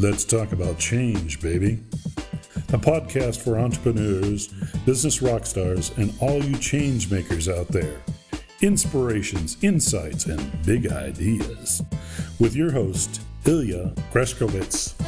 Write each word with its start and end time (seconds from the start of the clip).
Let's 0.00 0.24
talk 0.24 0.52
about 0.52 0.78
change, 0.78 1.40
baby. 1.40 1.80
A 2.72 2.78
podcast 2.78 3.42
for 3.42 3.58
entrepreneurs, 3.58 4.46
business 4.86 5.20
rock 5.20 5.44
stars, 5.44 5.90
and 5.96 6.14
all 6.20 6.40
you 6.40 6.56
change 6.58 7.10
makers 7.10 7.48
out 7.48 7.66
there. 7.66 8.00
Inspirations, 8.60 9.56
insights, 9.60 10.26
and 10.26 10.64
big 10.64 10.92
ideas. 10.92 11.82
With 12.38 12.54
your 12.54 12.70
host, 12.70 13.22
Ilya 13.44 13.92
Greshkovitz. 14.12 15.07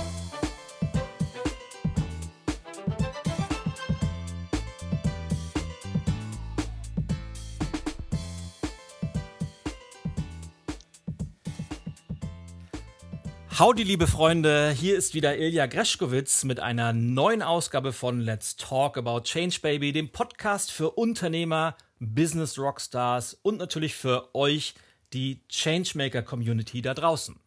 Howdy, 13.60 13.82
liebe 13.82 14.06
Freunde, 14.06 14.70
hier 14.70 14.96
ist 14.96 15.12
wieder 15.12 15.36
Ilja 15.36 15.66
Greschkowitz 15.66 16.44
mit 16.44 16.60
einer 16.60 16.94
neuen 16.94 17.42
Ausgabe 17.42 17.92
von 17.92 18.18
Let's 18.18 18.56
Talk 18.56 18.96
About 18.96 19.24
Change 19.24 19.58
Baby, 19.60 19.92
dem 19.92 20.08
Podcast 20.08 20.72
für 20.72 20.92
Unternehmer, 20.92 21.76
Business 21.98 22.58
Rockstars 22.58 23.34
und 23.42 23.58
natürlich 23.58 23.96
für 23.96 24.34
euch, 24.34 24.72
die 25.12 25.46
Changemaker 25.50 26.22
Community 26.22 26.80
da 26.80 26.94
draußen. 26.94 27.38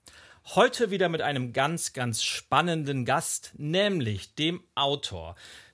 Heute 0.54 0.92
wieder 0.92 1.10
mit 1.10 1.24
einem 1.24 1.52
ganz, 1.52 1.94
ganz 1.94 2.22
spannenden 2.22 3.06
Gast, 3.06 3.54
nämlich 3.58 4.36
dem 4.36 4.62
Autor, 4.76 5.34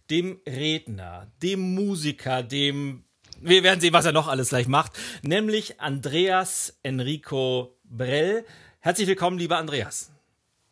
dem 0.10 0.40
Redner, 0.48 1.30
dem 1.44 1.76
Musiker, 1.76 2.44
dem 2.44 3.04
wir 3.42 3.64
werden 3.64 3.82
sehen, 3.82 3.92
was 3.92 4.06
er 4.06 4.14
noch 4.14 4.30
alles 4.30 4.50
gleich 4.50 4.70
macht, 4.70 4.94
nämlich 5.22 5.82
Andreas 5.82 6.80
Enrico 6.82 7.78
Brell. 7.84 8.46
Herzlich 8.80 9.10
willkommen, 9.10 9.38
lieber 9.38 9.58
Andreas. 9.58 10.14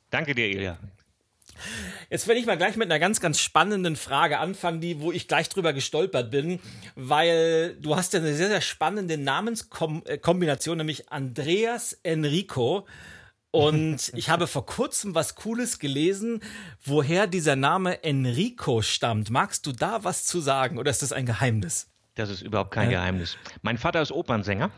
Danke 0.10 0.36
dir, 0.36 0.48
Ilja. 0.48 0.78
Jetzt 2.10 2.28
werde 2.28 2.40
ich 2.40 2.46
mal 2.46 2.58
gleich 2.58 2.78
mit 2.78 2.90
einer 2.90 3.00
ganz, 3.00 3.20
ganz 3.20 3.40
spannenden 3.40 3.96
Frage 3.96 4.40
anfangen, 4.40 4.80
die, 4.80 5.02
wo 5.02 5.12
ich 5.12 5.28
gleich 5.28 5.50
drüber 5.50 5.74
gestolpert 5.74 6.32
bin, 6.32 6.60
weil 6.96 7.76
du 7.82 7.96
hast 7.96 8.14
ja 8.14 8.20
eine 8.20 8.34
sehr, 8.34 8.48
sehr 8.48 8.62
spannende 8.62 9.18
Namenskombination, 9.18 10.78
nämlich 10.78 11.12
Andreas 11.12 11.94
Enrico. 12.04 12.88
Und 13.52 14.12
ich 14.16 14.30
habe 14.30 14.48
vor 14.48 14.66
kurzem 14.66 15.16
was 15.16 15.36
Cooles 15.36 15.80
gelesen, 15.80 16.42
woher 16.86 17.28
dieser 17.28 17.56
Name 17.56 18.04
Enrico 18.04 18.82
stammt. 18.82 19.30
Magst 19.30 19.66
du 19.66 19.72
da 19.72 20.04
was 20.04 20.26
zu 20.26 20.40
sagen 20.40 20.78
oder 20.78 20.92
ist 20.92 21.02
das 21.02 21.12
ein 21.12 21.26
Geheimnis? 21.26 21.90
Das 22.16 22.30
ist 22.30 22.42
überhaupt 22.42 22.72
kein 22.72 22.90
ja. 22.90 23.00
Geheimnis. 23.00 23.38
Mein 23.62 23.78
Vater 23.78 24.02
ist 24.02 24.12
Opernsänger 24.12 24.72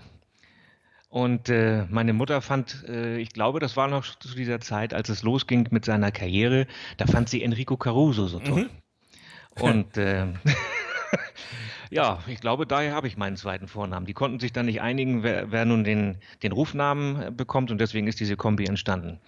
und 1.09 1.49
äh, 1.49 1.85
meine 1.89 2.13
Mutter 2.13 2.39
fand, 2.41 2.85
äh, 2.87 3.17
ich 3.17 3.33
glaube, 3.33 3.59
das 3.59 3.75
war 3.75 3.87
noch 3.87 4.05
zu 4.19 4.35
dieser 4.35 4.59
Zeit, 4.59 4.93
als 4.93 5.09
es 5.09 5.23
losging 5.23 5.67
mit 5.71 5.83
seiner 5.83 6.11
Karriere, 6.11 6.67
da 6.97 7.07
fand 7.07 7.29
sie 7.29 7.43
Enrico 7.43 7.77
Caruso 7.77 8.27
so 8.27 8.39
toll. 8.39 8.63
Mhm. 8.63 8.69
Und 9.59 9.97
äh, 9.97 10.27
ja, 11.89 12.19
ich 12.27 12.39
glaube, 12.39 12.67
daher 12.67 12.93
habe 12.93 13.07
ich 13.07 13.17
meinen 13.17 13.35
zweiten 13.35 13.67
Vornamen. 13.67 14.05
Die 14.05 14.13
konnten 14.13 14.39
sich 14.39 14.53
dann 14.53 14.67
nicht 14.67 14.79
einigen, 14.81 15.23
wer, 15.23 15.51
wer 15.51 15.65
nun 15.65 15.83
den, 15.83 16.19
den 16.43 16.51
Rufnamen 16.51 17.21
äh, 17.21 17.31
bekommt 17.31 17.71
und 17.71 17.81
deswegen 17.81 18.07
ist 18.07 18.19
diese 18.19 18.37
Kombi 18.37 18.65
entstanden. 18.65 19.19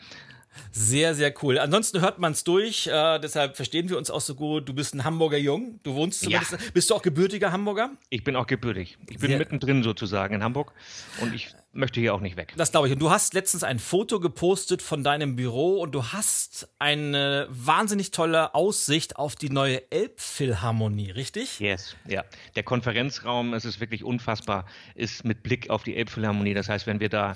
Sehr, 0.71 1.15
sehr 1.15 1.33
cool. 1.41 1.59
Ansonsten 1.59 2.01
hört 2.01 2.19
man 2.19 2.33
es 2.33 2.43
durch, 2.43 2.87
äh, 2.87 3.19
deshalb 3.19 3.55
verstehen 3.55 3.89
wir 3.89 3.97
uns 3.97 4.09
auch 4.09 4.21
so 4.21 4.35
gut. 4.35 4.67
Du 4.67 4.73
bist 4.73 4.93
ein 4.93 5.03
Hamburger 5.03 5.37
Jung, 5.37 5.79
du 5.83 5.95
wohnst 5.95 6.21
zumindest. 6.21 6.53
Ja. 6.53 6.57
Bist 6.73 6.89
du 6.89 6.95
auch 6.95 7.01
gebürtiger 7.01 7.51
Hamburger? 7.51 7.91
Ich 8.09 8.23
bin 8.23 8.35
auch 8.35 8.47
gebürtig. 8.47 8.97
Ich 9.09 9.19
bin 9.19 9.29
sehr. 9.29 9.37
mittendrin 9.37 9.83
sozusagen 9.83 10.35
in 10.35 10.43
Hamburg 10.43 10.73
und 11.21 11.33
ich 11.33 11.53
möchte 11.73 11.99
hier 11.99 12.13
auch 12.13 12.19
nicht 12.19 12.35
weg. 12.35 12.53
Das 12.57 12.71
glaube 12.71 12.87
ich. 12.87 12.93
Und 12.93 12.99
du 12.99 13.09
hast 13.09 13.33
letztens 13.33 13.63
ein 13.63 13.79
Foto 13.79 14.19
gepostet 14.19 14.81
von 14.81 15.03
deinem 15.03 15.35
Büro 15.35 15.79
und 15.79 15.93
du 15.93 16.03
hast 16.11 16.67
eine 16.79 17.47
wahnsinnig 17.49 18.11
tolle 18.11 18.53
Aussicht 18.53 19.15
auf 19.15 19.35
die 19.35 19.49
neue 19.49 19.89
Elbphilharmonie, 19.91 21.11
richtig? 21.11 21.59
Yes, 21.59 21.95
ja. 22.07 22.23
Der 22.55 22.63
Konferenzraum, 22.63 23.53
es 23.53 23.65
ist 23.65 23.79
wirklich 23.79 24.03
unfassbar, 24.03 24.65
ist 24.95 25.23
mit 25.23 25.43
Blick 25.43 25.69
auf 25.69 25.83
die 25.83 25.95
Elbphilharmonie. 25.95 26.53
Das 26.53 26.67
heißt, 26.67 26.87
wenn 26.87 26.99
wir 26.99 27.09
da 27.09 27.35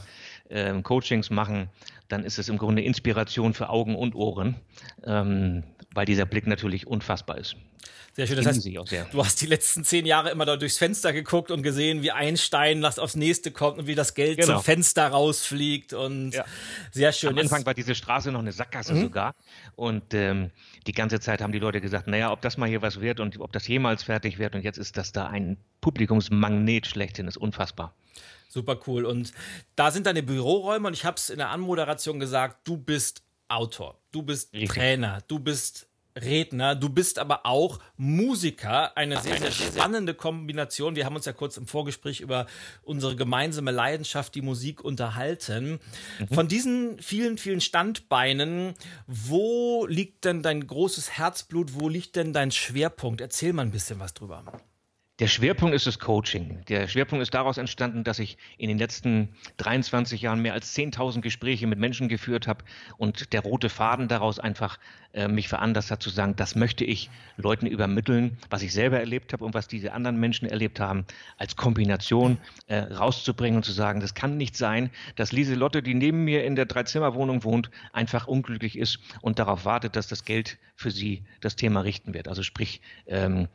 ähm, 0.50 0.83
Coachings 0.83 1.29
machen, 1.29 1.69
dann 2.07 2.23
ist 2.23 2.38
es 2.38 2.50
im 2.50 2.57
Grunde 2.57 2.81
Inspiration 2.83 3.53
für 3.53 3.69
Augen 3.69 3.95
und 3.95 4.16
Ohren, 4.16 4.56
ähm, 5.03 5.63
weil 5.94 6.06
dieser 6.06 6.25
Blick 6.25 6.47
natürlich 6.47 6.88
unfassbar 6.88 7.38
ist. 7.38 7.56
Sehr 8.16 8.28
schön. 8.28 8.38
Das 8.38 8.45
heißt, 8.45 8.66
du 9.11 9.25
hast 9.25 9.41
die 9.41 9.45
letzten 9.45 9.84
zehn 9.84 10.05
Jahre 10.05 10.29
immer 10.29 10.45
da 10.45 10.55
durchs 10.55 10.78
Fenster 10.78 11.11
geguckt 11.11 11.51
und 11.51 11.63
gesehen, 11.63 12.01
wie 12.01 12.11
ein 12.11 12.38
Stein 12.38 12.84
aufs 12.85 13.17
nächste 13.17 13.51
kommt 13.51 13.78
und 13.78 13.88
wie 13.88 13.95
das 13.95 14.13
Geld 14.13 14.39
genau. 14.39 14.53
zum 14.53 14.63
Fenster 14.63 15.09
rausfliegt 15.09 15.91
und 15.91 16.31
ja. 16.31 16.45
sehr 16.91 17.11
schön. 17.11 17.31
Am 17.31 17.39
Anfang 17.39 17.66
war 17.66 17.73
diese 17.73 17.94
Straße 17.94 18.31
noch 18.31 18.39
eine 18.39 18.53
Sackgasse 18.53 18.94
mhm. 18.94 19.01
sogar 19.01 19.35
und 19.75 20.13
ähm, 20.13 20.51
die 20.88 20.94
ganze 20.94 21.19
Zeit 21.19 21.41
haben 21.41 21.51
die 21.51 21.59
Leute 21.59 21.81
gesagt, 21.81 22.07
naja, 22.07 22.31
ob 22.31 22.41
das 22.41 22.55
mal 22.55 22.69
hier 22.69 22.81
was 22.81 23.01
wird 23.01 23.19
und 23.19 23.38
ob 23.41 23.51
das 23.51 23.67
jemals 23.67 24.03
fertig 24.03 24.39
wird 24.39 24.55
und 24.55 24.61
jetzt 24.61 24.78
ist 24.78 24.95
das 24.95 25.11
da 25.11 25.28
ein 25.28 25.57
Publikumsmagnet 25.81 26.88
schlechthin, 26.88 27.28
ist 27.28 27.38
unfassbar. 27.38 27.94
Super 28.50 28.79
cool. 28.88 29.06
Und 29.06 29.33
da 29.75 29.91
sind 29.91 30.06
deine 30.06 30.23
Büroräume 30.23 30.88
und 30.88 30.94
ich 30.94 31.06
habe 31.06 31.17
es 31.17 31.29
in 31.29 31.38
der 31.38 31.50
Anmoderation 31.50 32.19
gesagt, 32.19 32.67
du 32.67 32.78
bist 32.78 33.22
Autor, 33.47 34.00
du 34.11 34.23
bist 34.23 34.53
Richtig. 34.53 34.69
Trainer, 34.69 35.19
du 35.28 35.39
bist 35.39 35.88
Redner, 36.17 36.75
du 36.75 36.88
bist 36.88 37.19
aber 37.19 37.45
auch 37.45 37.79
Musiker. 37.97 38.95
Eine 38.95 39.19
sehr, 39.19 39.38
sehr 39.38 39.51
spannende 39.51 40.13
Kombination. 40.13 40.95
Wir 40.95 41.05
haben 41.05 41.16
uns 41.16 41.25
ja 41.25 41.34
kurz 41.34 41.57
im 41.57 41.67
Vorgespräch 41.67 42.22
über 42.22 42.47
unsere 42.84 43.16
gemeinsame 43.17 43.72
Leidenschaft, 43.72 44.34
die 44.35 44.41
Musik, 44.41 44.84
unterhalten. 44.84 45.79
Mhm. 46.19 46.34
Von 46.34 46.47
diesen 46.47 47.01
vielen, 47.01 47.38
vielen 47.38 47.59
Standbeinen, 47.59 48.75
wo 49.07 49.85
liegt 49.88 50.23
denn 50.23 50.41
dein 50.41 50.66
großes 50.66 51.11
Herzblut? 51.11 51.73
Wo 51.73 51.89
liegt 51.89 52.16
denn 52.16 52.31
dein 52.31 52.51
Schwerpunkt? 52.51 53.19
Erzähl 53.19 53.51
mal 53.51 53.63
ein 53.63 53.72
bisschen 53.72 54.00
was 54.00 54.13
drüber. 54.13 54.45
Der 55.19 55.27
Schwerpunkt 55.27 55.73
ist 55.73 55.87
das 55.87 55.97
Coaching. 55.97 56.65
Der 56.67 56.89
Schwerpunkt 56.89 57.23
ist 57.23 57.33
daraus 57.33 57.57
entstanden, 57.57 58.03
dass 58.03 58.19
ich 58.19 58.37
in 58.57 58.67
den 58.67 58.77
letzten 58.77 59.29
23 59.55 60.21
Jahren 60.21 60.41
mehr 60.41 60.51
als 60.51 60.75
10.000 60.75 61.21
Gespräche 61.21 61.67
mit 61.67 61.79
Menschen 61.79 62.09
geführt 62.09 62.47
habe 62.47 62.65
und 62.97 63.31
der 63.31 63.39
rote 63.39 63.69
Faden 63.69 64.09
daraus 64.09 64.39
einfach 64.39 64.77
äh, 65.15 65.29
mich 65.29 65.47
veranlasst 65.47 65.91
hat 65.91 66.03
zu 66.03 66.09
sagen, 66.09 66.35
das 66.35 66.55
möchte 66.55 66.83
ich 66.83 67.09
Leuten 67.37 67.67
übermitteln, 67.67 68.37
was 68.49 68.61
ich 68.61 68.73
selber 68.73 68.99
erlebt 68.99 69.31
habe 69.31 69.45
und 69.45 69.53
was 69.53 69.69
diese 69.69 69.93
anderen 69.93 70.19
Menschen 70.19 70.45
erlebt 70.45 70.81
haben, 70.81 71.05
als 71.37 71.55
Kombination 71.55 72.37
äh, 72.67 72.79
rauszubringen 72.79 73.55
und 73.55 73.63
zu 73.63 73.71
sagen, 73.71 74.01
das 74.01 74.13
kann 74.13 74.35
nicht 74.35 74.57
sein, 74.57 74.89
dass 75.15 75.31
Lieselotte, 75.31 75.81
die 75.81 75.93
neben 75.93 76.25
mir 76.25 76.43
in 76.43 76.57
der 76.57 76.65
Dreizimmerwohnung 76.65 77.45
wohnt, 77.45 77.71
einfach 77.93 78.27
unglücklich 78.27 78.77
ist 78.77 78.99
und 79.21 79.39
darauf 79.39 79.63
wartet, 79.63 79.95
dass 79.95 80.07
das 80.07 80.25
Geld 80.25 80.57
für 80.75 80.91
sie 80.91 81.23
das 81.39 81.55
Thema 81.55 81.79
richten 81.79 82.13
wird. 82.13 82.27
Also 82.27 82.43
sprich, 82.43 82.81
ähm, 83.07 83.47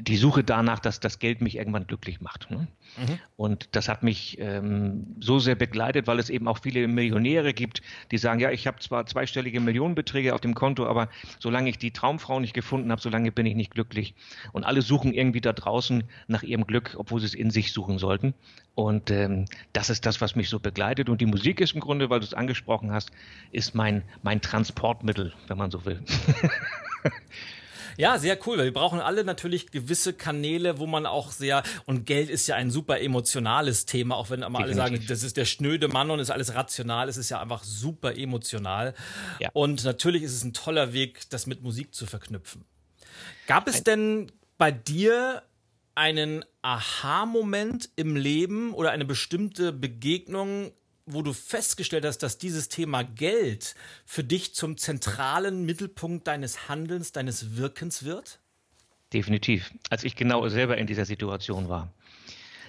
die 0.00 0.16
Suche 0.16 0.44
danach, 0.44 0.78
dass 0.78 1.00
das 1.00 1.18
Geld 1.18 1.40
mich 1.40 1.56
irgendwann 1.56 1.86
glücklich 1.86 2.20
macht. 2.20 2.50
Ne? 2.50 2.68
Mhm. 2.96 3.18
Und 3.36 3.68
das 3.72 3.88
hat 3.88 4.02
mich 4.02 4.38
ähm, 4.40 5.16
so 5.20 5.38
sehr 5.38 5.54
begleitet, 5.54 6.06
weil 6.06 6.18
es 6.18 6.30
eben 6.30 6.48
auch 6.48 6.58
viele 6.62 6.86
Millionäre 6.88 7.52
gibt, 7.52 7.82
die 8.10 8.18
sagen, 8.18 8.40
ja, 8.40 8.50
ich 8.50 8.66
habe 8.66 8.78
zwar 8.78 9.06
zweistellige 9.06 9.60
Millionenbeträge 9.60 10.34
auf 10.34 10.40
dem 10.40 10.54
Konto, 10.54 10.86
aber 10.86 11.01
solange 11.38 11.70
ich 11.70 11.78
die 11.78 11.90
Traumfrau 11.90 12.40
nicht 12.40 12.54
gefunden 12.54 12.90
habe, 12.90 13.00
solange 13.00 13.32
bin 13.32 13.46
ich 13.46 13.54
nicht 13.54 13.72
glücklich. 13.72 14.14
Und 14.52 14.64
alle 14.64 14.82
suchen 14.82 15.12
irgendwie 15.12 15.40
da 15.40 15.52
draußen 15.52 16.04
nach 16.26 16.42
ihrem 16.42 16.66
Glück, 16.66 16.94
obwohl 16.98 17.20
sie 17.20 17.26
es 17.26 17.34
in 17.34 17.50
sich 17.50 17.72
suchen 17.72 17.98
sollten. 17.98 18.34
Und 18.74 19.10
ähm, 19.10 19.46
das 19.72 19.90
ist 19.90 20.06
das, 20.06 20.20
was 20.20 20.34
mich 20.34 20.48
so 20.48 20.58
begleitet. 20.58 21.08
Und 21.08 21.20
die 21.20 21.26
Musik 21.26 21.60
ist 21.60 21.74
im 21.74 21.80
Grunde, 21.80 22.10
weil 22.10 22.20
du 22.20 22.26
es 22.26 22.34
angesprochen 22.34 22.90
hast, 22.90 23.10
ist 23.50 23.74
mein, 23.74 24.02
mein 24.22 24.40
Transportmittel, 24.40 25.34
wenn 25.46 25.58
man 25.58 25.70
so 25.70 25.84
will. 25.84 26.02
Ja, 27.96 28.18
sehr 28.18 28.38
cool, 28.46 28.58
weil 28.58 28.66
wir 28.66 28.72
brauchen 28.72 29.00
alle 29.00 29.24
natürlich 29.24 29.70
gewisse 29.70 30.12
Kanäle, 30.12 30.78
wo 30.78 30.86
man 30.86 31.06
auch 31.06 31.30
sehr, 31.30 31.62
und 31.86 32.06
Geld 32.06 32.30
ist 32.30 32.46
ja 32.46 32.56
ein 32.56 32.70
super 32.70 33.00
emotionales 33.00 33.86
Thema, 33.86 34.16
auch 34.16 34.30
wenn 34.30 34.42
immer 34.42 34.60
alle 34.60 34.74
sagen, 34.74 35.04
das 35.08 35.22
ist 35.22 35.36
der 35.36 35.44
schnöde 35.44 35.88
Mann 35.88 36.10
und 36.10 36.20
ist 36.20 36.30
alles 36.30 36.54
rational, 36.54 37.08
es 37.08 37.16
ist 37.16 37.30
ja 37.30 37.40
einfach 37.40 37.64
super 37.64 38.16
emotional. 38.16 38.94
Ja. 39.40 39.50
Und 39.52 39.84
natürlich 39.84 40.22
ist 40.22 40.34
es 40.34 40.44
ein 40.44 40.52
toller 40.52 40.92
Weg, 40.92 41.28
das 41.30 41.46
mit 41.46 41.62
Musik 41.62 41.94
zu 41.94 42.06
verknüpfen. 42.06 42.64
Gab 43.46 43.68
es 43.68 43.82
denn 43.84 44.30
bei 44.58 44.70
dir 44.70 45.42
einen 45.94 46.44
Aha-Moment 46.62 47.90
im 47.96 48.16
Leben 48.16 48.72
oder 48.72 48.92
eine 48.92 49.04
bestimmte 49.04 49.72
Begegnung, 49.72 50.72
wo 51.06 51.22
du 51.22 51.32
festgestellt 51.32 52.04
hast, 52.04 52.18
dass 52.18 52.38
dieses 52.38 52.68
Thema 52.68 53.02
Geld 53.02 53.74
für 54.04 54.24
dich 54.24 54.54
zum 54.54 54.76
zentralen 54.76 55.64
Mittelpunkt 55.64 56.26
deines 56.26 56.68
Handelns, 56.68 57.12
deines 57.12 57.56
Wirkens 57.56 58.04
wird? 58.04 58.40
Definitiv. 59.12 59.72
Als 59.90 60.04
ich 60.04 60.16
genau 60.16 60.48
selber 60.48 60.78
in 60.78 60.86
dieser 60.86 61.04
Situation 61.04 61.68
war 61.68 61.92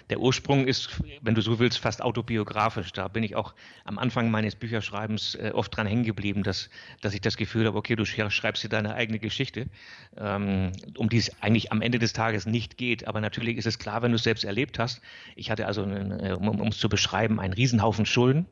der 0.09 0.19
Ursprung 0.19 0.67
ist, 0.67 1.01
wenn 1.21 1.35
du 1.35 1.41
so 1.41 1.59
willst, 1.59 1.79
fast 1.79 2.01
autobiografisch. 2.01 2.91
Da 2.93 3.07
bin 3.07 3.23
ich 3.23 3.35
auch 3.35 3.53
am 3.85 3.97
Anfang 3.97 4.31
meines 4.31 4.55
Bücherschreibens 4.55 5.35
äh, 5.35 5.51
oft 5.53 5.75
dran 5.75 5.87
hängen 5.87 6.03
geblieben, 6.03 6.43
dass, 6.43 6.69
dass 7.01 7.13
ich 7.13 7.21
das 7.21 7.37
Gefühl 7.37 7.65
habe, 7.65 7.77
okay, 7.77 7.95
du 7.95 8.05
schreibst 8.05 8.63
dir 8.63 8.69
deine 8.69 8.95
eigene 8.95 9.19
Geschichte, 9.19 9.67
ähm, 10.17 10.71
um 10.97 11.09
die 11.09 11.17
es 11.17 11.41
eigentlich 11.41 11.71
am 11.71 11.81
Ende 11.81 11.99
des 11.99 12.13
Tages 12.13 12.45
nicht 12.45 12.77
geht. 12.77 13.07
Aber 13.07 13.21
natürlich 13.21 13.57
ist 13.57 13.65
es 13.65 13.79
klar, 13.79 14.01
wenn 14.01 14.11
du 14.11 14.15
es 14.15 14.23
selbst 14.23 14.43
erlebt 14.43 14.79
hast. 14.79 15.01
Ich 15.35 15.49
hatte 15.49 15.67
also, 15.67 15.83
einen, 15.83 16.19
äh, 16.19 16.33
um 16.33 16.67
es 16.67 16.77
zu 16.77 16.89
beschreiben, 16.89 17.39
einen 17.39 17.53
Riesenhaufen 17.53 18.05
Schulden 18.05 18.45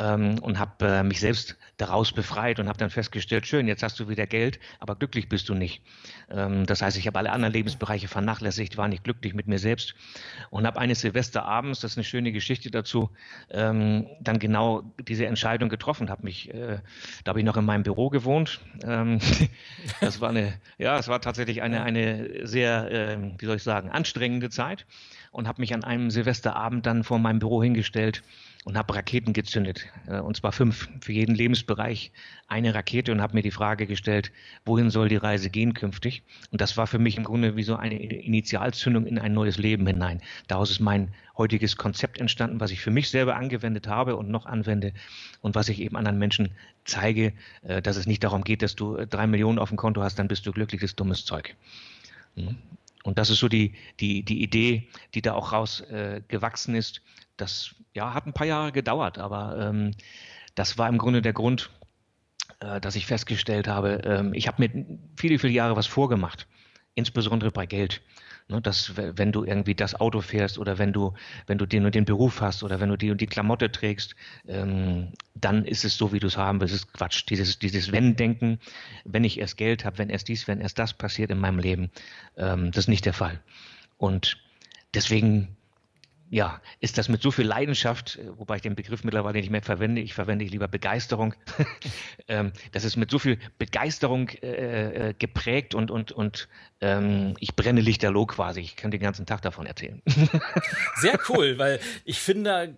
ähm, 0.00 0.38
und 0.40 0.58
habe 0.58 0.86
äh, 0.86 1.02
mich 1.02 1.20
selbst 1.20 1.56
daraus 1.76 2.12
befreit 2.12 2.58
und 2.58 2.68
habe 2.68 2.78
dann 2.78 2.90
festgestellt, 2.90 3.46
schön, 3.46 3.68
jetzt 3.68 3.82
hast 3.82 4.00
du 4.00 4.08
wieder 4.08 4.26
Geld, 4.26 4.58
aber 4.80 4.96
glücklich 4.96 5.28
bist 5.28 5.48
du 5.48 5.54
nicht. 5.54 5.82
Ähm, 6.30 6.66
das 6.66 6.82
heißt, 6.82 6.96
ich 6.96 7.06
habe 7.06 7.18
alle 7.18 7.30
anderen 7.30 7.52
Lebensbereiche 7.52 8.08
vernachlässigt, 8.08 8.76
war 8.76 8.88
nicht 8.88 9.04
glücklich 9.04 9.34
mit 9.34 9.46
mir 9.46 9.58
selbst 9.58 9.94
und 10.48 10.66
habe 10.66 10.80
eines 10.80 11.00
Silvesterabends, 11.00 11.80
das 11.80 11.92
ist 11.92 11.98
eine 11.98 12.04
schöne 12.04 12.32
Geschichte 12.32 12.70
dazu, 12.70 13.10
ähm, 13.50 14.06
dann 14.20 14.38
genau 14.38 14.82
diese 15.06 15.26
Entscheidung 15.26 15.68
getroffen, 15.68 16.10
habe 16.10 16.24
mich, 16.24 16.52
äh, 16.52 16.78
da 17.24 17.30
habe 17.30 17.40
ich 17.40 17.44
noch 17.44 17.56
in 17.56 17.64
meinem 17.64 17.82
Büro 17.82 18.08
gewohnt. 18.08 18.60
Ähm, 18.82 19.20
das 20.00 20.20
war 20.20 20.30
eine, 20.30 20.54
ja, 20.78 20.98
es 20.98 21.08
war 21.08 21.20
tatsächlich 21.20 21.62
eine, 21.62 21.82
eine 21.82 22.46
sehr, 22.46 22.90
äh, 22.90 23.18
wie 23.38 23.46
soll 23.46 23.56
ich 23.56 23.62
sagen, 23.62 23.90
anstrengende 23.90 24.48
Zeit 24.48 24.86
und 25.30 25.46
habe 25.46 25.60
mich 25.60 25.74
an 25.74 25.84
einem 25.84 26.10
Silvesterabend 26.10 26.86
dann 26.86 27.04
vor 27.04 27.18
meinem 27.18 27.38
Büro 27.38 27.62
hingestellt 27.62 28.22
und 28.64 28.76
habe 28.76 28.94
Raketen 28.94 29.32
gezündet. 29.32 29.86
Äh, 30.06 30.20
und 30.20 30.36
zwar 30.36 30.52
fünf 30.52 30.88
für 31.00 31.12
jeden 31.12 31.34
Lebensbereich 31.34 32.12
eine 32.46 32.74
Rakete 32.74 33.10
und 33.12 33.22
habe 33.22 33.34
mir 33.34 33.42
die 33.42 33.50
Frage 33.50 33.86
gestellt, 33.86 34.32
wohin 34.64 34.90
soll 34.90 35.08
die 35.08 35.16
Reise 35.16 35.48
gehen 35.50 35.72
künftig? 35.72 36.22
Und 36.50 36.60
das 36.60 36.76
war 36.76 36.86
für 36.86 36.98
mich 36.98 37.16
im 37.16 37.24
Grunde 37.24 37.56
wie 37.56 37.62
so 37.62 37.76
eine 37.76 38.00
Initialzündung 38.00 39.06
in 39.06 39.18
ein 39.18 39.32
neues 39.32 39.56
Leben 39.56 39.86
hinein. 39.86 40.20
Daraus 40.46 40.70
ist 40.70 40.80
mein 40.80 41.14
heutiges 41.38 41.76
Konzept 41.76 42.18
entstanden, 42.18 42.60
was 42.60 42.70
ich 42.70 42.80
für 42.80 42.90
mich 42.90 43.08
selber 43.08 43.36
angewendet 43.36 43.88
habe 43.88 44.16
und 44.16 44.28
noch 44.28 44.44
anwende 44.44 44.92
und 45.40 45.54
was 45.54 45.70
ich 45.70 45.80
eben 45.80 45.96
anderen 45.96 46.18
Menschen 46.18 46.50
zeige, 46.84 47.32
äh, 47.62 47.80
dass 47.80 47.96
es 47.96 48.06
nicht 48.06 48.22
darum 48.24 48.44
geht, 48.44 48.62
dass 48.62 48.76
du 48.76 49.06
drei 49.06 49.26
Millionen 49.26 49.58
auf 49.58 49.70
dem 49.70 49.78
Konto 49.78 50.02
hast, 50.02 50.18
dann 50.18 50.28
bist 50.28 50.46
du 50.46 50.52
glückliches, 50.52 50.96
dummes 50.96 51.24
Zeug. 51.24 51.56
Mhm. 52.34 52.56
Und 53.02 53.18
das 53.18 53.30
ist 53.30 53.38
so 53.38 53.48
die, 53.48 53.72
die, 53.98 54.22
die 54.22 54.42
Idee, 54.42 54.86
die 55.14 55.22
da 55.22 55.32
auch 55.32 55.52
rausgewachsen 55.52 56.74
äh, 56.74 56.78
ist. 56.78 57.00
Das 57.40 57.74
ja, 57.94 58.14
hat 58.14 58.26
ein 58.26 58.32
paar 58.32 58.46
Jahre 58.46 58.72
gedauert, 58.72 59.18
aber 59.18 59.56
ähm, 59.58 59.92
das 60.54 60.78
war 60.78 60.88
im 60.88 60.98
Grunde 60.98 61.22
der 61.22 61.32
Grund, 61.32 61.70
äh, 62.60 62.80
dass 62.80 62.96
ich 62.96 63.06
festgestellt 63.06 63.68
habe, 63.68 64.02
ähm, 64.04 64.34
ich 64.34 64.46
habe 64.46 64.62
mir 64.62 64.98
viele, 65.16 65.38
viele 65.38 65.52
Jahre 65.52 65.76
was 65.76 65.86
vorgemacht, 65.86 66.46
insbesondere 66.94 67.50
bei 67.50 67.66
Geld. 67.66 68.02
Ne, 68.48 68.60
dass 68.60 68.96
wenn 68.96 69.30
du 69.30 69.44
irgendwie 69.44 69.76
das 69.76 69.94
Auto 69.94 70.20
fährst 70.20 70.58
oder 70.58 70.76
wenn 70.76 70.92
du, 70.92 71.14
wenn 71.46 71.56
du 71.56 71.66
den 71.66 71.86
und 71.86 71.94
den 71.94 72.04
Beruf 72.04 72.40
hast 72.40 72.64
oder 72.64 72.80
wenn 72.80 72.88
du 72.88 72.96
die 72.96 73.12
und 73.12 73.20
die 73.20 73.28
Klamotte 73.28 73.70
trägst, 73.70 74.16
ähm, 74.48 75.12
dann 75.36 75.64
ist 75.64 75.84
es 75.84 75.96
so, 75.96 76.12
wie 76.12 76.18
du 76.18 76.26
es 76.26 76.36
haben 76.36 76.60
willst. 76.60 76.74
Das 76.74 76.80
ist 76.80 76.92
Quatsch. 76.92 77.26
Dieses, 77.28 77.60
dieses 77.60 77.92
Wenn-Denken, 77.92 78.58
wenn 79.04 79.22
ich 79.22 79.38
erst 79.38 79.56
Geld 79.56 79.84
habe, 79.84 79.98
wenn 79.98 80.10
erst 80.10 80.26
dies, 80.26 80.48
wenn 80.48 80.60
erst 80.60 80.80
das 80.80 80.94
passiert 80.94 81.30
in 81.30 81.38
meinem 81.38 81.60
Leben, 81.60 81.92
ähm, 82.36 82.72
das 82.72 82.84
ist 82.84 82.88
nicht 82.88 83.06
der 83.06 83.12
Fall. 83.12 83.40
Und 83.98 84.36
deswegen 84.94 85.56
ja, 86.30 86.60
ist 86.78 86.96
das 86.96 87.08
mit 87.08 87.20
so 87.20 87.32
viel 87.32 87.44
Leidenschaft, 87.44 88.16
äh, 88.16 88.38
wobei 88.38 88.56
ich 88.56 88.62
den 88.62 88.76
Begriff 88.76 89.02
mittlerweile 89.04 89.38
nicht 89.38 89.50
mehr 89.50 89.62
verwende, 89.62 90.00
ich 90.00 90.14
verwende 90.14 90.44
lieber 90.44 90.68
Begeisterung, 90.68 91.34
ähm, 92.28 92.52
das 92.72 92.84
ist 92.84 92.96
mit 92.96 93.10
so 93.10 93.18
viel 93.18 93.38
Begeisterung 93.58 94.28
äh, 94.42 95.08
äh, 95.10 95.14
geprägt 95.18 95.74
und, 95.74 95.90
und, 95.90 96.12
und 96.12 96.48
ähm, 96.80 97.34
ich 97.40 97.56
brenne 97.56 97.80
lichterloh 97.80 98.26
quasi. 98.26 98.60
Ich 98.60 98.76
kann 98.76 98.92
den 98.92 99.00
ganzen 99.00 99.26
Tag 99.26 99.42
davon 99.42 99.66
erzählen. 99.66 100.00
Sehr 100.96 101.18
cool, 101.28 101.58
weil 101.58 101.80
ich 102.04 102.20
finde, 102.20 102.76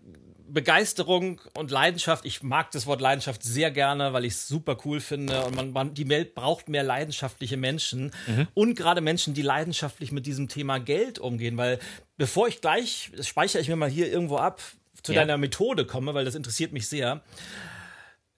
Begeisterung 0.52 1.40
und 1.54 1.70
Leidenschaft. 1.70 2.26
Ich 2.26 2.42
mag 2.42 2.70
das 2.72 2.86
Wort 2.86 3.00
Leidenschaft 3.00 3.42
sehr 3.42 3.70
gerne, 3.70 4.12
weil 4.12 4.24
ich 4.24 4.34
es 4.34 4.48
super 4.48 4.76
cool 4.84 5.00
finde. 5.00 5.44
Und 5.44 5.56
man, 5.56 5.72
man, 5.72 5.94
die 5.94 6.08
Welt 6.08 6.34
braucht 6.34 6.68
mehr 6.68 6.82
leidenschaftliche 6.82 7.56
Menschen 7.56 8.10
mhm. 8.26 8.46
und 8.54 8.74
gerade 8.74 9.00
Menschen, 9.00 9.34
die 9.34 9.42
leidenschaftlich 9.42 10.12
mit 10.12 10.26
diesem 10.26 10.48
Thema 10.48 10.78
Geld 10.78 11.18
umgehen. 11.18 11.56
Weil 11.56 11.78
bevor 12.22 12.46
ich 12.46 12.60
gleich, 12.60 13.10
das 13.16 13.26
speichere 13.26 13.60
ich 13.60 13.68
mir 13.68 13.74
mal 13.74 13.90
hier 13.90 14.08
irgendwo 14.08 14.36
ab, 14.36 14.62
zu 15.02 15.12
ja. 15.12 15.22
deiner 15.22 15.38
Methode 15.38 15.84
komme, 15.84 16.14
weil 16.14 16.24
das 16.24 16.36
interessiert 16.36 16.72
mich 16.72 16.86
sehr. 16.86 17.24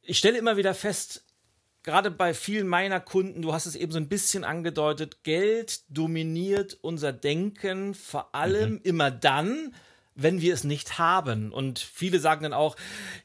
Ich 0.00 0.16
stelle 0.16 0.38
immer 0.38 0.56
wieder 0.56 0.72
fest, 0.72 1.22
gerade 1.82 2.10
bei 2.10 2.32
vielen 2.32 2.66
meiner 2.66 2.98
Kunden, 2.98 3.42
du 3.42 3.52
hast 3.52 3.66
es 3.66 3.76
eben 3.76 3.92
so 3.92 3.98
ein 3.98 4.08
bisschen 4.08 4.42
angedeutet, 4.42 5.22
Geld 5.22 5.82
dominiert 5.90 6.78
unser 6.80 7.12
Denken, 7.12 7.92
vor 7.92 8.34
allem 8.34 8.76
mhm. 8.76 8.80
immer 8.84 9.10
dann, 9.10 9.74
wenn 10.14 10.40
wir 10.40 10.54
es 10.54 10.64
nicht 10.64 10.98
haben. 10.98 11.52
Und 11.52 11.78
viele 11.78 12.20
sagen 12.20 12.44
dann 12.44 12.54
auch, 12.54 12.76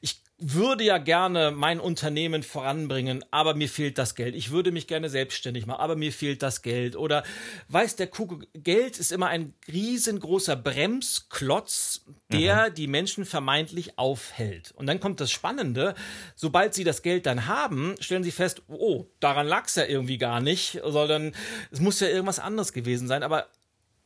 ich 0.01 0.23
würde 0.39 0.85
ja 0.85 0.97
gerne 0.97 1.51
mein 1.51 1.81
Unternehmen 1.81 2.43
voranbringen, 2.43 3.25
aber 3.29 3.55
mir 3.55 3.67
fehlt 3.67 3.97
das 3.97 4.15
Geld. 4.15 4.35
Ich 4.35 4.51
würde 4.51 4.71
mich 4.71 4.87
gerne 4.87 5.09
selbstständig 5.09 5.65
machen, 5.65 5.81
aber 5.81 5.97
mir 5.97 6.13
fehlt 6.13 6.41
das 6.41 6.61
Geld. 6.61 6.95
Oder 6.95 7.23
weiß 7.67 7.97
der 7.97 8.07
Kuckuck, 8.07 8.47
Geld 8.53 8.97
ist 8.97 9.11
immer 9.11 9.27
ein 9.27 9.53
riesengroßer 9.67 10.55
Bremsklotz, 10.55 12.05
der 12.31 12.69
mhm. 12.69 12.73
die 12.73 12.87
Menschen 12.87 13.25
vermeintlich 13.25 13.99
aufhält. 13.99 14.71
Und 14.71 14.87
dann 14.87 15.01
kommt 15.01 15.19
das 15.19 15.29
Spannende, 15.29 15.93
sobald 16.35 16.73
sie 16.73 16.85
das 16.85 17.01
Geld 17.01 17.25
dann 17.25 17.47
haben, 17.47 17.95
stellen 17.99 18.23
sie 18.23 18.31
fest, 18.31 18.61
oh, 18.69 19.07
daran 19.19 19.45
lag 19.45 19.65
es 19.65 19.75
ja 19.75 19.85
irgendwie 19.85 20.17
gar 20.17 20.39
nicht, 20.39 20.79
sondern 20.85 21.33
es 21.69 21.81
muss 21.81 21.99
ja 21.99 22.07
irgendwas 22.07 22.39
anderes 22.39 22.71
gewesen 22.71 23.09
sein. 23.09 23.23
Aber 23.23 23.49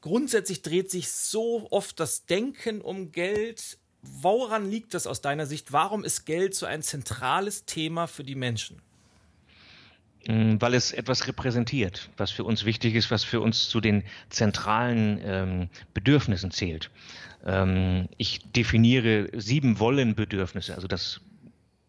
grundsätzlich 0.02 0.64
dreht 0.64 0.90
sich 0.90 1.12
so 1.12 1.68
oft 1.70 2.00
das 2.00 2.26
Denken 2.26 2.82
um 2.82 3.12
Geld. 3.12 3.78
Woran 4.04 4.70
liegt 4.70 4.94
das 4.94 5.08
aus 5.08 5.22
deiner 5.22 5.46
Sicht? 5.46 5.72
Warum 5.72 6.04
ist 6.04 6.26
Geld 6.26 6.56
so 6.56 6.66
ein 6.66 6.82
zentrales 6.82 7.66
Thema 7.66 8.08
für 8.08 8.24
die 8.24 8.36
Menschen? 8.36 8.82
Mm, 10.28 10.56
weil 10.60 10.74
es 10.74 10.92
etwas 10.92 11.28
repräsentiert, 11.28 12.10
was 12.18 12.30
für 12.30 12.44
uns 12.44 12.66
wichtig 12.66 12.96
ist, 12.96 13.12
was 13.12 13.24
für 13.24 13.40
uns 13.40 13.70
zu 13.70 13.80
den 13.80 14.04
zentralen 14.30 15.22
ähm, 15.24 15.70
Bedürfnissen 15.94 16.52
zählt. 16.52 16.92
Ähm, 17.46 18.10
ich 18.18 18.42
definiere 18.52 19.30
sieben 19.34 19.80
Wollen-Bedürfnisse, 19.80 20.76
also 20.76 20.88
das 20.88 21.22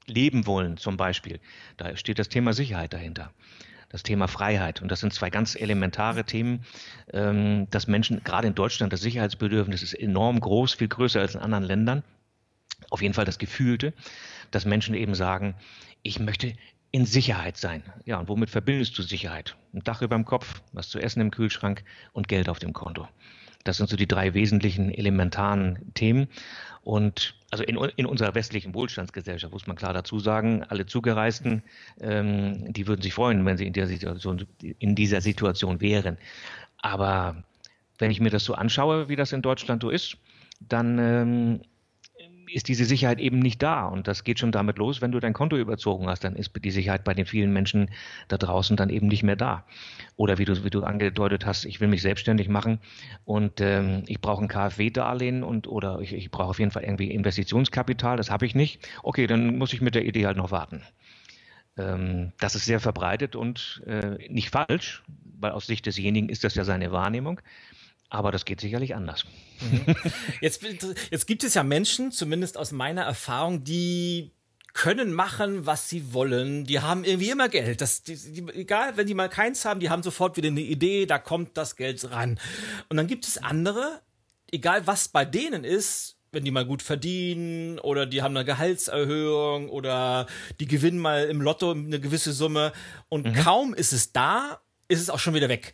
Leben 0.07 0.47
wollen 0.47 0.77
zum 0.77 0.97
Beispiel. 0.97 1.41
Da 1.77 1.97
steht 1.97 2.19
das 2.19 2.29
Thema 2.29 2.53
Sicherheit 2.53 2.93
dahinter 2.93 3.33
das 3.95 4.03
Thema 4.03 4.27
Freiheit. 4.27 4.83
Und 4.83 4.91
das 4.91 4.99
sind 4.99 5.15
zwei 5.15 5.31
ganz 5.31 5.55
elementare 5.55 6.25
Themen, 6.25 6.65
ähm, 7.13 7.69
dass 7.71 7.87
Menschen, 7.87 8.25
gerade 8.25 8.49
in 8.49 8.57
Deutschland, 8.57 8.93
das 8.93 9.01
Sicherheitsbedürfnis 9.01 9.85
ist 9.85 9.95
enorm 9.95 10.41
groß, 10.41 10.75
viel 10.75 10.89
größer 10.89 11.21
als 11.21 11.37
in 11.37 11.41
anderen 11.41 11.63
Ländern. 11.63 12.03
Auf 12.91 13.03
jeden 13.03 13.15
Fall 13.15 13.25
das 13.25 13.39
Gefühlte, 13.39 13.93
dass 14.51 14.65
Menschen 14.65 14.97
eben 14.97 15.15
sagen, 15.15 15.55
ich 16.03 16.19
möchte 16.19 16.55
in 16.91 17.07
Sicherheit 17.07 17.57
sein. 17.57 17.85
Ja, 18.05 18.19
und 18.19 18.29
womit 18.29 18.51
verbindest 18.51 18.99
du 18.99 19.03
Sicherheit? 19.03 19.57
Ein 19.73 19.85
Dach 19.85 20.03
über 20.03 20.17
dem 20.17 20.25
Kopf, 20.25 20.61
was 20.73 20.89
zu 20.89 20.99
essen 20.99 21.21
im 21.21 21.31
Kühlschrank 21.31 21.85
und 22.13 22.27
Geld 22.27 22.49
auf 22.49 22.59
dem 22.59 22.73
Konto. 22.73 23.07
Das 23.65 23.79
sind 23.79 23.89
so 23.89 23.97
die 23.97 24.07
drei 24.07 24.35
wesentlichen 24.35 24.91
elementaren 24.91 25.93
Themen. 25.95 26.29
Und 26.83 27.35
also 27.51 27.65
in, 27.65 27.77
in 27.97 28.05
unserer 28.05 28.35
westlichen 28.35 28.75
Wohlstandsgesellschaft 28.75 29.53
muss 29.53 29.67
man 29.67 29.77
klar 29.77 29.95
dazu 29.95 30.19
sagen, 30.19 30.65
alle 30.65 30.87
Zugereisten, 30.87 31.63
ähm, 32.01 32.73
die 32.73 32.87
würden 32.87 33.01
sich 33.01 33.15
freuen, 33.15 33.45
wenn 33.47 33.57
sie 33.57 33.67
in, 33.67 33.73
der 33.73 33.87
Situation, 33.87 34.47
in 34.61 34.95
dieser 34.95 35.23
Situation 35.23 35.81
wären. 35.81 36.19
Aber 36.79 37.43
wenn 37.99 38.11
ich 38.11 38.21
mir 38.21 38.31
das 38.31 38.45
so 38.45 38.55
anschaue, 38.55 39.09
wie 39.09 39.17
das 39.17 39.33
in 39.33 39.41
Deutschland 39.41 39.83
so 39.83 39.89
ist, 39.89 40.19
dann 40.61 40.99
ähm, 40.99 41.61
ist 42.55 42.69
diese 42.69 42.85
Sicherheit 42.85 43.19
eben 43.19 43.41
nicht 43.41 43.63
da. 43.63 43.87
Und 43.87 44.07
das 44.07 44.23
geht 44.23 44.39
schon 44.39 44.53
damit 44.53 44.79
los, 44.79 45.01
wenn 45.01 45.11
du 45.11 45.19
dein 45.19 45.33
Konto 45.33 45.57
überzogen 45.57 46.07
hast, 46.07 46.23
dann 46.23 46.37
ist 46.37 46.53
die 46.63 46.71
Sicherheit 46.71 47.03
bei 47.03 47.13
den 47.13 47.27
vielen 47.27 47.53
Menschen 47.53 47.91
da 48.29 48.39
draußen 48.39 48.77
dann 48.77 48.91
eben 48.91 49.09
nicht 49.09 49.25
mehr 49.25 49.35
da. 49.35 49.65
Oder 50.17 50.39
wie 50.39 50.45
du, 50.45 50.65
wie 50.65 50.71
du 50.71 50.85
angedeutet 50.85 51.47
hast, 51.47 51.65
ich 51.65 51.81
will 51.81 51.89
mich 51.89 52.03
selbstständig 52.03 52.49
machen 52.49 52.79
und 53.25 53.61
ähm, 53.61 54.05
ich 54.07 54.21
brauche 54.21 54.45
ein 54.45 54.49
KfW-Darlehen 54.49 55.43
und 55.43 55.67
oder 55.67 55.99
ich, 56.01 56.13
ich 56.13 56.31
brauche 56.31 56.51
auf 56.51 56.59
jeden 56.61 56.71
Fall 56.71 56.85
irgendwie 56.85 57.11
Investitionskapital, 57.11 58.17
das 58.17 58.31
habe 58.31 58.47
ich 58.47 58.55
nicht. 58.55 58.89
Okay, 59.03 59.27
dann 59.27 59.59
muss 59.59 59.73
ich 59.73 59.81
mit 59.81 59.97
der 59.97 60.05
Idee 60.05 60.27
halt 60.27 60.37
noch 60.37 60.53
warten. 60.53 60.83
Ähm, 61.77 62.33
das 62.39 62.55
ist 62.55 62.67
sehr 62.67 62.79
verbreitet 62.79 63.35
und 63.35 63.83
äh, 63.87 64.29
nicht 64.29 64.51
falsch, 64.51 65.03
weil 65.41 65.51
aus 65.51 65.67
Sicht 65.67 65.87
desjenigen 65.87 66.29
ist 66.29 66.45
das 66.45 66.55
ja 66.55 66.65
seine 66.65 66.93
Wahrnehmung. 66.93 67.41
Aber 68.15 68.31
das 68.31 68.45
geht 68.45 68.61
sicherlich 68.61 68.95
anders. 68.95 69.25
Mhm. 69.61 69.97
Jetzt, 70.41 70.63
jetzt 71.11 71.27
gibt 71.27 71.43
es 71.43 71.55
ja 71.55 71.65
Menschen, 71.65 72.13
zumindest 72.13 72.57
aus 72.57 72.71
meiner 72.71 73.03
Erfahrung, 73.03 73.65
die 73.65 74.31
können 74.73 75.13
machen, 75.13 75.67
was 75.67 75.89
sie 75.89 76.13
wollen. 76.13 76.65
Die 76.65 76.79
haben 76.79 77.03
irgendwie 77.03 77.31
immer 77.31 77.49
Geld. 77.49 77.81
Das, 77.81 78.05
die, 78.05 78.17
die, 78.17 78.47
egal, 78.53 78.97
wenn 78.97 79.09
die 79.09 79.15
mal 79.15 79.29
keins 79.29 79.65
haben, 79.65 79.81
die 79.81 79.91
haben 79.91 80.05
sofort 80.05 80.37
wieder 80.37 80.49
eine 80.49 80.61
Idee, 80.61 81.07
da 81.07 81.19
kommt 81.19 81.57
das 81.57 81.75
Geld 81.75 82.09
ran. 82.11 82.39
Und 82.89 82.97
dann 82.99 83.09
gibt 83.09 83.27
es 83.27 83.37
andere, 83.37 84.01
egal 84.53 84.87
was 84.87 85.09
bei 85.09 85.25
denen 85.25 85.65
ist, 85.65 86.17
wenn 86.31 86.45
die 86.45 86.53
mal 86.53 86.67
gut 86.67 86.83
verdienen 86.83 87.81
oder 87.81 88.07
die 88.07 88.23
haben 88.23 88.37
eine 88.37 88.45
Gehaltserhöhung 88.45 89.71
oder 89.71 90.27
die 90.61 90.67
gewinnen 90.67 90.99
mal 90.99 91.25
im 91.25 91.41
Lotto 91.41 91.73
eine 91.73 91.99
gewisse 91.99 92.33
Summe 92.33 92.73
und 93.09 93.27
mhm. 93.27 93.35
kaum 93.35 93.75
ist 93.75 93.93
es 93.93 94.13
da, 94.13 94.61
ist 94.87 95.01
es 95.01 95.11
auch 95.11 95.19
schon 95.19 95.35
wieder 95.35 95.49
weg. 95.49 95.73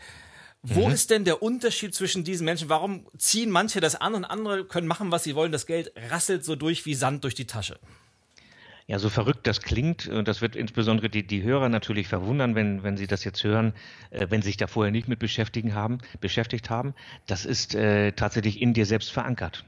Wo 0.62 0.88
mhm. 0.88 0.94
ist 0.94 1.10
denn 1.10 1.24
der 1.24 1.42
Unterschied 1.42 1.94
zwischen 1.94 2.22
diesen 2.22 2.44
Menschen? 2.44 2.68
Warum 2.68 3.06
ziehen 3.16 3.50
manche 3.50 3.80
das 3.80 3.94
an 3.94 4.14
und 4.14 4.24
andere 4.24 4.64
können 4.66 4.86
machen, 4.86 5.10
was 5.10 5.24
sie 5.24 5.34
wollen? 5.34 5.52
Das 5.52 5.66
Geld 5.66 5.92
rasselt 6.10 6.44
so 6.44 6.54
durch 6.54 6.84
wie 6.84 6.94
Sand 6.94 7.24
durch 7.24 7.34
die 7.34 7.46
Tasche. 7.46 7.78
Ja, 8.86 8.98
so 8.98 9.08
verrückt 9.08 9.46
das 9.46 9.62
klingt, 9.62 10.08
und 10.08 10.26
das 10.26 10.40
wird 10.42 10.56
insbesondere 10.56 11.08
die, 11.08 11.24
die 11.24 11.44
Hörer 11.44 11.68
natürlich 11.68 12.08
verwundern, 12.08 12.56
wenn, 12.56 12.82
wenn 12.82 12.96
sie 12.96 13.06
das 13.06 13.22
jetzt 13.22 13.44
hören, 13.44 13.72
äh, 14.10 14.26
wenn 14.30 14.42
sie 14.42 14.48
sich 14.48 14.56
da 14.56 14.66
vorher 14.66 14.90
nicht 14.90 15.06
mit 15.06 15.20
beschäftigen 15.20 15.74
haben, 15.74 15.98
beschäftigt 16.20 16.70
haben. 16.70 16.94
Das 17.28 17.46
ist 17.46 17.76
äh, 17.76 18.10
tatsächlich 18.12 18.60
in 18.60 18.74
dir 18.74 18.86
selbst 18.86 19.12
verankert. 19.12 19.64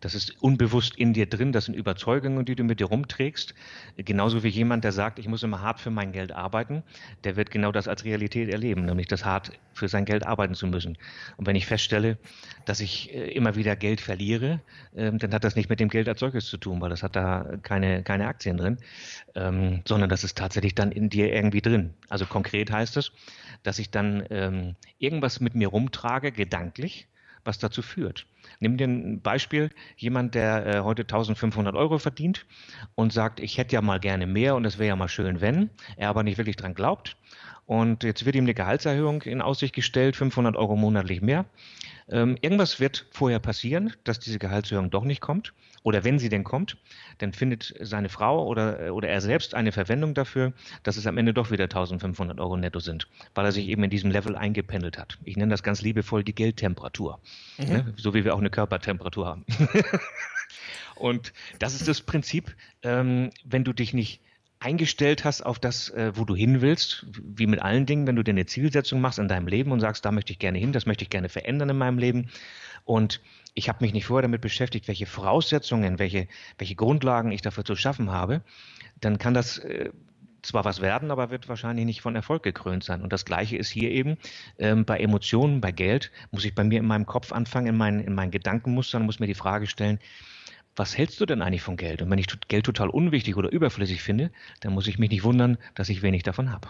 Das 0.00 0.14
ist 0.14 0.42
unbewusst 0.42 0.96
in 0.96 1.12
dir 1.12 1.26
drin. 1.26 1.52
Das 1.52 1.66
sind 1.66 1.74
Überzeugungen, 1.74 2.44
die 2.44 2.54
du 2.54 2.64
mit 2.64 2.80
dir 2.80 2.86
rumträgst. 2.86 3.54
Genauso 3.96 4.42
wie 4.42 4.48
jemand, 4.48 4.84
der 4.84 4.92
sagt, 4.92 5.18
ich 5.18 5.28
muss 5.28 5.42
immer 5.42 5.60
hart 5.60 5.80
für 5.80 5.90
mein 5.90 6.12
Geld 6.12 6.32
arbeiten, 6.32 6.82
der 7.24 7.36
wird 7.36 7.50
genau 7.50 7.70
das 7.72 7.86
als 7.86 8.04
Realität 8.04 8.50
erleben, 8.50 8.86
nämlich 8.86 9.08
das 9.08 9.24
hart 9.24 9.52
für 9.74 9.88
sein 9.88 10.04
Geld 10.04 10.26
arbeiten 10.26 10.54
zu 10.54 10.66
müssen. 10.66 10.98
Und 11.36 11.46
wenn 11.46 11.56
ich 11.56 11.66
feststelle, 11.66 12.18
dass 12.64 12.80
ich 12.80 13.14
äh, 13.14 13.30
immer 13.32 13.56
wieder 13.56 13.76
Geld 13.76 14.00
verliere, 14.00 14.60
ähm, 14.96 15.18
dann 15.18 15.32
hat 15.32 15.44
das 15.44 15.56
nicht 15.56 15.70
mit 15.70 15.80
dem 15.80 15.88
Geld 15.88 16.08
als 16.08 16.20
solches 16.20 16.46
zu 16.46 16.56
tun, 16.56 16.80
weil 16.80 16.90
das 16.90 17.02
hat 17.02 17.16
da 17.16 17.56
keine, 17.62 18.02
keine 18.02 18.26
Aktien 18.26 18.56
drin, 18.56 18.78
ähm, 19.34 19.82
sondern 19.86 20.10
das 20.10 20.24
ist 20.24 20.36
tatsächlich 20.36 20.74
dann 20.74 20.92
in 20.92 21.10
dir 21.10 21.32
irgendwie 21.32 21.62
drin. 21.62 21.94
Also 22.08 22.26
konkret 22.26 22.70
heißt 22.70 22.96
es, 22.96 23.12
dass 23.62 23.78
ich 23.78 23.90
dann 23.90 24.24
ähm, 24.30 24.76
irgendwas 24.98 25.40
mit 25.40 25.54
mir 25.54 25.68
rumtrage, 25.68 26.32
gedanklich, 26.32 27.06
was 27.44 27.58
dazu 27.58 27.82
führt. 27.82 28.26
Nimm 28.58 28.76
dir 28.76 28.86
ein 28.88 29.20
Beispiel, 29.20 29.70
jemand, 29.96 30.34
der 30.34 30.66
äh, 30.66 30.80
heute 30.80 31.02
1500 31.02 31.74
Euro 31.74 31.98
verdient 31.98 32.46
und 32.94 33.12
sagt, 33.12 33.40
ich 33.40 33.58
hätte 33.58 33.74
ja 33.74 33.82
mal 33.82 34.00
gerne 34.00 34.26
mehr 34.26 34.54
und 34.54 34.64
es 34.64 34.78
wäre 34.78 34.88
ja 34.88 34.96
mal 34.96 35.08
schön, 35.08 35.40
wenn, 35.40 35.70
er 35.96 36.08
aber 36.08 36.22
nicht 36.22 36.38
wirklich 36.38 36.56
dran 36.56 36.74
glaubt. 36.74 37.16
Und 37.66 38.02
jetzt 38.02 38.24
wird 38.26 38.34
ihm 38.34 38.44
eine 38.44 38.54
Gehaltserhöhung 38.54 39.22
in 39.22 39.40
Aussicht 39.40 39.74
gestellt, 39.74 40.16
500 40.16 40.56
Euro 40.56 40.74
monatlich 40.74 41.22
mehr. 41.22 41.44
Ähm, 42.10 42.36
irgendwas 42.40 42.80
wird 42.80 43.06
vorher 43.10 43.38
passieren, 43.38 43.92
dass 44.04 44.18
diese 44.18 44.38
Gehaltserhöhung 44.38 44.90
doch 44.90 45.04
nicht 45.04 45.20
kommt. 45.20 45.54
Oder 45.82 46.04
wenn 46.04 46.18
sie 46.18 46.28
denn 46.28 46.44
kommt, 46.44 46.76
dann 47.18 47.32
findet 47.32 47.74
seine 47.80 48.10
Frau 48.10 48.46
oder, 48.46 48.94
oder 48.94 49.08
er 49.08 49.20
selbst 49.22 49.54
eine 49.54 49.72
Verwendung 49.72 50.12
dafür, 50.12 50.52
dass 50.82 50.98
es 50.98 51.06
am 51.06 51.16
Ende 51.16 51.32
doch 51.32 51.50
wieder 51.50 51.64
1500 51.64 52.38
Euro 52.38 52.56
netto 52.58 52.80
sind, 52.80 53.08
weil 53.34 53.46
er 53.46 53.52
sich 53.52 53.66
eben 53.68 53.82
in 53.84 53.90
diesem 53.90 54.10
Level 54.10 54.36
eingependelt 54.36 54.98
hat. 54.98 55.18
Ich 55.24 55.36
nenne 55.36 55.50
das 55.50 55.62
ganz 55.62 55.80
liebevoll 55.80 56.22
die 56.22 56.34
Geldtemperatur, 56.34 57.18
mhm. 57.56 57.66
ne? 57.66 57.94
so 57.96 58.12
wie 58.12 58.24
wir 58.24 58.34
auch 58.34 58.40
eine 58.40 58.50
Körpertemperatur 58.50 59.26
haben. 59.26 59.46
Und 60.96 61.32
das 61.58 61.74
ist 61.74 61.88
das 61.88 62.02
Prinzip, 62.02 62.54
ähm, 62.82 63.30
wenn 63.44 63.64
du 63.64 63.72
dich 63.72 63.94
nicht 63.94 64.20
eingestellt 64.60 65.24
hast 65.24 65.42
auf 65.44 65.58
das, 65.58 65.88
äh, 65.88 66.12
wo 66.14 66.24
du 66.24 66.36
hin 66.36 66.60
willst, 66.60 67.06
wie 67.22 67.46
mit 67.46 67.62
allen 67.62 67.86
Dingen, 67.86 68.06
wenn 68.06 68.16
du 68.16 68.22
dir 68.22 68.32
eine 68.32 68.46
Zielsetzung 68.46 69.00
machst 69.00 69.18
in 69.18 69.26
deinem 69.26 69.48
Leben 69.48 69.72
und 69.72 69.80
sagst, 69.80 70.04
da 70.04 70.12
möchte 70.12 70.32
ich 70.32 70.38
gerne 70.38 70.58
hin, 70.58 70.72
das 70.72 70.86
möchte 70.86 71.02
ich 71.02 71.10
gerne 71.10 71.30
verändern 71.30 71.70
in 71.70 71.78
meinem 71.78 71.98
Leben. 71.98 72.28
Und 72.84 73.20
ich 73.54 73.68
habe 73.68 73.82
mich 73.82 73.92
nicht 73.92 74.04
vorher 74.04 74.22
damit 74.22 74.42
beschäftigt, 74.42 74.86
welche 74.86 75.06
Voraussetzungen, 75.06 75.98
welche, 75.98 76.28
welche 76.58 76.74
Grundlagen 76.74 77.32
ich 77.32 77.42
dafür 77.42 77.64
zu 77.64 77.74
schaffen 77.74 78.10
habe, 78.10 78.42
dann 79.00 79.18
kann 79.18 79.32
das 79.32 79.58
äh, 79.58 79.90
zwar 80.42 80.64
was 80.64 80.80
werden, 80.80 81.10
aber 81.10 81.30
wird 81.30 81.48
wahrscheinlich 81.48 81.86
nicht 81.86 82.02
von 82.02 82.14
Erfolg 82.14 82.42
gekrönt 82.42 82.84
sein. 82.84 83.02
Und 83.02 83.12
das 83.12 83.24
Gleiche 83.24 83.56
ist 83.56 83.70
hier 83.70 83.90
eben 83.90 84.18
ähm, 84.58 84.84
bei 84.84 84.98
Emotionen, 84.98 85.60
bei 85.60 85.72
Geld, 85.72 86.10
muss 86.30 86.44
ich 86.44 86.54
bei 86.54 86.64
mir 86.64 86.80
in 86.80 86.86
meinem 86.86 87.06
Kopf 87.06 87.32
anfangen, 87.32 87.66
in 87.66 87.76
meinen, 87.76 88.00
in 88.00 88.14
meinen 88.14 88.30
Gedankenmustern, 88.30 89.04
muss 89.04 89.20
mir 89.20 89.26
die 89.26 89.34
Frage 89.34 89.66
stellen, 89.66 89.98
was 90.76 90.96
hältst 90.96 91.20
du 91.20 91.26
denn 91.26 91.42
eigentlich 91.42 91.62
von 91.62 91.76
Geld? 91.76 92.02
Und 92.02 92.10
wenn 92.10 92.18
ich 92.18 92.26
Geld 92.48 92.64
total 92.64 92.88
unwichtig 92.88 93.36
oder 93.36 93.50
überflüssig 93.50 94.02
finde, 94.02 94.30
dann 94.60 94.72
muss 94.72 94.86
ich 94.86 94.98
mich 94.98 95.10
nicht 95.10 95.24
wundern, 95.24 95.58
dass 95.74 95.88
ich 95.88 96.02
wenig 96.02 96.22
davon 96.22 96.52
habe. 96.52 96.68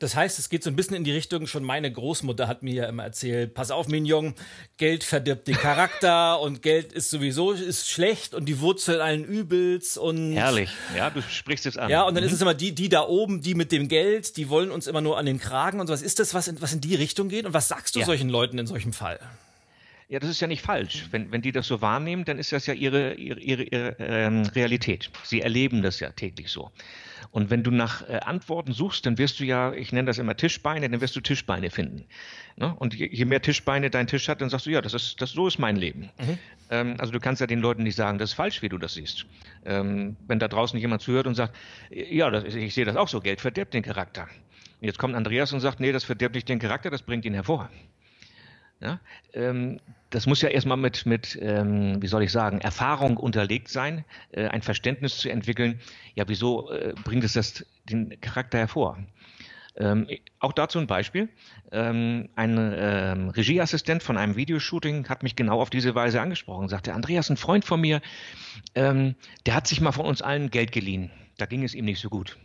Das 0.00 0.16
heißt, 0.16 0.38
es 0.38 0.48
geht 0.48 0.64
so 0.64 0.70
ein 0.70 0.76
bisschen 0.76 0.96
in 0.96 1.04
die 1.04 1.12
Richtung, 1.12 1.46
schon 1.46 1.62
meine 1.62 1.92
Großmutter 1.92 2.48
hat 2.48 2.62
mir 2.62 2.72
ja 2.72 2.88
immer 2.88 3.04
erzählt, 3.04 3.52
pass 3.52 3.70
auf, 3.70 3.86
Mignon, 3.86 4.34
Geld 4.78 5.04
verdirbt 5.04 5.46
den 5.46 5.56
Charakter 5.56 6.40
und 6.40 6.62
Geld 6.62 6.94
ist 6.94 7.10
sowieso 7.10 7.52
ist 7.52 7.90
schlecht 7.90 8.32
und 8.32 8.46
die 8.46 8.60
Wurzel 8.60 9.02
allen 9.02 9.26
Übels 9.26 9.98
und... 9.98 10.32
Herrlich, 10.32 10.70
ja, 10.96 11.10
du 11.10 11.20
sprichst 11.20 11.66
es 11.66 11.76
an. 11.76 11.90
Ja, 11.90 12.04
und 12.04 12.14
dann 12.14 12.24
mhm. 12.24 12.28
ist 12.28 12.34
es 12.34 12.40
immer 12.40 12.54
die, 12.54 12.74
die 12.74 12.88
da 12.88 13.06
oben, 13.06 13.42
die 13.42 13.54
mit 13.54 13.72
dem 13.72 13.88
Geld, 13.88 14.38
die 14.38 14.48
wollen 14.48 14.70
uns 14.70 14.86
immer 14.86 15.02
nur 15.02 15.18
an 15.18 15.26
den 15.26 15.38
Kragen 15.38 15.80
und 15.80 15.86
sowas. 15.86 16.00
Ist 16.00 16.18
das 16.18 16.32
was, 16.32 16.48
in, 16.48 16.62
was 16.62 16.72
in 16.72 16.80
die 16.80 16.94
Richtung 16.94 17.28
geht? 17.28 17.44
Und 17.44 17.52
was 17.52 17.68
sagst 17.68 17.94
du 17.94 18.00
ja. 18.00 18.06
solchen 18.06 18.30
Leuten 18.30 18.58
in 18.58 18.66
solchem 18.66 18.94
Fall? 18.94 19.20
Ja, 20.10 20.18
das 20.18 20.28
ist 20.28 20.40
ja 20.40 20.48
nicht 20.48 20.62
falsch. 20.62 21.06
Wenn, 21.12 21.30
wenn 21.30 21.40
die 21.40 21.52
das 21.52 21.68
so 21.68 21.80
wahrnehmen, 21.80 22.24
dann 22.24 22.40
ist 22.40 22.50
das 22.50 22.66
ja 22.66 22.74
ihre, 22.74 23.14
ihre, 23.14 23.38
ihre, 23.38 23.62
ihre 23.62 23.96
ähm, 24.00 24.42
Realität. 24.42 25.08
Sie 25.22 25.40
erleben 25.40 25.82
das 25.82 26.00
ja 26.00 26.10
täglich 26.10 26.50
so. 26.50 26.72
Und 27.30 27.48
wenn 27.48 27.62
du 27.62 27.70
nach 27.70 28.08
äh, 28.08 28.16
Antworten 28.16 28.72
suchst, 28.72 29.06
dann 29.06 29.18
wirst 29.18 29.38
du 29.38 29.44
ja, 29.44 29.72
ich 29.72 29.92
nenne 29.92 30.06
das 30.06 30.18
immer 30.18 30.36
Tischbeine, 30.36 30.90
dann 30.90 31.00
wirst 31.00 31.14
du 31.14 31.20
Tischbeine 31.20 31.70
finden. 31.70 32.06
Ne? 32.56 32.74
Und 32.74 32.94
je, 32.94 33.08
je, 33.08 33.24
mehr 33.24 33.40
Tischbeine 33.40 33.88
dein 33.88 34.08
Tisch 34.08 34.28
hat, 34.28 34.40
dann 34.40 34.50
sagst 34.50 34.66
du, 34.66 34.70
ja, 34.70 34.80
das 34.80 34.94
ist, 34.94 35.20
das, 35.20 35.30
so 35.30 35.46
ist 35.46 35.60
mein 35.60 35.76
Leben. 35.76 36.10
Mhm. 36.18 36.38
Ähm, 36.70 36.96
also 36.98 37.12
du 37.12 37.20
kannst 37.20 37.40
ja 37.40 37.46
den 37.46 37.60
Leuten 37.60 37.84
nicht 37.84 37.94
sagen, 37.94 38.18
das 38.18 38.30
ist 38.30 38.34
falsch, 38.34 38.62
wie 38.62 38.68
du 38.68 38.78
das 38.78 38.94
siehst. 38.94 39.26
Ähm, 39.64 40.16
wenn 40.26 40.40
da 40.40 40.48
draußen 40.48 40.76
jemand 40.80 41.02
zuhört 41.02 41.28
und 41.28 41.36
sagt, 41.36 41.54
ja, 41.88 42.30
das, 42.30 42.52
ich 42.52 42.74
sehe 42.74 42.84
das 42.84 42.96
auch 42.96 43.06
so, 43.06 43.20
Geld 43.20 43.40
verdirbt 43.40 43.74
den 43.74 43.84
Charakter. 43.84 44.22
Und 44.80 44.86
jetzt 44.88 44.98
kommt 44.98 45.14
Andreas 45.14 45.52
und 45.52 45.60
sagt, 45.60 45.78
nee, 45.78 45.92
das 45.92 46.02
verdirbt 46.02 46.34
nicht 46.34 46.48
den 46.48 46.58
Charakter, 46.58 46.90
das 46.90 47.02
bringt 47.02 47.24
ihn 47.24 47.34
hervor. 47.34 47.70
Ja? 48.80 49.00
Ähm, 49.34 49.80
das 50.10 50.26
muss 50.26 50.42
ja 50.42 50.48
erstmal 50.48 50.76
mit, 50.76 51.06
mit 51.06 51.38
ähm, 51.40 52.02
wie 52.02 52.06
soll 52.06 52.22
ich 52.22 52.32
sagen, 52.32 52.60
Erfahrung 52.60 53.16
unterlegt 53.16 53.68
sein, 53.68 54.04
äh, 54.32 54.48
ein 54.48 54.62
Verständnis 54.62 55.18
zu 55.18 55.30
entwickeln. 55.30 55.80
Ja, 56.14 56.24
wieso 56.26 56.70
äh, 56.70 56.94
bringt 57.04 57.24
es 57.24 57.34
das 57.34 57.64
den 57.88 58.20
Charakter 58.20 58.58
hervor? 58.58 58.98
Ähm, 59.76 60.08
auch 60.40 60.52
dazu 60.52 60.78
ein 60.78 60.88
Beispiel. 60.88 61.28
Ähm, 61.70 62.28
ein 62.34 62.74
ähm, 62.76 63.28
Regieassistent 63.30 64.02
von 64.02 64.16
einem 64.16 64.34
Videoshooting 64.34 65.08
hat 65.08 65.22
mich 65.22 65.36
genau 65.36 65.60
auf 65.60 65.70
diese 65.70 65.94
Weise 65.94 66.20
angesprochen. 66.20 66.68
Sagte, 66.68 66.92
Andreas, 66.92 67.30
ein 67.30 67.36
Freund 67.36 67.64
von 67.64 67.80
mir, 67.80 68.00
ähm, 68.74 69.14
der 69.46 69.54
hat 69.54 69.68
sich 69.68 69.80
mal 69.80 69.92
von 69.92 70.06
uns 70.06 70.22
allen 70.22 70.50
Geld 70.50 70.72
geliehen. 70.72 71.10
Da 71.38 71.46
ging 71.46 71.62
es 71.62 71.74
ihm 71.74 71.84
nicht 71.84 72.00
so 72.00 72.10
gut 72.10 72.36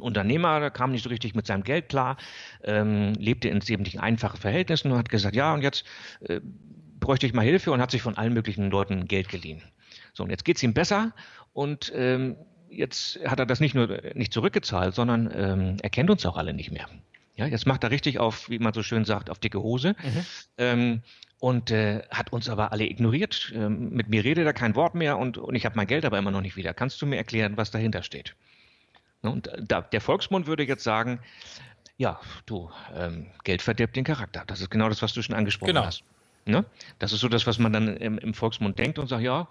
Unternehmer, 0.00 0.60
der 0.60 0.70
kam 0.70 0.92
nicht 0.92 1.02
so 1.02 1.08
richtig 1.08 1.34
mit 1.34 1.46
seinem 1.46 1.64
Geld 1.64 1.88
klar, 1.88 2.16
ähm, 2.64 3.14
lebte 3.14 3.48
in 3.48 3.60
eben 3.68 3.98
einfachen 3.98 4.38
Verhältnissen 4.38 4.92
und 4.92 4.98
hat 4.98 5.08
gesagt, 5.08 5.36
ja, 5.36 5.52
und 5.54 5.62
jetzt 5.62 5.84
äh, 6.20 6.40
bräuchte 7.00 7.26
ich 7.26 7.32
mal 7.32 7.44
Hilfe 7.44 7.72
und 7.72 7.80
hat 7.80 7.90
sich 7.90 8.02
von 8.02 8.16
allen 8.16 8.32
möglichen 8.32 8.70
Leuten 8.70 9.06
Geld 9.06 9.28
geliehen. 9.28 9.62
So, 10.14 10.24
und 10.24 10.30
jetzt 10.30 10.44
geht 10.44 10.56
es 10.56 10.62
ihm 10.62 10.74
besser 10.74 11.12
und 11.52 11.92
ähm, 11.94 12.36
jetzt 12.68 13.18
hat 13.26 13.38
er 13.38 13.46
das 13.46 13.60
nicht 13.60 13.74
nur 13.74 14.00
nicht 14.14 14.32
zurückgezahlt, 14.32 14.94
sondern 14.94 15.30
ähm, 15.34 15.76
er 15.82 15.90
kennt 15.90 16.10
uns 16.10 16.24
auch 16.26 16.36
alle 16.36 16.54
nicht 16.54 16.70
mehr. 16.70 16.88
Ja, 17.34 17.46
jetzt 17.46 17.66
macht 17.66 17.82
er 17.82 17.90
richtig 17.90 18.18
auf, 18.18 18.50
wie 18.50 18.58
man 18.58 18.74
so 18.74 18.82
schön 18.82 19.04
sagt, 19.04 19.30
auf 19.30 19.38
dicke 19.38 19.62
Hose. 19.62 19.94
Mhm. 20.02 20.26
Ähm, 20.58 21.02
und 21.38 21.72
äh, 21.72 22.02
hat 22.10 22.32
uns 22.32 22.48
aber 22.48 22.70
alle 22.70 22.84
ignoriert. 22.84 23.52
Ähm, 23.54 23.90
mit 23.90 24.08
mir 24.08 24.22
redet 24.22 24.46
er 24.46 24.52
kein 24.52 24.76
Wort 24.76 24.94
mehr 24.94 25.18
und, 25.18 25.38
und 25.38 25.56
ich 25.56 25.64
habe 25.64 25.74
mein 25.76 25.88
Geld 25.88 26.04
aber 26.04 26.18
immer 26.18 26.30
noch 26.30 26.40
nicht 26.40 26.56
wieder. 26.56 26.72
Kannst 26.72 27.02
du 27.02 27.06
mir 27.06 27.16
erklären, 27.16 27.56
was 27.56 27.72
dahinter 27.72 28.04
steht? 28.04 28.36
Ne, 29.22 29.30
und 29.30 29.50
da, 29.58 29.80
der 29.80 30.00
Volksmund 30.00 30.46
würde 30.46 30.64
jetzt 30.64 30.84
sagen, 30.84 31.20
ja, 31.96 32.20
du, 32.46 32.70
ähm, 32.94 33.30
Geld 33.44 33.62
verdirbt 33.62 33.96
den 33.96 34.04
Charakter. 34.04 34.44
Das 34.46 34.60
ist 34.60 34.70
genau 34.70 34.88
das, 34.88 35.02
was 35.02 35.12
du 35.12 35.22
schon 35.22 35.34
angesprochen 35.34 35.74
genau. 35.74 35.86
hast. 35.86 36.04
Ne? 36.44 36.64
Das 36.98 37.12
ist 37.12 37.20
so 37.20 37.28
das, 37.28 37.46
was 37.46 37.60
man 37.60 37.72
dann 37.72 37.96
im, 37.96 38.18
im 38.18 38.34
Volksmund 38.34 38.76
denkt 38.78 38.98
und 38.98 39.06
sagt, 39.06 39.22
ja, 39.22 39.48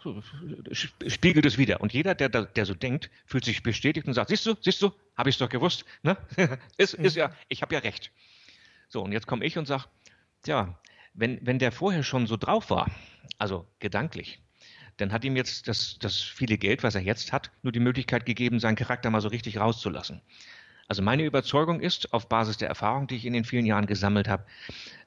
spiegelt 1.08 1.46
es 1.46 1.58
wieder. 1.58 1.80
Und 1.80 1.94
jeder, 1.94 2.16
der, 2.16 2.28
der 2.28 2.66
so 2.66 2.74
denkt, 2.74 3.10
fühlt 3.26 3.46
sich 3.46 3.64
bestätigt 3.64 4.08
und 4.08 4.14
sagt, 4.14 4.30
siehst 4.30 4.46
du, 4.46 4.56
siehst 4.60 4.82
du, 4.82 4.92
habe 5.16 5.30
ich 5.30 5.36
es 5.36 5.40
doch 5.40 5.48
gewusst. 5.48 5.86
Ne? 6.04 6.18
ist, 6.78 6.96
ist 6.96 7.16
ja, 7.16 7.32
ich 7.48 7.62
habe 7.62 7.74
ja 7.76 7.80
recht. 7.80 8.12
So, 8.90 9.02
und 9.02 9.14
jetzt 9.14 9.26
komme 9.26 9.46
ich 9.46 9.58
und 9.58 9.68
sage, 9.68 9.86
tja, 10.44 10.78
wenn, 11.14 11.40
wenn 11.46 11.60
der 11.60 11.72
vorher 11.72 12.04
schon 12.04 12.28
so 12.28 12.36
drauf 12.36 12.70
war, 12.70 12.92
also 13.38 13.66
gedanklich, 13.80 14.42
dann 14.98 15.12
hat 15.12 15.24
ihm 15.24 15.36
jetzt 15.36 15.68
das, 15.68 15.98
das 16.00 16.20
viele 16.20 16.58
Geld, 16.58 16.84
was 16.84 16.96
er 16.96 17.02
jetzt 17.02 17.32
hat, 17.32 17.52
nur 17.64 17.72
die 17.72 17.80
Möglichkeit 17.80 18.26
gegeben, 18.26 18.60
seinen 18.60 18.76
Charakter 18.76 19.10
mal 19.10 19.22
so 19.22 19.30
richtig 19.30 19.58
rauszulassen. 19.58 20.22
Also 20.88 21.02
meine 21.02 21.24
Überzeugung 21.24 21.80
ist, 21.80 22.14
auf 22.14 22.28
Basis 22.28 22.58
der 22.58 22.68
Erfahrung, 22.68 23.08
die 23.08 23.16
ich 23.16 23.26
in 23.26 23.34
den 23.34 23.46
vielen 23.46 23.66
Jahren 23.66 23.86
gesammelt 23.86 24.28
habe, 24.28 24.46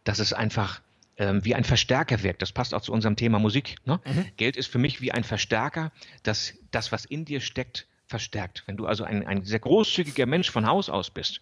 dass 0.05 0.19
es 0.19 0.33
einfach 0.33 0.81
ähm, 1.17 1.45
wie 1.45 1.55
ein 1.55 1.65
Verstärker 1.65 2.23
wirkt. 2.23 2.43
Das 2.43 2.53
passt 2.53 2.75
auch 2.75 2.81
zu 2.81 2.93
unserem 2.93 3.17
Thema 3.17 3.39
Musik. 3.39 3.77
Ne? 3.85 4.01
Mhm. 4.05 4.27
Geld 4.37 4.57
ist 4.57 4.69
für 4.69 4.79
mich 4.79 5.01
wie 5.01 5.13
ein 5.13 5.25
Verstärker, 5.25 5.93
das 6.23 6.55
das, 6.71 6.91
was 6.91 7.05
in 7.05 7.25
dir 7.25 7.41
steckt, 7.41 7.87
verstärkt. 8.07 8.63
Wenn 8.67 8.77
du 8.77 8.87
also 8.87 9.05
ein, 9.05 9.27
ein 9.27 9.45
sehr 9.45 9.61
großzügiger 9.61 10.27
Mensch 10.27 10.51
von 10.51 10.67
Haus 10.67 10.91
aus 10.91 11.11
bist, 11.11 11.41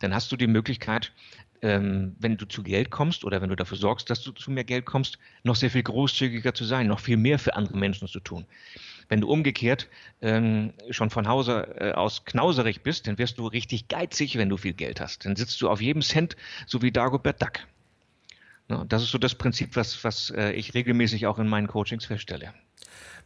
dann 0.00 0.14
hast 0.14 0.30
du 0.32 0.36
die 0.36 0.46
Möglichkeit, 0.46 1.12
ähm, 1.62 2.16
wenn 2.18 2.36
du 2.36 2.46
zu 2.46 2.62
Geld 2.62 2.90
kommst 2.90 3.24
oder 3.24 3.40
wenn 3.40 3.48
du 3.48 3.56
dafür 3.56 3.78
sorgst, 3.78 4.10
dass 4.10 4.22
du 4.22 4.32
zu 4.32 4.50
mehr 4.50 4.64
Geld 4.64 4.84
kommst, 4.84 5.18
noch 5.44 5.56
sehr 5.56 5.70
viel 5.70 5.84
großzügiger 5.84 6.54
zu 6.54 6.64
sein, 6.64 6.88
noch 6.88 7.00
viel 7.00 7.16
mehr 7.16 7.38
für 7.38 7.54
andere 7.54 7.78
Menschen 7.78 8.08
zu 8.08 8.20
tun. 8.20 8.46
Wenn 9.08 9.20
du 9.20 9.28
umgekehrt 9.28 9.88
ähm, 10.20 10.72
schon 10.90 11.10
von 11.10 11.28
Hause 11.28 11.74
äh, 11.78 11.92
aus 11.92 12.24
knauserig 12.24 12.82
bist, 12.82 13.06
dann 13.06 13.18
wirst 13.18 13.38
du 13.38 13.46
richtig 13.46 13.88
geizig, 13.88 14.36
wenn 14.38 14.48
du 14.48 14.56
viel 14.56 14.72
Geld 14.72 15.00
hast. 15.00 15.24
Dann 15.24 15.36
sitzt 15.36 15.60
du 15.60 15.68
auf 15.68 15.80
jedem 15.80 16.02
Cent, 16.02 16.36
so 16.66 16.82
wie 16.82 16.90
Dagobert 16.90 17.40
Duck. 17.40 17.60
Ja, 18.68 18.84
das 18.88 19.02
ist 19.02 19.10
so 19.10 19.18
das 19.18 19.34
Prinzip, 19.34 19.76
was, 19.76 20.02
was 20.02 20.30
äh, 20.30 20.52
ich 20.52 20.74
regelmäßig 20.74 21.26
auch 21.26 21.38
in 21.38 21.48
meinen 21.48 21.68
Coachings 21.68 22.06
feststelle. 22.06 22.52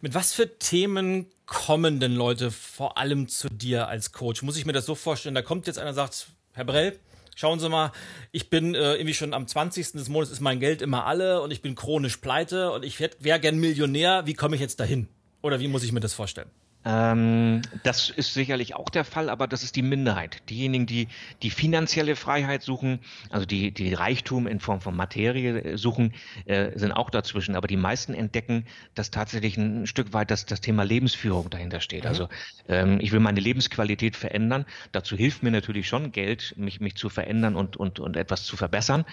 Mit 0.01 0.13
was 0.13 0.35
für 0.35 0.59
Themen 0.59 1.27
kommen 1.47 2.01
denn 2.01 2.15
Leute 2.15 2.51
vor 2.51 2.99
allem 2.99 3.29
zu 3.29 3.49
dir 3.49 3.89
als 3.89 4.13
Coach? 4.13 4.43
Muss 4.43 4.59
ich 4.59 4.67
mir 4.67 4.73
das 4.73 4.85
so 4.85 4.95
vorstellen? 4.95 5.35
Da 5.35 5.43
kommt 5.43 5.67
jetzt 5.67 5.79
einer 5.79 5.91
und 5.91 5.95
sagt, 5.95 6.27
Herr 6.53 6.65
Brell, 6.65 6.99
schauen 7.37 7.61
Sie 7.61 7.69
mal, 7.69 7.93
ich 8.33 8.51
bin 8.51 8.75
äh, 8.75 8.95
irgendwie 8.95 9.15
schon 9.15 9.33
am 9.33 9.47
20. 9.47 9.93
des 9.93 10.09
Monats 10.09 10.33
ist 10.33 10.41
mein 10.41 10.59
Geld 10.59 10.83
immer 10.83 11.07
alle 11.07 11.41
und 11.43 11.53
ich 11.53 11.63
bin 11.63 11.77
chronisch 11.77 12.17
pleite 12.17 12.73
und 12.73 12.85
ich 12.85 12.99
wäre 12.99 13.39
gern 13.39 13.59
Millionär. 13.59 14.27
Wie 14.27 14.35
komme 14.35 14.57
ich 14.57 14.61
jetzt 14.61 14.81
dahin? 14.81 15.07
Oder 15.43 15.61
wie 15.61 15.69
muss 15.69 15.85
ich 15.85 15.93
mir 15.93 16.01
das 16.01 16.15
vorstellen? 16.15 16.51
Ähm, 16.89 17.63
das 17.83 18.11
ist 18.11 18.33
sicherlich 18.33 18.77
auch 18.77 18.91
der 18.91 19.05
Fall, 19.05 19.29
aber 19.29 19.49
das 19.49 19.65
ist 19.65 19.75
die 19.75 19.83
Minderheit. 19.83 20.49
Diejenigen, 20.49 20.87
die 20.87 21.09
die 21.43 21.51
finanzielle 21.51 22.15
Freiheit 22.15 22.63
suchen, 22.63 23.01
also 23.29 23.45
die, 23.45 23.73
die 23.73 23.93
Reichtum 23.93 24.47
in 24.47 24.61
Form 24.61 24.81
von 24.81 24.95
Materie 24.95 25.77
suchen, 25.77 26.15
äh, 26.45 26.79
sind 26.79 26.93
auch 26.93 27.11
dazwischen. 27.11 27.57
Aber 27.57 27.67
die 27.67 27.77
meisten 27.77 28.15
entdecken, 28.15 28.67
dass 28.95 29.11
tatsächlich 29.11 29.57
ein 29.57 29.89
Stück 29.89 30.13
weit 30.13 30.31
das, 30.31 30.47
das 30.47 30.61
Thema 30.61 30.85
Lebensführung 30.85 31.51
dahinter 31.51 31.81
steht. 31.81 32.05
Mhm. 32.05 32.09
Also 32.09 32.29
ähm, 32.69 33.01
ich 33.01 33.11
will 33.11 33.21
meine 33.21 33.41
Lebensqualität 33.41 34.15
verändern. 34.15 34.65
Dazu 34.93 35.17
hilft 35.17 35.43
mir 35.43 35.51
natürlich 35.51 35.89
schon 35.89 36.13
Geld, 36.13 36.55
mich, 36.57 36.81
mich 36.81 36.95
zu 36.95 37.09
verändern 37.09 37.57
und, 37.57 37.77
und, 37.77 37.99
und 37.99 38.17
etwas 38.17 38.45
zu 38.45 38.57
verbessern. 38.57 39.05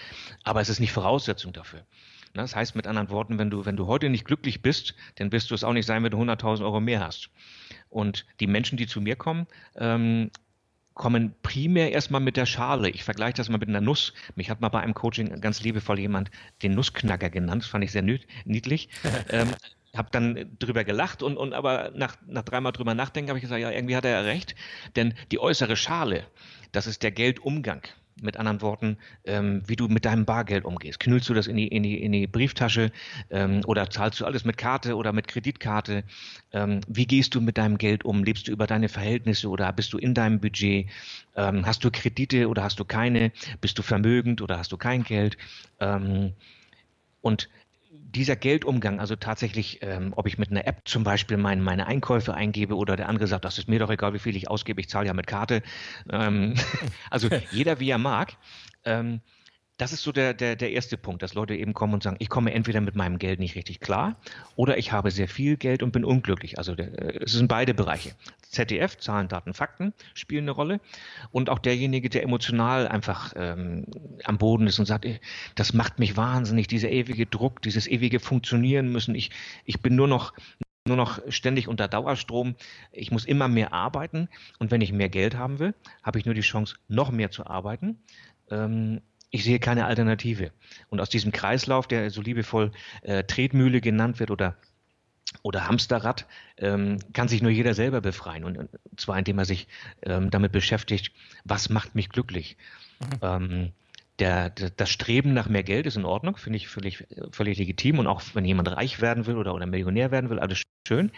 Aber 0.44 0.60
es 0.60 0.68
ist 0.68 0.78
nicht 0.78 0.92
Voraussetzung 0.92 1.52
dafür. 1.52 1.80
Das 2.34 2.56
heißt 2.56 2.74
mit 2.74 2.86
anderen 2.86 3.10
Worten, 3.10 3.38
wenn 3.38 3.48
du, 3.48 3.64
wenn 3.64 3.76
du 3.76 3.86
heute 3.86 4.10
nicht 4.10 4.24
glücklich 4.24 4.60
bist, 4.60 4.94
dann 5.16 5.30
wirst 5.30 5.50
du 5.50 5.54
es 5.54 5.62
auch 5.62 5.72
nicht 5.72 5.86
sein, 5.86 6.02
wenn 6.02 6.10
du 6.10 6.20
100.000 6.20 6.64
Euro 6.64 6.80
mehr 6.80 7.00
hast. 7.00 7.30
Und 7.94 8.26
die 8.40 8.48
Menschen, 8.48 8.76
die 8.76 8.88
zu 8.88 9.00
mir 9.00 9.14
kommen, 9.14 9.46
ähm, 9.76 10.32
kommen 10.94 11.32
primär 11.42 11.92
erstmal 11.92 12.20
mit 12.20 12.36
der 12.36 12.44
Schale. 12.44 12.90
Ich 12.90 13.04
vergleiche 13.04 13.34
das 13.34 13.48
mal 13.48 13.58
mit 13.58 13.68
einer 13.68 13.80
Nuss. 13.80 14.12
Mich 14.34 14.50
hat 14.50 14.60
mal 14.60 14.68
bei 14.68 14.80
einem 14.80 14.94
Coaching 14.94 15.40
ganz 15.40 15.62
liebevoll 15.62 16.00
jemand 16.00 16.30
den 16.62 16.74
Nussknacker 16.74 17.30
genannt. 17.30 17.62
Das 17.62 17.70
fand 17.70 17.84
ich 17.84 17.92
sehr 17.92 18.02
niedlich. 18.02 18.88
ähm, 19.30 19.48
habe 19.96 20.08
dann 20.10 20.56
drüber 20.58 20.82
gelacht 20.82 21.22
und, 21.22 21.36
und 21.36 21.52
aber 21.52 21.92
nach, 21.94 22.16
nach 22.26 22.42
dreimal 22.42 22.72
drüber 22.72 22.94
nachdenken 22.94 23.28
habe 23.28 23.38
ich 23.38 23.42
gesagt, 23.42 23.60
ja, 23.60 23.70
irgendwie 23.70 23.94
hat 23.94 24.04
er 24.04 24.10
ja 24.10 24.20
recht. 24.22 24.56
Denn 24.96 25.14
die 25.30 25.38
äußere 25.38 25.76
Schale, 25.76 26.26
das 26.72 26.88
ist 26.88 27.04
der 27.04 27.12
Geldumgang. 27.12 27.82
Mit 28.22 28.36
anderen 28.36 28.62
Worten, 28.62 28.98
ähm, 29.24 29.62
wie 29.66 29.76
du 29.76 29.88
mit 29.88 30.04
deinem 30.04 30.24
Bargeld 30.24 30.64
umgehst. 30.64 31.00
Knüllst 31.00 31.28
du 31.28 31.34
das 31.34 31.48
in 31.48 31.56
die, 31.56 31.66
in 31.66 31.82
die, 31.82 32.00
in 32.00 32.12
die 32.12 32.26
Brieftasche 32.28 32.92
ähm, 33.30 33.62
oder 33.66 33.90
zahlst 33.90 34.20
du 34.20 34.24
alles 34.24 34.44
mit 34.44 34.56
Karte 34.56 34.96
oder 34.96 35.12
mit 35.12 35.26
Kreditkarte? 35.26 36.04
Ähm, 36.52 36.80
wie 36.86 37.06
gehst 37.06 37.34
du 37.34 37.40
mit 37.40 37.58
deinem 37.58 37.76
Geld 37.76 38.04
um? 38.04 38.22
Lebst 38.22 38.46
du 38.46 38.52
über 38.52 38.66
deine 38.66 38.88
Verhältnisse 38.88 39.48
oder 39.48 39.72
bist 39.72 39.92
du 39.92 39.98
in 39.98 40.14
deinem 40.14 40.40
Budget? 40.40 40.88
Ähm, 41.34 41.66
hast 41.66 41.82
du 41.82 41.90
Kredite 41.90 42.48
oder 42.48 42.62
hast 42.62 42.78
du 42.78 42.84
keine? 42.84 43.32
Bist 43.60 43.78
du 43.78 43.82
vermögend 43.82 44.40
oder 44.42 44.58
hast 44.58 44.70
du 44.70 44.76
kein 44.76 45.02
Geld? 45.02 45.36
Ähm, 45.80 46.34
und 47.20 47.48
dieser 47.94 48.36
Geldumgang, 48.36 49.00
also 49.00 49.16
tatsächlich, 49.16 49.80
ähm, 49.82 50.12
ob 50.16 50.26
ich 50.26 50.38
mit 50.38 50.50
einer 50.50 50.66
App 50.66 50.82
zum 50.84 51.04
Beispiel 51.04 51.36
mein, 51.36 51.60
meine 51.60 51.86
Einkäufe 51.86 52.34
eingebe 52.34 52.76
oder 52.76 52.96
der 52.96 53.08
andere 53.08 53.26
sagt, 53.26 53.44
das 53.44 53.58
ist 53.58 53.68
mir 53.68 53.78
doch 53.78 53.90
egal, 53.90 54.14
wie 54.14 54.18
viel 54.18 54.36
ich 54.36 54.48
ausgebe, 54.50 54.80
ich 54.80 54.88
zahle 54.88 55.06
ja 55.06 55.14
mit 55.14 55.26
Karte. 55.26 55.62
Ähm, 56.10 56.54
also 57.10 57.28
jeder 57.50 57.80
wie 57.80 57.90
er 57.90 57.98
mag. 57.98 58.36
Ähm, 58.84 59.20
das 59.76 59.92
ist 59.92 60.02
so 60.02 60.12
der, 60.12 60.34
der, 60.34 60.54
der 60.54 60.70
erste 60.70 60.96
Punkt, 60.96 61.22
dass 61.22 61.34
Leute 61.34 61.56
eben 61.56 61.74
kommen 61.74 61.94
und 61.94 62.02
sagen, 62.02 62.16
ich 62.20 62.28
komme 62.28 62.54
entweder 62.54 62.80
mit 62.80 62.94
meinem 62.94 63.18
Geld 63.18 63.40
nicht 63.40 63.56
richtig 63.56 63.80
klar 63.80 64.16
oder 64.54 64.78
ich 64.78 64.92
habe 64.92 65.10
sehr 65.10 65.26
viel 65.26 65.56
Geld 65.56 65.82
und 65.82 65.90
bin 65.90 66.04
unglücklich. 66.04 66.58
Also 66.58 66.74
äh, 66.74 67.18
es 67.24 67.32
sind 67.32 67.48
beide 67.48 67.74
Bereiche. 67.74 68.12
ZDF, 68.42 68.96
Zahlen, 68.98 69.26
Daten, 69.26 69.52
Fakten 69.52 69.92
spielen 70.14 70.44
eine 70.44 70.52
Rolle 70.52 70.80
und 71.32 71.50
auch 71.50 71.58
derjenige, 71.58 72.08
der 72.08 72.22
emotional 72.22 72.86
einfach 72.86 73.32
ähm, 73.36 73.86
am 74.22 74.38
Boden 74.38 74.68
ist 74.68 74.78
und 74.78 74.86
sagt, 74.86 75.06
das 75.56 75.72
macht 75.72 75.98
mich 75.98 76.16
wahnsinnig, 76.16 76.68
dieser 76.68 76.90
ewige 76.90 77.26
Druck, 77.26 77.60
dieses 77.62 77.88
ewige 77.88 78.20
Funktionieren 78.20 78.92
müssen. 78.92 79.16
Ich, 79.16 79.30
ich 79.64 79.80
bin 79.80 79.96
nur 79.96 80.08
noch 80.08 80.32
nur 80.86 80.98
noch 80.98 81.18
ständig 81.28 81.66
unter 81.66 81.88
Dauerstrom. 81.88 82.56
Ich 82.92 83.10
muss 83.10 83.24
immer 83.24 83.48
mehr 83.48 83.72
arbeiten 83.72 84.28
und 84.58 84.70
wenn 84.70 84.82
ich 84.82 84.92
mehr 84.92 85.08
Geld 85.08 85.34
haben 85.34 85.58
will, 85.58 85.74
habe 86.02 86.18
ich 86.18 86.26
nur 86.26 86.34
die 86.34 86.42
Chance, 86.42 86.76
noch 86.88 87.10
mehr 87.10 87.30
zu 87.30 87.46
arbeiten. 87.46 88.02
Ähm, 88.50 89.00
ich 89.34 89.42
sehe 89.42 89.58
keine 89.58 89.86
Alternative. 89.86 90.52
Und 90.90 91.00
aus 91.00 91.08
diesem 91.08 91.32
Kreislauf, 91.32 91.88
der 91.88 92.08
so 92.10 92.22
liebevoll 92.22 92.70
äh, 93.02 93.24
Tretmühle 93.24 93.80
genannt 93.80 94.20
wird 94.20 94.30
oder 94.30 94.56
oder 95.42 95.66
Hamsterrad 95.66 96.26
ähm, 96.58 96.98
kann 97.12 97.26
sich 97.26 97.42
nur 97.42 97.50
jeder 97.50 97.74
selber 97.74 98.00
befreien. 98.00 98.44
Und, 98.44 98.56
und 98.56 98.70
zwar 98.96 99.18
indem 99.18 99.38
er 99.38 99.44
sich 99.44 99.66
ähm, 100.02 100.30
damit 100.30 100.52
beschäftigt, 100.52 101.10
was 101.42 101.68
macht 101.68 101.96
mich 101.96 102.10
glücklich. 102.10 102.56
Mhm. 103.00 103.18
Ähm, 103.22 103.72
der, 104.20 104.50
der, 104.50 104.70
das 104.70 104.90
Streben 104.90 105.34
nach 105.34 105.48
mehr 105.48 105.64
Geld 105.64 105.86
ist 105.86 105.96
in 105.96 106.04
Ordnung, 106.04 106.36
finde 106.36 106.58
ich 106.58 106.68
völlig, 106.68 107.04
völlig 107.32 107.58
legitim. 107.58 107.98
Und 107.98 108.06
auch 108.06 108.22
wenn 108.34 108.44
jemand 108.44 108.68
reich 108.68 109.00
werden 109.00 109.26
will 109.26 109.36
oder, 109.36 109.52
oder 109.52 109.66
Millionär 109.66 110.12
werden 110.12 110.30
will, 110.30 110.38
alles 110.38 110.62
schön. 110.86 111.10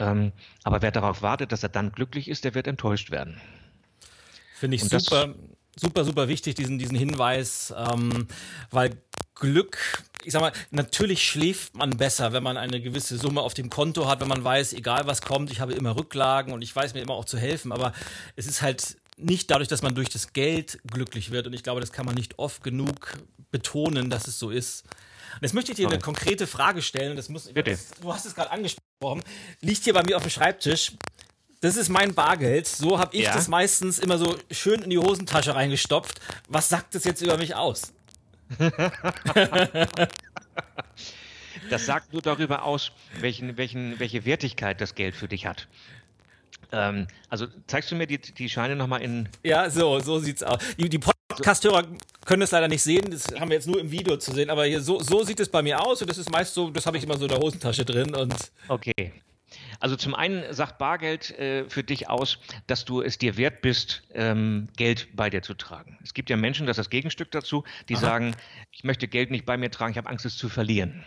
Ähm, 0.00 0.32
aber 0.64 0.82
wer 0.82 0.90
darauf 0.90 1.22
wartet, 1.22 1.52
dass 1.52 1.62
er 1.62 1.68
dann 1.68 1.92
glücklich 1.92 2.26
ist, 2.26 2.42
der 2.42 2.54
wird 2.56 2.66
enttäuscht 2.66 3.12
werden. 3.12 3.40
Finde 4.54 4.74
ich 4.74 4.82
und 4.82 4.90
super. 4.90 5.28
Das, 5.28 5.36
super, 5.78 6.04
super 6.04 6.28
wichtig, 6.28 6.54
diesen, 6.54 6.78
diesen 6.78 6.96
Hinweis, 6.96 7.72
ähm, 7.76 8.26
weil 8.70 8.90
Glück, 9.34 10.02
ich 10.24 10.32
sag 10.32 10.40
mal, 10.40 10.52
natürlich 10.70 11.22
schläft 11.22 11.76
man 11.76 11.90
besser, 11.90 12.32
wenn 12.32 12.42
man 12.42 12.56
eine 12.56 12.80
gewisse 12.80 13.18
Summe 13.18 13.42
auf 13.42 13.54
dem 13.54 13.68
Konto 13.68 14.08
hat, 14.08 14.20
wenn 14.20 14.28
man 14.28 14.42
weiß, 14.42 14.72
egal 14.72 15.06
was 15.06 15.20
kommt, 15.20 15.50
ich 15.50 15.60
habe 15.60 15.74
immer 15.74 15.96
Rücklagen 15.96 16.52
und 16.52 16.62
ich 16.62 16.74
weiß 16.74 16.94
mir 16.94 17.00
immer 17.00 17.14
auch 17.14 17.26
zu 17.26 17.38
helfen, 17.38 17.70
aber 17.70 17.92
es 18.34 18.46
ist 18.46 18.62
halt 18.62 18.96
nicht 19.18 19.50
dadurch, 19.50 19.68
dass 19.68 19.82
man 19.82 19.94
durch 19.94 20.08
das 20.08 20.32
Geld 20.32 20.78
glücklich 20.86 21.30
wird. 21.30 21.46
Und 21.46 21.52
ich 21.54 21.62
glaube, 21.62 21.80
das 21.80 21.92
kann 21.92 22.06
man 22.06 22.14
nicht 22.14 22.38
oft 22.38 22.62
genug 22.62 23.16
betonen, 23.50 24.10
dass 24.10 24.28
es 24.28 24.38
so 24.38 24.50
ist. 24.50 24.84
Und 25.34 25.42
jetzt 25.42 25.54
möchte 25.54 25.72
ich 25.72 25.76
dir 25.76 25.88
eine 25.88 25.98
konkrete 25.98 26.46
Frage 26.46 26.82
stellen, 26.82 27.16
das 27.16 27.28
muss, 27.28 27.52
Bitte. 27.52 27.72
Das, 27.72 27.90
du 28.00 28.12
hast 28.12 28.26
es 28.26 28.34
gerade 28.34 28.50
angesprochen, 28.50 29.22
liegt 29.60 29.84
hier 29.84 29.94
bei 29.94 30.02
mir 30.02 30.16
auf 30.16 30.22
dem 30.22 30.30
Schreibtisch 30.30 30.92
das 31.60 31.76
ist 31.76 31.88
mein 31.88 32.14
Bargeld. 32.14 32.66
So 32.66 32.98
habe 32.98 33.16
ich 33.16 33.24
ja. 33.24 33.34
das 33.34 33.48
meistens 33.48 33.98
immer 33.98 34.18
so 34.18 34.36
schön 34.50 34.82
in 34.82 34.90
die 34.90 34.98
Hosentasche 34.98 35.54
reingestopft. 35.54 36.20
Was 36.48 36.68
sagt 36.68 36.94
das 36.94 37.04
jetzt 37.04 37.22
über 37.22 37.36
mich 37.38 37.54
aus? 37.54 37.92
das 41.70 41.86
sagt 41.86 42.12
nur 42.12 42.22
darüber 42.22 42.64
aus, 42.64 42.92
welchen, 43.20 43.56
welchen, 43.56 43.98
welche 43.98 44.24
Wertigkeit 44.24 44.80
das 44.80 44.94
Geld 44.94 45.16
für 45.16 45.28
dich 45.28 45.46
hat. 45.46 45.66
Ähm, 46.72 47.06
also 47.28 47.46
zeigst 47.66 47.90
du 47.90 47.96
mir 47.96 48.06
die, 48.06 48.18
die 48.18 48.48
Scheine 48.48 48.76
nochmal 48.76 49.02
in. 49.02 49.28
Ja, 49.42 49.70
so, 49.70 49.98
so 50.00 50.18
sieht's 50.18 50.42
aus. 50.42 50.58
Die, 50.78 50.88
die 50.88 50.98
Podcast-Hörer 50.98 51.84
können 52.24 52.42
es 52.42 52.50
leider 52.50 52.68
nicht 52.68 52.82
sehen, 52.82 53.10
das 53.10 53.26
haben 53.38 53.50
wir 53.50 53.56
jetzt 53.56 53.68
nur 53.68 53.80
im 53.80 53.90
Video 53.90 54.16
zu 54.16 54.32
sehen, 54.32 54.50
aber 54.50 54.64
hier, 54.64 54.80
so, 54.80 55.00
so 55.00 55.22
sieht 55.22 55.38
es 55.38 55.48
bei 55.48 55.62
mir 55.62 55.80
aus 55.80 56.00
und 56.02 56.10
das 56.10 56.18
ist 56.18 56.30
meist 56.30 56.54
so, 56.54 56.70
das 56.70 56.86
habe 56.86 56.98
ich 56.98 57.04
immer 57.04 57.16
so 57.16 57.24
in 57.24 57.30
der 57.30 57.38
Hosentasche 57.38 57.84
drin 57.84 58.14
und. 58.14 58.34
Okay. 58.68 59.12
Also 59.80 59.96
zum 59.96 60.14
einen 60.14 60.52
sagt 60.52 60.78
Bargeld 60.78 61.30
äh, 61.38 61.68
für 61.68 61.82
dich 61.82 62.08
aus, 62.08 62.38
dass 62.66 62.84
du 62.84 63.02
es 63.02 63.18
dir 63.18 63.36
wert 63.36 63.62
bist, 63.62 64.02
ähm, 64.14 64.68
Geld 64.76 65.08
bei 65.14 65.30
dir 65.30 65.42
zu 65.42 65.54
tragen. 65.54 65.98
Es 66.02 66.14
gibt 66.14 66.30
ja 66.30 66.36
Menschen, 66.36 66.66
das 66.66 66.78
ist 66.78 66.86
das 66.86 66.90
Gegenstück 66.90 67.30
dazu, 67.30 67.64
die 67.88 67.94
Aha. 67.94 68.00
sagen, 68.00 68.36
ich 68.70 68.84
möchte 68.84 69.08
Geld 69.08 69.30
nicht 69.30 69.46
bei 69.46 69.56
mir 69.56 69.70
tragen, 69.70 69.92
ich 69.92 69.98
habe 69.98 70.08
Angst, 70.08 70.24
es 70.24 70.36
zu 70.36 70.48
verlieren. 70.48 71.04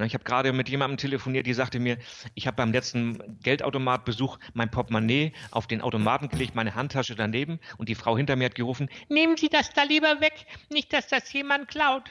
Na, 0.00 0.06
ich 0.06 0.14
habe 0.14 0.24
gerade 0.24 0.54
mit 0.54 0.70
jemandem 0.70 0.96
telefoniert, 0.96 1.46
die 1.46 1.52
sagte 1.52 1.78
mir, 1.78 1.98
ich 2.34 2.46
habe 2.46 2.56
beim 2.56 2.72
letzten 2.72 3.38
Geldautomatbesuch 3.42 4.38
mein 4.54 4.70
Portemonnaie 4.70 5.34
auf 5.50 5.66
den 5.66 5.82
Automaten 5.82 6.30
gelegt, 6.30 6.54
meine 6.54 6.74
Handtasche 6.74 7.14
daneben 7.14 7.60
und 7.76 7.90
die 7.90 7.94
Frau 7.94 8.16
hinter 8.16 8.34
mir 8.34 8.46
hat 8.46 8.54
gerufen, 8.54 8.88
nehmen 9.10 9.36
Sie 9.36 9.50
das 9.50 9.74
da 9.74 9.82
lieber 9.82 10.22
weg, 10.22 10.46
nicht, 10.70 10.94
dass 10.94 11.08
das 11.08 11.30
jemand 11.34 11.68
klaut. 11.68 12.04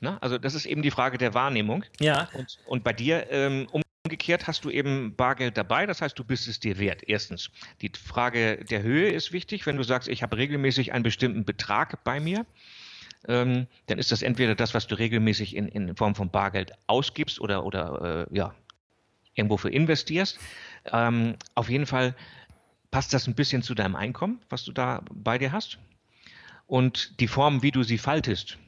Na, 0.00 0.16
also 0.22 0.38
das 0.38 0.54
ist 0.54 0.64
eben 0.64 0.80
die 0.80 0.90
Frage 0.90 1.18
der 1.18 1.34
Wahrnehmung. 1.34 1.84
Ja. 2.00 2.30
Und, 2.32 2.60
und 2.64 2.82
bei 2.82 2.94
dir, 2.94 3.30
ähm, 3.30 3.68
um 3.70 3.83
Umgekehrt 4.06 4.46
hast 4.46 4.66
du 4.66 4.70
eben 4.70 5.16
Bargeld 5.16 5.56
dabei, 5.56 5.86
das 5.86 6.02
heißt, 6.02 6.18
du 6.18 6.24
bist 6.24 6.46
es 6.46 6.60
dir 6.60 6.78
wert. 6.78 7.02
Erstens, 7.06 7.50
die 7.80 7.88
Frage 7.88 8.62
der 8.62 8.82
Höhe 8.82 9.08
ist 9.08 9.32
wichtig. 9.32 9.64
Wenn 9.64 9.78
du 9.78 9.82
sagst, 9.82 10.10
ich 10.10 10.22
habe 10.22 10.36
regelmäßig 10.36 10.92
einen 10.92 11.02
bestimmten 11.02 11.46
Betrag 11.46 12.04
bei 12.04 12.20
mir, 12.20 12.44
ähm, 13.26 13.66
dann 13.86 13.98
ist 13.98 14.12
das 14.12 14.20
entweder 14.20 14.54
das, 14.54 14.74
was 14.74 14.86
du 14.86 14.94
regelmäßig 14.98 15.56
in, 15.56 15.68
in 15.68 15.96
Form 15.96 16.14
von 16.14 16.28
Bargeld 16.28 16.72
ausgibst 16.86 17.40
oder, 17.40 17.64
oder 17.64 18.28
äh, 18.30 18.36
ja, 18.36 18.54
irgendwo 19.36 19.56
für 19.56 19.70
investierst. 19.70 20.38
Ähm, 20.92 21.36
auf 21.54 21.70
jeden 21.70 21.86
Fall 21.86 22.14
passt 22.90 23.14
das 23.14 23.26
ein 23.26 23.34
bisschen 23.34 23.62
zu 23.62 23.74
deinem 23.74 23.96
Einkommen, 23.96 24.38
was 24.50 24.64
du 24.64 24.72
da 24.72 25.02
bei 25.14 25.38
dir 25.38 25.50
hast. 25.50 25.78
Und 26.66 27.20
die 27.20 27.28
Form, 27.28 27.62
wie 27.62 27.70
du 27.70 27.82
sie 27.82 27.96
faltest, 27.96 28.58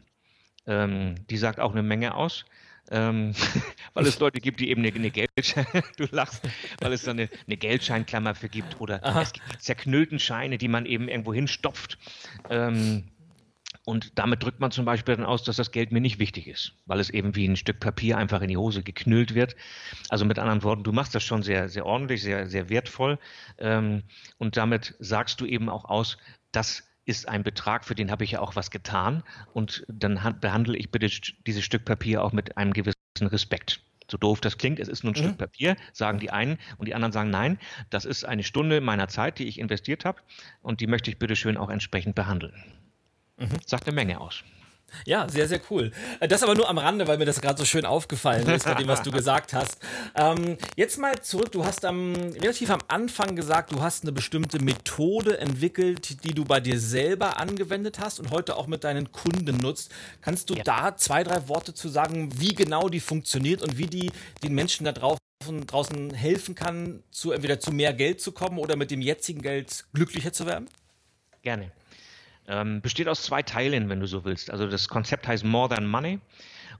ähm, 0.66 1.16
die 1.29 1.37
sagt 1.37 1.61
auch 1.61 1.72
eine 1.72 1.83
Menge 1.83 2.14
aus 2.14 2.46
ähm, 2.90 3.35
weil 3.94 4.07
es 4.07 4.18
Leute 4.18 4.40
gibt, 4.40 4.61
die 4.61 4.70
eben 4.70 4.85
eine, 4.85 4.94
eine 4.94 5.11
Geldschein, 5.11 5.66
du 5.96 6.07
lachst, 6.11 6.42
weil 6.81 6.92
es 6.92 7.03
da 7.03 7.12
eine, 7.12 7.29
eine 7.46 7.57
Geldscheinklammer 7.57 8.35
für 8.35 8.49
gibt 8.49 8.81
oder 8.81 9.05
Aha. 9.05 9.22
es 9.22 9.33
gibt 9.33 9.62
zerknüllten 9.62 10.18
Scheine, 10.18 10.59
die 10.59 10.68
man 10.68 10.87
eben 10.87 11.09
irgendwo 11.09 11.35
hinstopft. 11.35 11.99
Ähm, 12.51 13.05
und 13.87 14.18
damit 14.18 14.42
drückt 14.42 14.59
man 14.59 14.72
zum 14.72 14.85
Beispiel 14.85 15.14
dann 15.14 15.25
aus, 15.25 15.44
dass 15.44 15.57
das 15.57 15.70
Geld 15.70 15.92
mir 15.92 16.01
nicht 16.01 16.18
wichtig 16.18 16.49
ist, 16.49 16.72
weil 16.87 16.99
es 16.99 17.09
eben 17.09 17.37
wie 17.37 17.46
ein 17.46 17.55
Stück 17.55 17.79
Papier 17.79 18.18
einfach 18.18 18.42
in 18.42 18.49
die 18.49 18.57
Hose 18.57 18.83
geknüllt 18.83 19.37
wird. 19.37 19.55
Also 20.09 20.25
mit 20.25 20.40
anderen 20.40 20.64
Worten, 20.64 20.83
du 20.83 20.90
machst 20.90 21.14
das 21.14 21.22
schon 21.22 21.44
sehr, 21.44 21.68
sehr 21.68 21.87
ordentlich, 21.87 22.20
sehr, 22.20 22.49
sehr 22.49 22.68
wertvoll. 22.68 23.16
Ähm, 23.59 24.03
und 24.38 24.57
damit 24.57 24.96
sagst 24.99 25.40
du 25.40 25.46
eben 25.46 25.68
auch 25.68 25.85
aus, 25.85 26.18
dass 26.51 26.83
ist 27.07 27.29
ein 27.29 27.42
Betrag, 27.42 27.85
für 27.85 27.95
den 27.95 28.11
habe 28.11 28.25
ich 28.25 28.33
ja 28.33 28.40
auch 28.40 28.57
was 28.57 28.71
getan 28.71 29.23
und 29.55 29.85
dann 29.88 30.37
behandle 30.40 30.77
ich 30.77 30.90
bitte 30.90 31.09
dieses 31.47 31.64
Stück 31.64 31.85
Papier 31.85 32.23
auch 32.23 32.33
mit 32.33 32.59
einem 32.59 32.73
gewissen 32.73 32.97
Respekt. 33.21 33.81
So 34.11 34.19
doof 34.19 34.40
das 34.40 34.59
klingt, 34.59 34.79
es 34.79 34.88
ist 34.88 35.03
nur 35.03 35.14
ein 35.14 35.19
mhm. 35.19 35.25
Stück 35.25 35.38
Papier, 35.38 35.77
sagen 35.92 36.19
die 36.19 36.31
einen 36.31 36.59
und 36.79 36.87
die 36.87 36.95
anderen 36.95 37.12
sagen 37.12 37.31
nein, 37.31 37.59
das 37.90 38.05
ist 38.05 38.25
eine 38.25 38.42
Stunde 38.42 38.81
meiner 38.81 39.09
Zeit, 39.09 39.38
die 39.38 39.47
ich 39.47 39.59
investiert 39.59 40.05
habe 40.05 40.21
und 40.62 40.81
die 40.81 40.87
möchte 40.87 41.11
ich 41.11 41.19
bitte 41.19 41.37
schön 41.37 41.57
auch 41.57 41.71
entsprechend 41.71 42.14
behandeln. 42.14 42.55
Mhm. 43.38 43.57
Sagt 43.64 43.87
eine 43.87 43.95
Menge 43.95 44.21
aus. 44.21 44.45
Ja, 45.04 45.28
sehr, 45.28 45.48
sehr 45.48 45.61
cool. 45.70 45.92
Äh, 46.20 46.28
das 46.28 46.42
aber 46.42 46.54
nur 46.54 46.68
am 46.68 46.78
Rande, 46.78 47.06
weil 47.06 47.18
mir 47.18 47.24
das 47.24 47.40
gerade 47.40 47.59
so 47.59 47.64
schön 47.64 47.85
aufgefallen 47.85 48.48
ist 48.48 48.64
bei 48.64 48.74
dem, 48.74 48.88
was 48.88 49.02
du 49.02 49.11
gesagt 49.12 49.52
hast. 49.52 49.78
Ähm, 50.14 50.56
jetzt 50.76 50.98
mal 50.98 51.20
zurück. 51.20 51.52
Du 51.52 51.64
hast 51.64 51.85
am, 51.85 52.14
relativ 52.14 52.70
am 52.70 52.80
Anfang 52.88 53.37
gesagt, 53.37 53.72
du 53.72 53.82
hast 53.82 54.04
eine 54.04 54.12
bestimmte 54.12 54.62
Methode 54.62 55.38
entwickelt, 55.38 56.24
die 56.24 56.35
du 56.35 56.44
bei 56.44 56.61
dir 56.61 56.80
selber 56.80 57.38
angewendet 57.38 57.98
hast 58.00 58.20
und 58.20 58.30
heute 58.30 58.56
auch 58.56 58.66
mit 58.66 58.85
deinen 58.85 59.12
Kunden 59.12 59.56
nutzt. 59.59 59.92
Kannst 60.20 60.50
du 60.50 60.54
ja. 60.54 60.64
da 60.64 60.96
zwei, 60.96 61.24
drei 61.24 61.48
Worte 61.48 61.74
zu 61.74 61.88
sagen, 61.88 62.30
wie 62.38 62.54
genau 62.54 62.88
die 62.88 63.00
funktioniert 63.00 63.62
und 63.62 63.78
wie 63.78 63.87
die 63.87 64.12
den 64.42 64.54
Menschen 64.54 64.85
da 64.85 64.92
drauf 64.92 65.18
draußen 65.66 66.12
helfen 66.12 66.54
kann, 66.54 67.02
zu 67.11 67.32
entweder 67.32 67.61
zu 67.61 67.70
mehr 67.70 67.92
Geld 67.92 68.20
zu 68.20 68.32
kommen 68.32 68.59
oder 68.59 68.76
mit 68.76 68.90
dem 68.90 69.00
jetzigen 69.00 69.42
Geld 69.42 69.85
glücklicher 69.92 70.32
zu 70.32 70.46
werden? 70.46 70.68
Gerne. 71.42 71.70
Ähm, 72.48 72.80
besteht 72.80 73.09
aus 73.09 73.22
zwei 73.22 73.42
Teilen, 73.42 73.88
wenn 73.88 74.00
du 74.00 74.06
so 74.06 74.24
willst. 74.24 74.50
Also 74.50 74.66
das 74.66 74.88
Konzept 74.88 75.26
heißt 75.26 75.44
More 75.44 75.74
Than 75.74 75.87
Money 75.87 76.20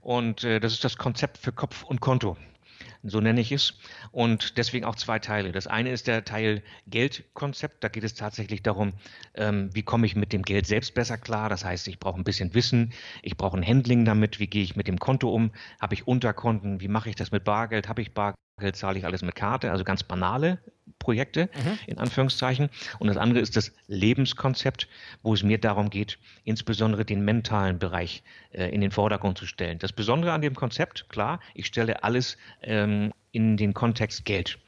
und 0.01 0.43
äh, 0.43 0.59
das 0.59 0.73
ist 0.73 0.83
das 0.83 0.97
Konzept 0.97 1.37
für 1.37 1.51
Kopf 1.51 1.83
und 1.83 1.99
Konto. 1.99 2.37
So 3.03 3.21
nenne 3.21 3.41
ich 3.41 3.51
es. 3.51 3.73
Und 4.11 4.57
deswegen 4.57 4.85
auch 4.85 4.95
zwei 4.95 5.19
Teile. 5.19 5.51
Das 5.51 5.67
eine 5.67 5.91
ist 5.91 6.07
der 6.07 6.25
Teil 6.25 6.63
Geldkonzept. 6.87 7.83
Da 7.83 7.89
geht 7.89 8.03
es 8.03 8.15
tatsächlich 8.15 8.63
darum, 8.63 8.93
ähm, 9.35 9.69
wie 9.73 9.83
komme 9.83 10.05
ich 10.05 10.15
mit 10.15 10.33
dem 10.33 10.41
Geld 10.41 10.65
selbst 10.65 10.93
besser 10.93 11.17
klar. 11.17 11.49
Das 11.49 11.63
heißt, 11.63 11.87
ich 11.87 11.99
brauche 11.99 12.19
ein 12.19 12.23
bisschen 12.23 12.53
Wissen, 12.53 12.93
ich 13.21 13.37
brauche 13.37 13.57
ein 13.57 13.65
Handling 13.65 14.05
damit, 14.05 14.39
wie 14.39 14.47
gehe 14.47 14.63
ich 14.63 14.75
mit 14.75 14.87
dem 14.87 14.99
Konto 14.99 15.29
um, 15.29 15.51
habe 15.79 15.93
ich 15.93 16.07
Unterkonten, 16.07 16.81
wie 16.81 16.87
mache 16.87 17.09
ich 17.09 17.15
das 17.15 17.31
mit 17.31 17.43
Bargeld, 17.43 17.87
habe 17.87 18.01
ich 18.01 18.13
Bargeld 18.13 18.75
zahle 18.75 18.97
ich 18.97 19.05
alles 19.05 19.21
mit 19.21 19.35
Karte, 19.35 19.71
also 19.71 19.83
ganz 19.83 20.03
banale 20.03 20.59
Projekte 21.07 21.49
mhm. 21.55 21.79
in 21.87 21.97
Anführungszeichen. 21.99 22.69
Und 22.99 23.07
das 23.07 23.15
andere 23.15 23.39
ist 23.39 23.55
das 23.55 23.71
Lebenskonzept, 23.87 24.89
wo 25.23 25.33
es 25.33 25.41
mir 25.41 25.57
darum 25.57 25.89
geht, 25.89 26.19
insbesondere 26.43 27.05
den 27.05 27.23
mentalen 27.23 27.79
Bereich 27.79 28.23
äh, 28.51 28.65
in 28.75 28.81
den 28.81 28.91
Vordergrund 28.91 29.37
zu 29.37 29.45
stellen. 29.45 29.79
Das 29.79 29.93
Besondere 29.93 30.33
an 30.33 30.41
dem 30.41 30.53
Konzept, 30.53 31.07
klar, 31.07 31.39
ich 31.53 31.67
stelle 31.67 32.03
alles 32.03 32.37
ähm, 32.61 33.13
in 33.31 33.55
den 33.55 33.73
Kontext 33.73 34.25
Geld. 34.25 34.59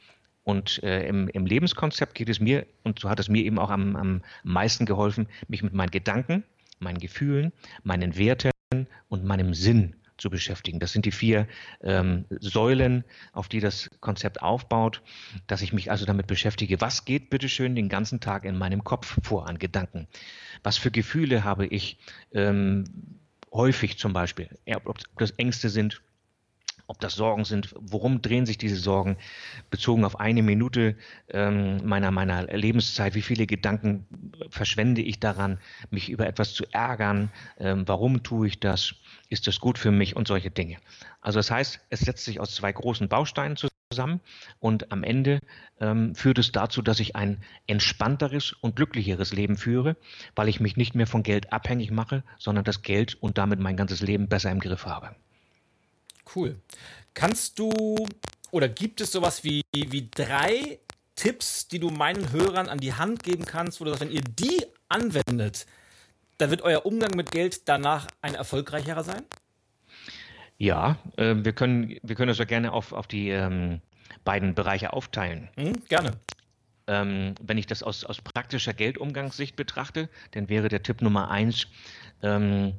Und 0.42 0.82
äh, 0.82 1.06
im, 1.06 1.28
im, 1.28 1.44
Lebenskonzept 1.44 2.14
geht 2.14 2.30
es 2.30 2.40
mir, 2.40 2.64
und 2.84 3.00
so 3.00 3.10
hat 3.10 3.20
es 3.20 3.28
mir 3.28 3.44
eben 3.44 3.58
auch 3.58 3.68
am, 3.68 3.94
am 3.94 4.22
meisten 4.42 4.86
geholfen, 4.86 5.26
mich 5.48 5.62
mit 5.62 5.74
meinen 5.74 5.90
Gedanken, 5.90 6.42
meinen 6.78 7.00
Gefühlen, 7.00 7.52
meinen 7.82 8.16
Werten 8.16 8.50
und 9.10 9.26
meinem 9.26 9.52
Sinn 9.52 9.94
zu 10.20 10.30
beschäftigen. 10.30 10.78
Das 10.78 10.92
sind 10.92 11.04
die 11.04 11.12
vier 11.12 11.46
ähm, 11.82 12.26
Säulen, 12.40 13.04
auf 13.32 13.48
die 13.48 13.60
das 13.60 13.90
Konzept 14.00 14.42
aufbaut, 14.42 15.02
dass 15.46 15.62
ich 15.62 15.72
mich 15.72 15.90
also 15.90 16.06
damit 16.06 16.26
beschäftige, 16.26 16.80
was 16.80 17.04
geht 17.04 17.30
bitteschön 17.30 17.74
den 17.74 17.88
ganzen 17.88 18.20
Tag 18.20 18.44
in 18.44 18.56
meinem 18.56 18.84
Kopf 18.84 19.18
vor 19.22 19.48
an 19.48 19.58
Gedanken? 19.58 20.06
Was 20.62 20.76
für 20.76 20.90
Gefühle 20.90 21.44
habe 21.44 21.66
ich 21.66 21.98
ähm, 22.32 22.84
häufig 23.52 23.98
zum 23.98 24.12
Beispiel? 24.12 24.48
Ob 24.84 24.98
das 25.16 25.32
Ängste 25.32 25.68
sind, 25.68 26.02
ob 26.90 26.98
das 26.98 27.14
Sorgen 27.14 27.44
sind, 27.44 27.72
worum 27.78 28.20
drehen 28.20 28.46
sich 28.46 28.58
diese 28.58 28.74
Sorgen, 28.74 29.16
bezogen 29.70 30.04
auf 30.04 30.18
eine 30.18 30.42
Minute 30.42 30.96
ähm, 31.28 31.76
meiner, 31.86 32.10
meiner 32.10 32.48
Lebenszeit, 32.48 33.14
wie 33.14 33.22
viele 33.22 33.46
Gedanken 33.46 34.08
verschwende 34.50 35.00
ich 35.00 35.20
daran, 35.20 35.60
mich 35.90 36.10
über 36.10 36.26
etwas 36.26 36.52
zu 36.52 36.64
ärgern, 36.72 37.30
ähm, 37.58 37.84
warum 37.86 38.24
tue 38.24 38.48
ich 38.48 38.58
das, 38.58 38.96
ist 39.28 39.46
das 39.46 39.60
gut 39.60 39.78
für 39.78 39.92
mich? 39.92 40.16
Und 40.16 40.26
solche 40.26 40.50
Dinge. 40.50 40.78
Also 41.20 41.38
das 41.38 41.52
heißt, 41.52 41.78
es 41.90 42.00
setzt 42.00 42.24
sich 42.24 42.40
aus 42.40 42.56
zwei 42.56 42.72
großen 42.72 43.08
Bausteinen 43.08 43.56
zusammen. 43.56 44.20
Und 44.58 44.90
am 44.90 45.04
Ende 45.04 45.38
ähm, 45.80 46.16
führt 46.16 46.38
es 46.38 46.50
dazu, 46.50 46.82
dass 46.82 46.98
ich 46.98 47.14
ein 47.14 47.38
entspannteres 47.68 48.52
und 48.52 48.74
glücklicheres 48.74 49.32
Leben 49.32 49.56
führe, 49.56 49.96
weil 50.34 50.48
ich 50.48 50.58
mich 50.58 50.76
nicht 50.76 50.96
mehr 50.96 51.06
von 51.06 51.22
Geld 51.22 51.52
abhängig 51.52 51.92
mache, 51.92 52.24
sondern 52.38 52.64
das 52.64 52.82
Geld 52.82 53.16
und 53.20 53.38
damit 53.38 53.60
mein 53.60 53.76
ganzes 53.76 54.00
Leben 54.00 54.28
besser 54.28 54.50
im 54.50 54.58
Griff 54.58 54.86
habe. 54.86 55.14
Cool. 56.34 56.60
Kannst 57.14 57.58
du 57.58 58.06
oder 58.50 58.68
gibt 58.68 59.00
es 59.00 59.12
sowas 59.12 59.44
wie, 59.44 59.62
wie 59.72 60.08
drei 60.10 60.78
Tipps, 61.14 61.68
die 61.68 61.78
du 61.78 61.90
meinen 61.90 62.32
Hörern 62.32 62.68
an 62.68 62.78
die 62.78 62.94
Hand 62.94 63.22
geben 63.22 63.44
kannst, 63.44 63.80
wo 63.80 63.84
du 63.84 63.90
sagst, 63.90 64.02
wenn 64.02 64.10
ihr 64.10 64.22
die 64.22 64.64
anwendet, 64.88 65.66
da 66.38 66.50
wird 66.50 66.62
euer 66.62 66.86
Umgang 66.86 67.14
mit 67.14 67.30
Geld 67.30 67.68
danach 67.68 68.06
ein 68.22 68.34
erfolgreicherer 68.34 69.04
sein? 69.04 69.22
Ja, 70.56 70.98
äh, 71.16 71.36
wir, 71.36 71.52
können, 71.52 71.98
wir 72.02 72.16
können 72.16 72.28
das 72.28 72.38
ja 72.38 72.44
gerne 72.44 72.72
auf, 72.72 72.92
auf 72.92 73.06
die 73.06 73.30
ähm, 73.30 73.80
beiden 74.24 74.54
Bereiche 74.54 74.92
aufteilen. 74.92 75.48
Mhm, 75.56 75.84
gerne. 75.88 76.12
Ähm, 76.86 77.34
wenn 77.40 77.58
ich 77.58 77.66
das 77.66 77.82
aus, 77.82 78.04
aus 78.04 78.20
praktischer 78.20 78.72
Geldumgangssicht 78.72 79.56
betrachte, 79.56 80.08
dann 80.32 80.48
wäre 80.48 80.68
der 80.68 80.82
Tipp 80.82 81.02
Nummer 81.02 81.30
eins, 81.30 81.66
ähm, 82.22 82.74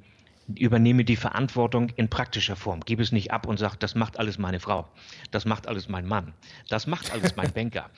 übernehme 0.47 1.05
die 1.05 1.15
Verantwortung 1.15 1.89
in 1.95 2.09
praktischer 2.09 2.55
Form. 2.55 2.81
Gib 2.85 2.99
es 2.99 3.11
nicht 3.11 3.31
ab 3.31 3.47
und 3.47 3.57
sag, 3.57 3.75
das 3.77 3.95
macht 3.95 4.19
alles 4.19 4.37
meine 4.37 4.59
Frau. 4.59 4.87
Das 5.31 5.45
macht 5.45 5.67
alles 5.67 5.89
mein 5.89 6.07
Mann. 6.07 6.33
Das 6.69 6.87
macht 6.87 7.11
alles 7.11 7.35
mein 7.35 7.51
Banker. 7.53 7.89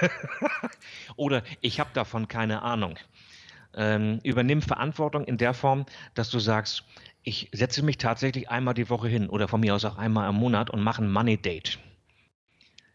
Oder 1.16 1.42
ich 1.60 1.80
habe 1.80 1.90
davon 1.92 2.28
keine 2.28 2.62
Ahnung. 2.62 2.96
Ähm, 3.74 4.20
übernimm 4.22 4.62
Verantwortung 4.62 5.24
in 5.24 5.36
der 5.36 5.52
Form, 5.52 5.84
dass 6.14 6.30
du 6.30 6.38
sagst, 6.38 6.84
ich 7.22 7.50
setze 7.52 7.82
mich 7.82 7.98
tatsächlich 7.98 8.48
einmal 8.48 8.74
die 8.74 8.88
Woche 8.88 9.08
hin 9.08 9.28
oder 9.28 9.48
von 9.48 9.60
mir 9.60 9.74
aus 9.74 9.84
auch 9.84 9.98
einmal 9.98 10.30
im 10.30 10.36
Monat 10.36 10.70
und 10.70 10.80
mache 10.80 11.02
ein 11.02 11.10
Money 11.10 11.36
Date. 11.36 11.78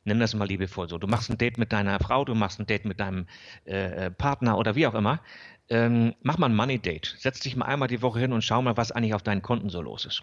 Nimm 0.05 0.19
das 0.19 0.33
mal 0.33 0.47
liebevoll 0.47 0.89
so. 0.89 0.97
Du 0.97 1.05
machst 1.05 1.29
ein 1.29 1.37
Date 1.37 1.59
mit 1.59 1.71
deiner 1.71 1.99
Frau, 1.99 2.25
du 2.25 2.33
machst 2.33 2.59
ein 2.59 2.65
Date 2.65 2.85
mit 2.85 2.99
deinem 2.99 3.27
äh, 3.67 4.05
äh 4.05 4.11
Partner 4.11 4.57
oder 4.57 4.75
wie 4.75 4.87
auch 4.87 4.95
immer 4.95 5.19
ähm, 5.71 6.13
mach 6.21 6.37
mal 6.37 6.49
ein 6.49 6.55
Money 6.55 6.79
Date. 6.79 7.15
Setz 7.17 7.39
dich 7.39 7.55
mal 7.55 7.65
einmal 7.65 7.87
die 7.87 8.01
Woche 8.01 8.19
hin 8.19 8.33
und 8.33 8.43
schau 8.43 8.61
mal, 8.61 8.75
was 8.75 8.91
eigentlich 8.91 9.13
auf 9.13 9.23
deinen 9.23 9.41
Konten 9.41 9.69
so 9.69 9.81
los 9.81 10.05
ist. 10.05 10.21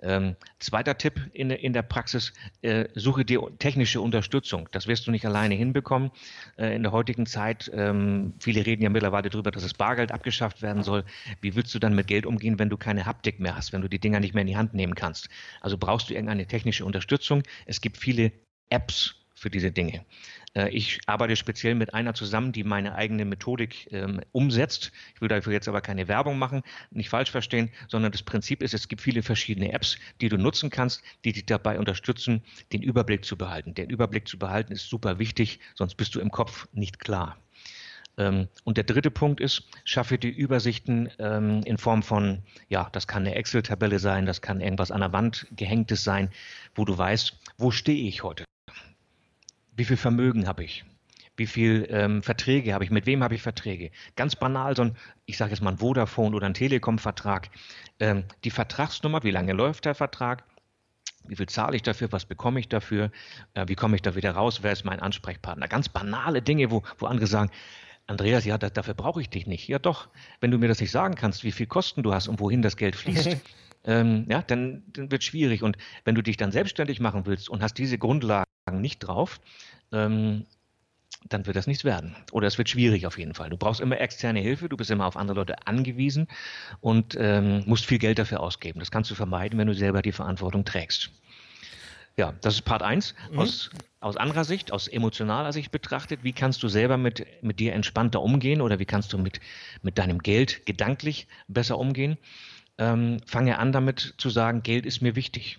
Ähm, 0.00 0.36
zweiter 0.60 0.96
Tipp 0.96 1.20
in, 1.32 1.50
in 1.50 1.72
der 1.72 1.82
Praxis, 1.82 2.32
äh, 2.62 2.86
suche 2.94 3.24
dir 3.24 3.40
technische 3.58 4.00
Unterstützung. 4.00 4.68
Das 4.70 4.86
wirst 4.86 5.06
du 5.06 5.10
nicht 5.10 5.26
alleine 5.26 5.56
hinbekommen. 5.56 6.12
Äh, 6.56 6.76
in 6.76 6.84
der 6.84 6.92
heutigen 6.92 7.26
Zeit, 7.26 7.68
ähm, 7.74 8.34
viele 8.38 8.64
reden 8.64 8.82
ja 8.82 8.88
mittlerweile 8.88 9.28
darüber, 9.28 9.50
dass 9.50 9.64
das 9.64 9.74
Bargeld 9.74 10.12
abgeschafft 10.12 10.62
werden 10.62 10.84
soll. 10.84 11.04
Wie 11.40 11.56
willst 11.56 11.74
du 11.74 11.80
dann 11.80 11.96
mit 11.96 12.06
Geld 12.06 12.24
umgehen, 12.24 12.60
wenn 12.60 12.68
du 12.70 12.76
keine 12.76 13.06
Haptik 13.06 13.40
mehr 13.40 13.56
hast, 13.56 13.72
wenn 13.72 13.82
du 13.82 13.88
die 13.88 13.98
Dinger 13.98 14.20
nicht 14.20 14.34
mehr 14.34 14.42
in 14.42 14.48
die 14.48 14.56
Hand 14.56 14.72
nehmen 14.72 14.94
kannst? 14.94 15.28
Also 15.62 15.78
brauchst 15.78 16.10
du 16.10 16.14
irgendeine 16.14 16.46
technische 16.46 16.84
Unterstützung. 16.84 17.42
Es 17.64 17.80
gibt 17.80 17.96
viele 17.96 18.30
Apps 18.70 19.16
für 19.34 19.50
diese 19.50 19.72
Dinge. 19.72 20.04
Äh, 20.56 20.70
ich 20.70 21.00
arbeite 21.06 21.36
speziell 21.36 21.74
mit 21.74 21.94
einer 21.94 22.14
zusammen, 22.14 22.52
die 22.52 22.64
meine 22.64 22.94
eigene 22.94 23.24
Methodik 23.24 23.92
ähm, 23.92 24.20
umsetzt. 24.32 24.90
Ich 25.14 25.20
will 25.20 25.28
dafür 25.28 25.52
jetzt 25.52 25.68
aber 25.68 25.80
keine 25.80 26.08
Werbung 26.08 26.38
machen, 26.38 26.62
nicht 26.90 27.10
falsch 27.10 27.30
verstehen, 27.30 27.70
sondern 27.88 28.10
das 28.12 28.22
Prinzip 28.22 28.62
ist, 28.62 28.74
es 28.74 28.88
gibt 28.88 29.02
viele 29.02 29.22
verschiedene 29.22 29.72
Apps, 29.72 29.98
die 30.20 30.28
du 30.28 30.38
nutzen 30.38 30.70
kannst, 30.70 31.02
die 31.24 31.32
dich 31.32 31.46
dabei 31.46 31.78
unterstützen, 31.78 32.42
den 32.72 32.82
Überblick 32.82 33.24
zu 33.24 33.36
behalten. 33.36 33.74
Den 33.74 33.90
Überblick 33.90 34.26
zu 34.26 34.38
behalten 34.38 34.72
ist 34.72 34.88
super 34.88 35.18
wichtig, 35.18 35.60
sonst 35.74 35.96
bist 35.96 36.14
du 36.14 36.20
im 36.20 36.30
Kopf 36.30 36.66
nicht 36.72 36.98
klar. 36.98 37.36
Ähm, 38.18 38.48
und 38.64 38.78
der 38.78 38.84
dritte 38.84 39.10
Punkt 39.10 39.40
ist, 39.40 39.64
schaffe 39.84 40.16
die 40.16 40.30
Übersichten 40.30 41.10
ähm, 41.18 41.60
in 41.66 41.76
Form 41.76 42.02
von, 42.02 42.42
ja, 42.70 42.88
das 42.92 43.06
kann 43.06 43.26
eine 43.26 43.34
Excel-Tabelle 43.34 43.98
sein, 43.98 44.24
das 44.24 44.40
kann 44.40 44.62
irgendwas 44.62 44.90
an 44.90 45.00
der 45.00 45.12
Wand 45.12 45.46
gehängtes 45.54 46.02
sein, 46.02 46.30
wo 46.74 46.86
du 46.86 46.96
weißt, 46.96 47.38
wo 47.58 47.70
stehe 47.70 48.08
ich 48.08 48.22
heute? 48.22 48.46
Wie 49.76 49.84
viel 49.84 49.96
Vermögen 49.96 50.46
habe 50.46 50.64
ich? 50.64 50.84
Wie 51.36 51.46
viel 51.46 51.86
ähm, 51.90 52.22
Verträge 52.22 52.72
habe 52.72 52.84
ich? 52.84 52.90
Mit 52.90 53.04
wem 53.04 53.22
habe 53.22 53.34
ich 53.34 53.42
Verträge? 53.42 53.90
Ganz 54.16 54.36
banal, 54.36 54.74
so 54.74 54.82
ein, 54.82 54.96
ich 55.26 55.36
sage 55.36 55.50
jetzt 55.50 55.60
mal 55.60 55.72
ein 55.72 55.78
Vodafone 55.78 56.34
oder 56.34 56.46
ein 56.46 56.54
Telekom-Vertrag. 56.54 57.50
Ähm, 58.00 58.24
die 58.44 58.50
Vertragsnummer, 58.50 59.22
wie 59.22 59.30
lange 59.30 59.52
läuft 59.52 59.84
der 59.84 59.94
Vertrag? 59.94 60.44
Wie 61.28 61.36
viel 61.36 61.46
zahle 61.46 61.76
ich 61.76 61.82
dafür? 61.82 62.10
Was 62.12 62.24
bekomme 62.24 62.58
ich 62.58 62.68
dafür? 62.68 63.10
Äh, 63.52 63.68
wie 63.68 63.74
komme 63.74 63.96
ich 63.96 64.02
da 64.02 64.14
wieder 64.14 64.30
raus? 64.30 64.60
Wer 64.62 64.72
ist 64.72 64.84
mein 64.84 65.00
Ansprechpartner? 65.00 65.68
Ganz 65.68 65.90
banale 65.90 66.40
Dinge, 66.40 66.70
wo, 66.70 66.82
wo 66.98 67.06
andere 67.06 67.26
sagen, 67.26 67.50
Andreas, 68.06 68.44
ja, 68.44 68.56
da, 68.56 68.70
dafür 68.70 68.94
brauche 68.94 69.20
ich 69.20 69.28
dich 69.28 69.46
nicht. 69.46 69.68
Ja, 69.68 69.78
doch. 69.78 70.08
Wenn 70.40 70.52
du 70.52 70.58
mir 70.58 70.68
das 70.68 70.80
nicht 70.80 70.92
sagen 70.92 71.16
kannst, 71.16 71.44
wie 71.44 71.52
viel 71.52 71.66
Kosten 71.66 72.02
du 72.02 72.14
hast 72.14 72.28
und 72.28 72.40
wohin 72.40 72.62
das 72.62 72.76
Geld 72.78 72.96
fließt, 72.96 73.36
ähm, 73.84 74.24
ja, 74.28 74.42
dann, 74.42 74.84
dann 74.88 75.10
wird 75.10 75.22
es 75.22 75.26
schwierig. 75.26 75.62
Und 75.62 75.76
wenn 76.04 76.14
du 76.14 76.22
dich 76.22 76.38
dann 76.38 76.52
selbstständig 76.52 77.00
machen 77.00 77.26
willst 77.26 77.50
und 77.50 77.62
hast 77.62 77.74
diese 77.74 77.98
Grundlagen 77.98 78.45
nicht 78.72 78.98
drauf, 78.98 79.40
ähm, 79.92 80.46
dann 81.28 81.46
wird 81.46 81.56
das 81.56 81.66
nichts 81.66 81.84
werden. 81.84 82.14
Oder 82.32 82.46
es 82.46 82.58
wird 82.58 82.68
schwierig 82.68 83.06
auf 83.06 83.18
jeden 83.18 83.34
Fall. 83.34 83.50
Du 83.50 83.56
brauchst 83.56 83.80
immer 83.80 84.00
externe 84.00 84.40
Hilfe, 84.40 84.68
du 84.68 84.76
bist 84.76 84.90
immer 84.90 85.06
auf 85.06 85.16
andere 85.16 85.36
Leute 85.36 85.66
angewiesen 85.66 86.28
und 86.80 87.16
ähm, 87.18 87.62
musst 87.66 87.86
viel 87.86 87.98
Geld 87.98 88.18
dafür 88.18 88.40
ausgeben. 88.40 88.80
Das 88.80 88.90
kannst 88.90 89.10
du 89.10 89.14
vermeiden, 89.14 89.58
wenn 89.58 89.66
du 89.66 89.74
selber 89.74 90.02
die 90.02 90.12
Verantwortung 90.12 90.64
trägst. 90.64 91.10
Ja, 92.16 92.34
das 92.40 92.54
ist 92.54 92.62
Part 92.62 92.82
1. 92.82 93.14
Mhm. 93.30 93.38
Aus, 93.38 93.70
aus 94.00 94.16
anderer 94.16 94.44
Sicht, 94.44 94.72
aus 94.72 94.88
emotionaler 94.88 95.52
Sicht 95.52 95.70
betrachtet, 95.70 96.20
wie 96.22 96.32
kannst 96.32 96.62
du 96.62 96.68
selber 96.68 96.96
mit, 96.96 97.26
mit 97.42 97.60
dir 97.60 97.74
entspannter 97.74 98.22
umgehen 98.22 98.60
oder 98.60 98.78
wie 98.78 98.86
kannst 98.86 99.12
du 99.12 99.18
mit, 99.18 99.40
mit 99.82 99.98
deinem 99.98 100.20
Geld 100.20 100.64
gedanklich 100.64 101.26
besser 101.48 101.78
umgehen? 101.78 102.16
Ähm, 102.78 103.20
fange 103.26 103.58
an 103.58 103.72
damit 103.72 104.14
zu 104.18 104.30
sagen, 104.30 104.62
Geld 104.62 104.86
ist 104.86 105.02
mir 105.02 105.16
wichtig. 105.16 105.58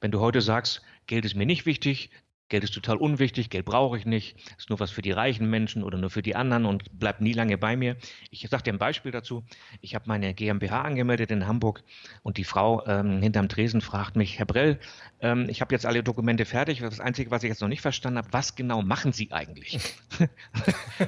Wenn 0.00 0.10
du 0.10 0.20
heute 0.20 0.40
sagst, 0.40 0.82
Geld 1.06 1.24
ist 1.24 1.34
mir 1.34 1.46
nicht 1.46 1.66
wichtig, 1.66 2.10
Geld 2.48 2.64
ist 2.64 2.74
total 2.74 2.96
unwichtig, 2.96 3.50
Geld 3.50 3.66
brauche 3.66 3.98
ich 3.98 4.06
nicht, 4.06 4.36
ist 4.56 4.70
nur 4.70 4.80
was 4.80 4.90
für 4.90 5.02
die 5.02 5.10
reichen 5.10 5.50
Menschen 5.50 5.82
oder 5.82 5.98
nur 5.98 6.10
für 6.10 6.22
die 6.22 6.34
anderen 6.34 6.64
und 6.64 6.98
bleibt 6.98 7.20
nie 7.20 7.32
lange 7.32 7.58
bei 7.58 7.76
mir. 7.76 7.96
Ich 8.30 8.46
sage 8.48 8.62
dir 8.62 8.72
ein 8.72 8.78
Beispiel 8.78 9.12
dazu. 9.12 9.44
Ich 9.80 9.94
habe 9.94 10.06
meine 10.08 10.32
GmbH 10.32 10.82
angemeldet 10.82 11.30
in 11.30 11.46
Hamburg 11.46 11.82
und 12.22 12.38
die 12.38 12.44
Frau 12.44 12.86
ähm, 12.86 13.20
hinterm 13.20 13.48
Tresen 13.48 13.80
fragt 13.80 14.16
mich, 14.16 14.38
Herr 14.38 14.46
Brell, 14.46 14.78
ähm, 15.20 15.48
ich 15.48 15.60
habe 15.60 15.74
jetzt 15.74 15.84
alle 15.84 16.02
Dokumente 16.02 16.44
fertig. 16.44 16.80
Das 16.80 17.00
Einzige, 17.00 17.30
was 17.30 17.42
ich 17.42 17.48
jetzt 17.48 17.60
noch 17.60 17.68
nicht 17.68 17.82
verstanden 17.82 18.18
habe, 18.18 18.28
was 18.32 18.54
genau 18.54 18.82
machen 18.82 19.12
Sie 19.12 19.30
eigentlich? 19.32 19.78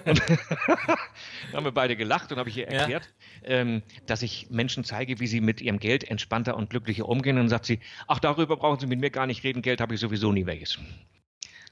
und 0.05 0.23
haben 1.53 1.65
wir 1.65 1.73
beide 1.73 1.97
gelacht 1.97 2.33
und 2.33 2.39
habe 2.39 2.49
ich 2.49 2.59
ihr 2.59 2.69
erklärt, 2.69 3.09
ja. 3.43 3.49
ähm, 3.51 3.83
dass 4.07 4.23
ich 4.23 4.51
Menschen 4.51 4.85
zeige, 4.85 5.21
wie 5.21 5.27
sie 5.27 5.41
mit 5.41 5.61
ihrem 5.61 5.79
Geld 5.79 6.05
entspannter 6.05 6.57
und 6.57 6.71
glücklicher 6.71 7.09
umgehen. 7.09 7.37
Und 7.37 7.45
dann 7.45 7.49
sagt 7.49 7.67
sie, 7.67 7.81
ach, 8.09 8.19
darüber 8.19 8.57
brauchen 8.57 8.79
Sie 8.79 8.87
mit 8.87 9.01
mir 9.01 9.11
gar 9.11 9.27
nicht 9.27 9.43
reden, 9.45 9.63
Geld 9.63 9.81
habe 9.81 9.95
ich 9.95 10.01
sowieso 10.01 10.33
nie 10.33 10.47
welches. 10.47 10.79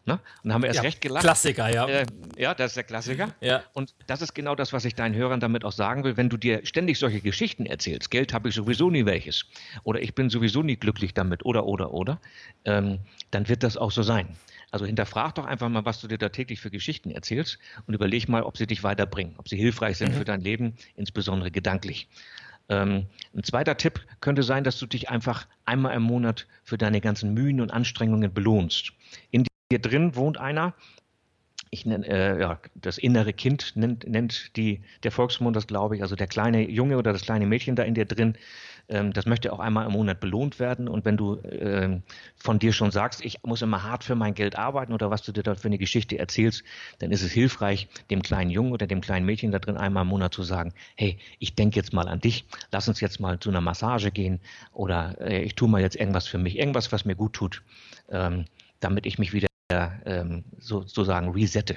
Ne? 0.09 0.15
Und 0.15 0.21
dann 0.45 0.55
haben 0.55 0.63
wir 0.63 0.69
erst 0.69 0.79
ja, 0.79 0.83
recht 0.83 1.03
gelacht. 1.03 1.23
Klassiker, 1.23 1.69
ja. 1.69 1.87
Äh, 1.87 2.07
ja, 2.39 2.55
das 2.55 2.71
ist 2.71 2.77
der 2.77 2.85
Klassiker. 2.85 3.35
Ja. 3.43 3.63
Und 3.75 3.95
das 4.07 4.23
ist 4.23 4.35
genau 4.35 4.55
das, 4.55 4.73
was 4.73 4.87
ich 4.87 4.95
deinen 4.95 5.15
Hörern 5.15 5.39
damit 5.39 5.67
auch 5.67 5.73
sagen 5.73 6.03
will. 6.03 6.17
Wenn 6.17 6.31
du 6.31 6.39
dir 6.39 6.65
ständig 6.65 6.99
solche 6.99 7.21
Geschichten 7.21 7.67
erzählst, 7.67 8.11
Geld 8.11 8.33
habe 8.33 8.49
ich 8.49 8.55
sowieso 8.55 8.89
nie 8.89 9.05
welches, 9.05 9.45
oder 9.85 10.01
ich 10.01 10.15
bin 10.15 10.31
sowieso 10.31 10.63
nie 10.63 10.77
glücklich 10.77 11.13
damit, 11.13 11.45
oder, 11.45 11.67
oder, 11.67 11.93
oder, 11.93 12.21
ähm, 12.65 13.01
dann 13.31 13.49
wird 13.51 13.63
das 13.63 13.77
auch 13.77 13.91
so 13.91 14.03
sein. 14.03 14.35
Also 14.71 14.87
hinterfrag 14.87 15.35
doch 15.35 15.45
einfach 15.45 15.69
mal, 15.69 15.85
was 15.85 16.01
du 16.01 16.09
dir 16.09 16.19
da 16.19 16.31
täglich 16.31 16.61
für 16.61 16.71
Geschichten 16.71 17.11
erzählst 17.11 17.59
und 17.87 17.93
überleg 17.93 18.31
mal, 18.31 18.43
ob 18.43 18.57
sie 18.57 18.67
dich 18.67 18.83
weiterbringen, 18.83 19.35
ob 19.37 19.49
sie 19.49 19.57
hilfreich 19.57 19.99
sind 19.99 20.15
mhm. 20.15 20.19
für 20.19 20.25
dein 20.25 20.41
Leben, 20.41 20.75
insbesondere 20.97 21.51
gedanklich. 21.51 22.09
Ähm, 22.71 23.07
ein 23.35 23.45
zweiter 23.45 23.77
Tipp 23.77 24.01
könnte 24.21 24.43
sein, 24.43 24.65
dass 24.65 24.79
du 24.79 24.87
dich 24.87 25.09
einfach 25.11 25.47
einmal 25.65 25.95
im 25.95 26.03
Monat 26.03 26.47
für 26.65 26.79
deine 26.79 27.01
ganzen 27.01 27.35
Mühen 27.35 27.61
und 27.61 27.71
Anstrengungen 27.71 28.33
belohnst. 28.33 28.93
In 29.31 29.45
hier 29.71 29.81
drin 29.81 30.15
wohnt 30.17 30.39
einer, 30.39 30.75
ich 31.71 31.85
nenne, 31.85 32.07
äh, 32.07 32.41
ja, 32.41 32.59
das 32.75 32.99
innere 32.99 33.33
Kind 33.33 33.73
nennt, 33.77 34.09
nennt 34.09 34.57
die, 34.57 34.83
der 35.03 35.13
Volksmund 35.13 35.55
das, 35.55 35.67
glaube 35.67 35.97
ich, 35.97 36.03
also 36.03 36.17
der 36.17 36.27
kleine 36.27 36.69
Junge 36.69 36.97
oder 36.97 37.13
das 37.13 37.23
kleine 37.23 37.47
Mädchen 37.47 37.77
da 37.77 37.83
in 37.83 37.95
dir 37.95 38.07
drin, 38.07 38.39
ähm, 38.89 39.13
das 39.13 39.27
möchte 39.27 39.53
auch 39.53 39.59
einmal 39.59 39.87
im 39.87 39.93
Monat 39.93 40.21
belohnt 40.21 40.59
werden. 40.59 40.89
Und 40.89 41.05
wenn 41.05 41.17
du 41.17 41.39
ähm, 41.45 42.03
von 42.37 42.59
dir 42.59 42.73
schon 42.73 42.91
sagst, 42.91 43.23
ich 43.23 43.43
muss 43.45 43.61
immer 43.61 43.83
hart 43.83 44.05
für 44.05 44.15
mein 44.15 44.35
Geld 44.35 44.57
arbeiten 44.57 44.93
oder 44.93 45.11
was 45.11 45.23
du 45.23 45.33
dir 45.33 45.43
dort 45.43 45.61
für 45.61 45.69
eine 45.69 45.79
Geschichte 45.79 46.19
erzählst, 46.19 46.65
dann 47.01 47.11
ist 47.11 47.23
es 47.23 47.33
hilfreich, 47.33 47.89
dem 48.11 48.23
kleinen 48.23 48.51
Jungen 48.51 48.73
oder 48.73 48.87
dem 48.87 49.01
kleinen 49.03 49.27
Mädchen 49.27 49.53
da 49.53 49.59
drin 49.59 49.77
einmal 49.77 50.03
im 50.03 50.09
Monat 50.09 50.33
zu 50.33 50.43
sagen, 50.43 50.73
hey, 50.97 51.19
ich 51.39 51.55
denke 51.55 51.77
jetzt 51.77 51.93
mal 51.93 52.09
an 52.09 52.21
dich, 52.21 52.47
lass 52.73 52.89
uns 52.89 53.01
jetzt 53.01 53.21
mal 53.21 53.39
zu 53.39 53.51
einer 53.51 53.61
Massage 53.61 54.11
gehen 54.11 54.41
oder 54.73 55.21
äh, 55.21 55.43
ich 55.43 55.55
tue 55.55 55.69
mal 55.69 55.83
jetzt 55.83 55.97
irgendwas 55.97 56.27
für 56.27 56.39
mich, 56.39 56.59
irgendwas, 56.59 56.91
was 56.93 57.05
mir 57.05 57.15
gut 57.15 57.35
tut, 57.35 57.63
ähm, 58.11 58.47
damit 58.81 59.05
ich 59.05 59.19
mich 59.19 59.33
wieder 59.33 59.48
ähm, 59.71 60.45
sozusagen 60.59 61.31
resette. 61.31 61.77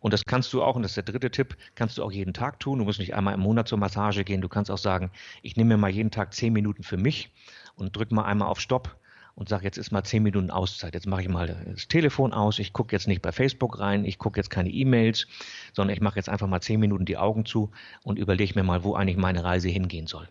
Und 0.00 0.12
das 0.12 0.24
kannst 0.24 0.52
du 0.52 0.62
auch, 0.62 0.76
und 0.76 0.82
das 0.82 0.92
ist 0.92 0.96
der 0.96 1.04
dritte 1.04 1.30
Tipp, 1.30 1.56
kannst 1.74 1.98
du 1.98 2.02
auch 2.02 2.12
jeden 2.12 2.34
Tag 2.34 2.60
tun. 2.60 2.78
Du 2.78 2.84
musst 2.84 2.98
nicht 2.98 3.14
einmal 3.14 3.34
im 3.34 3.40
Monat 3.40 3.68
zur 3.68 3.78
Massage 3.78 4.24
gehen. 4.24 4.40
Du 4.40 4.48
kannst 4.48 4.70
auch 4.70 4.78
sagen, 4.78 5.10
ich 5.42 5.56
nehme 5.56 5.74
mir 5.74 5.76
mal 5.78 5.90
jeden 5.90 6.10
Tag 6.10 6.34
zehn 6.34 6.52
Minuten 6.52 6.82
für 6.82 6.96
mich 6.96 7.30
und 7.76 7.96
drück 7.96 8.10
mal 8.10 8.24
einmal 8.24 8.48
auf 8.48 8.60
Stopp 8.60 8.96
und 9.34 9.48
sage, 9.48 9.64
jetzt 9.64 9.78
ist 9.78 9.90
mal 9.90 10.04
zehn 10.04 10.22
Minuten 10.22 10.50
Auszeit. 10.50 10.94
Jetzt 10.94 11.06
mache 11.06 11.22
ich 11.22 11.28
mal 11.28 11.46
das 11.66 11.88
Telefon 11.88 12.32
aus. 12.32 12.58
Ich 12.58 12.72
gucke 12.72 12.94
jetzt 12.94 13.08
nicht 13.08 13.20
bei 13.20 13.32
Facebook 13.32 13.80
rein. 13.80 14.04
Ich 14.04 14.18
gucke 14.18 14.38
jetzt 14.38 14.50
keine 14.50 14.70
E-Mails, 14.70 15.26
sondern 15.72 15.94
ich 15.94 16.02
mache 16.02 16.16
jetzt 16.16 16.28
einfach 16.28 16.46
mal 16.46 16.60
zehn 16.60 16.80
Minuten 16.80 17.04
die 17.04 17.16
Augen 17.16 17.44
zu 17.44 17.70
und 18.02 18.18
überlege 18.18 18.54
mir 18.54 18.62
mal, 18.62 18.84
wo 18.84 18.94
eigentlich 18.94 19.16
meine 19.16 19.44
Reise 19.44 19.68
hingehen 19.68 20.06
soll 20.06 20.28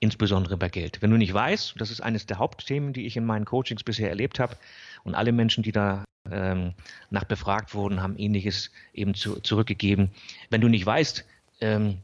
insbesondere 0.00 0.58
bei 0.58 0.68
Geld. 0.68 1.00
Wenn 1.00 1.10
du 1.10 1.16
nicht 1.16 1.32
weißt, 1.32 1.74
das 1.78 1.90
ist 1.90 2.02
eines 2.02 2.26
der 2.26 2.38
Hauptthemen, 2.38 2.92
die 2.92 3.06
ich 3.06 3.16
in 3.16 3.24
meinen 3.24 3.46
Coachings 3.46 3.82
bisher 3.82 4.10
erlebt 4.10 4.38
habe, 4.38 4.56
und 5.02 5.14
alle 5.14 5.32
Menschen, 5.32 5.62
die 5.62 5.72
da 5.72 6.04
ähm, 6.30 6.74
nach 7.10 7.24
befragt 7.24 7.74
wurden, 7.74 8.02
haben 8.02 8.16
ähnliches 8.16 8.70
eben 8.92 9.14
zu, 9.14 9.40
zurückgegeben. 9.40 10.10
Wenn 10.50 10.60
du 10.60 10.68
nicht 10.68 10.86
weißt, 10.86 11.24
ähm, 11.60 11.98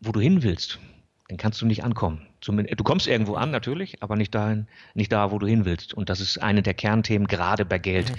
wo 0.00 0.12
du 0.12 0.20
hin 0.20 0.42
willst, 0.42 0.78
dann 1.28 1.36
kannst 1.36 1.60
du 1.60 1.66
nicht 1.66 1.84
ankommen. 1.84 2.26
Zumindest, 2.40 2.78
du 2.78 2.84
kommst 2.84 3.06
irgendwo 3.06 3.34
an 3.34 3.50
natürlich, 3.50 4.02
aber 4.02 4.16
nicht 4.16 4.34
dahin, 4.34 4.66
nicht 4.94 5.12
da, 5.12 5.30
wo 5.30 5.38
du 5.38 5.46
hin 5.46 5.64
willst. 5.64 5.92
Und 5.92 6.08
das 6.08 6.20
ist 6.20 6.38
eine 6.38 6.62
der 6.62 6.74
Kernthemen, 6.74 7.26
gerade 7.26 7.64
bei 7.64 7.78
Geld. 7.78 8.12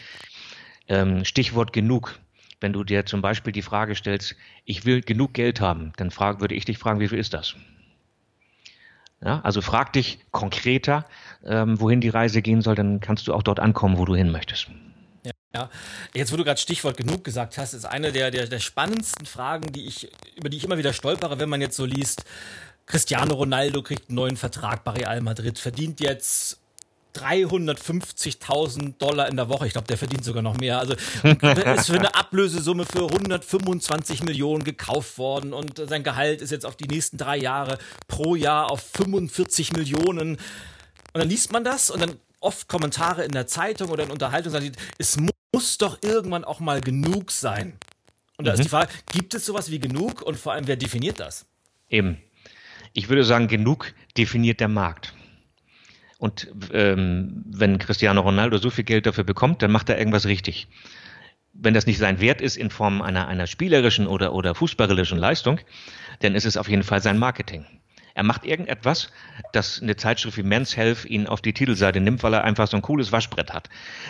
Ähm, 0.88 1.26
Stichwort 1.26 1.74
genug. 1.74 2.20
Wenn 2.62 2.74
du 2.74 2.84
dir 2.84 3.06
zum 3.06 3.22
Beispiel 3.22 3.54
die 3.54 3.62
Frage 3.62 3.96
stellst, 3.96 4.36
ich 4.66 4.86
will 4.86 5.02
genug 5.02 5.34
Geld 5.34 5.62
haben, 5.62 5.94
dann 5.96 6.12
frag, 6.12 6.42
würde 6.42 6.56
ich 6.56 6.66
dich 6.66 6.78
fragen, 6.78 7.00
wie 7.00 7.08
viel 7.08 7.18
ist 7.18 7.34
das? 7.34 7.56
Ja, 9.24 9.42
also 9.42 9.62
frag 9.62 9.94
dich 9.94 10.20
konkreter, 10.32 11.06
ähm, 11.46 11.80
wohin 11.80 12.02
die 12.02 12.10
Reise 12.10 12.42
gehen 12.42 12.62
soll, 12.62 12.76
dann 12.76 13.00
kannst 13.00 13.28
du 13.28 13.34
auch 13.34 13.44
dort 13.44 13.60
ankommen, 13.60 13.98
wo 13.98 14.06
du 14.06 14.16
hin 14.16 14.32
möchtest. 14.32 14.70
Ja, 15.54 15.70
jetzt 16.14 16.32
wo 16.32 16.38
du 16.38 16.44
gerade 16.44 16.60
Stichwort 16.60 16.96
genug 16.96 17.24
gesagt 17.24 17.58
hast, 17.58 17.74
ist 17.74 17.86
eine 17.86 18.12
der, 18.12 18.30
der, 18.30 18.48
der 18.48 18.60
spannendsten 18.60 19.26
Fragen, 19.26 19.72
die 19.74 19.88
ich, 19.88 20.12
über 20.36 20.50
die 20.50 20.58
ich 20.58 20.64
immer 20.64 20.78
wieder 20.78 20.94
stolpere, 20.94 21.40
wenn 21.40 21.50
man 21.50 21.60
jetzt 21.60 21.76
so 21.76 21.86
liest, 21.86 22.24
Cristiano 22.86 23.34
Ronaldo 23.34 23.82
kriegt 23.82 24.10
einen 24.10 24.16
neuen 24.16 24.38
Vertrag 24.38 24.84
bei 24.84 24.92
Real 24.92 25.22
Madrid, 25.22 25.58
verdient 25.58 26.00
jetzt 26.02 26.60
350.000 27.16 28.98
Dollar 28.98 29.28
in 29.28 29.36
der 29.36 29.50
Woche. 29.50 29.66
Ich 29.66 29.74
glaube, 29.74 29.88
der 29.88 29.98
verdient 29.98 30.24
sogar 30.24 30.44
noch 30.44 30.58
mehr. 30.58 30.80
Also 30.80 30.94
ist 31.24 31.88
für 31.88 31.98
eine 31.98 32.14
Ablösesumme 32.14 32.86
für 32.86 33.08
125 33.12 34.24
Millionen 34.24 34.64
gekauft 34.64 35.18
worden 35.18 35.54
und 35.54 35.82
sein 35.90 36.04
Gehalt 36.04 36.42
ist 36.42 36.52
jetzt 36.52 36.66
auf 36.66 36.76
die 36.76 36.88
nächsten 36.88 37.18
drei 37.18 37.38
Jahre 37.38 37.80
pro 38.08 38.36
Jahr 38.36 38.72
auf 38.72 38.82
45 38.82 39.74
Millionen. 39.74 40.34
Und 40.34 40.40
dann 41.14 41.30
liest 41.30 41.52
man 41.52 41.64
das 41.64 41.90
und 41.90 42.02
dann 42.02 42.16
oft 42.40 42.68
Kommentare 42.68 43.24
in 43.24 43.32
der 43.32 43.48
Zeitung 43.48 43.90
oder 43.90 44.04
in 44.04 44.12
Unterhaltung 44.12 44.52
sagen, 44.52 44.72
es 44.98 45.18
muss 45.18 45.32
doch 45.82 46.00
irgendwann 46.04 46.44
auch 46.44 46.60
mal 46.60 46.82
genug 46.82 47.32
sein. 47.32 47.78
Und 48.38 48.46
da 48.46 48.52
mhm. 48.52 48.60
ist 48.60 48.66
die 48.66 48.70
Frage, 48.70 48.92
gibt 49.12 49.34
es 49.34 49.46
sowas 49.46 49.72
wie 49.72 49.80
genug 49.80 50.22
und 50.22 50.38
vor 50.38 50.54
allem, 50.54 50.68
wer 50.68 50.78
definiert 50.78 51.20
das? 51.20 51.46
Eben. 51.90 52.18
Ich 52.94 53.10
würde 53.10 53.24
sagen, 53.24 53.48
genug 53.48 53.94
definiert 54.18 54.60
der 54.60 54.68
Markt. 54.68 55.14
Und 56.18 56.52
ähm, 56.74 57.44
wenn 57.46 57.80
Cristiano 57.80 58.22
Ronaldo 58.22 58.58
so 58.58 58.70
viel 58.70 58.84
Geld 58.84 59.06
dafür 59.06 59.24
bekommt, 59.24 59.62
dann 59.62 59.72
macht 59.72 59.90
er 59.90 59.98
irgendwas 59.98 60.26
richtig. 60.26 60.68
Wenn 61.54 61.74
das 61.74 61.86
nicht 61.86 61.98
sein 61.98 62.20
Wert 62.20 62.42
ist 62.42 62.58
in 62.58 62.70
Form 62.70 63.02
einer, 63.02 63.28
einer 63.28 63.48
spielerischen 63.48 64.08
oder, 64.08 64.34
oder 64.34 64.54
fußballerischen 64.54 65.18
Leistung, 65.18 65.60
dann 66.20 66.36
ist 66.36 66.46
es 66.46 66.58
auf 66.58 66.70
jeden 66.70 66.84
Fall 66.84 67.02
sein 67.02 67.18
Marketing. 67.18 67.66
Er 68.14 68.24
macht 68.24 68.46
irgendetwas, 68.46 69.12
das 69.54 69.82
eine 69.82 69.96
Zeitschrift 69.96 70.38
wie 70.38 70.44
Men's 70.44 70.76
Health 70.76 71.06
ihn 71.06 71.28
auf 71.28 71.42
die 71.42 71.54
Titelseite 71.54 72.02
nimmt, 72.02 72.22
weil 72.22 72.34
er 72.34 72.44
einfach 72.44 72.68
so 72.68 72.76
ein 72.76 72.82
cooles 72.82 73.12
Waschbrett 73.12 73.54
hat. 73.54 73.70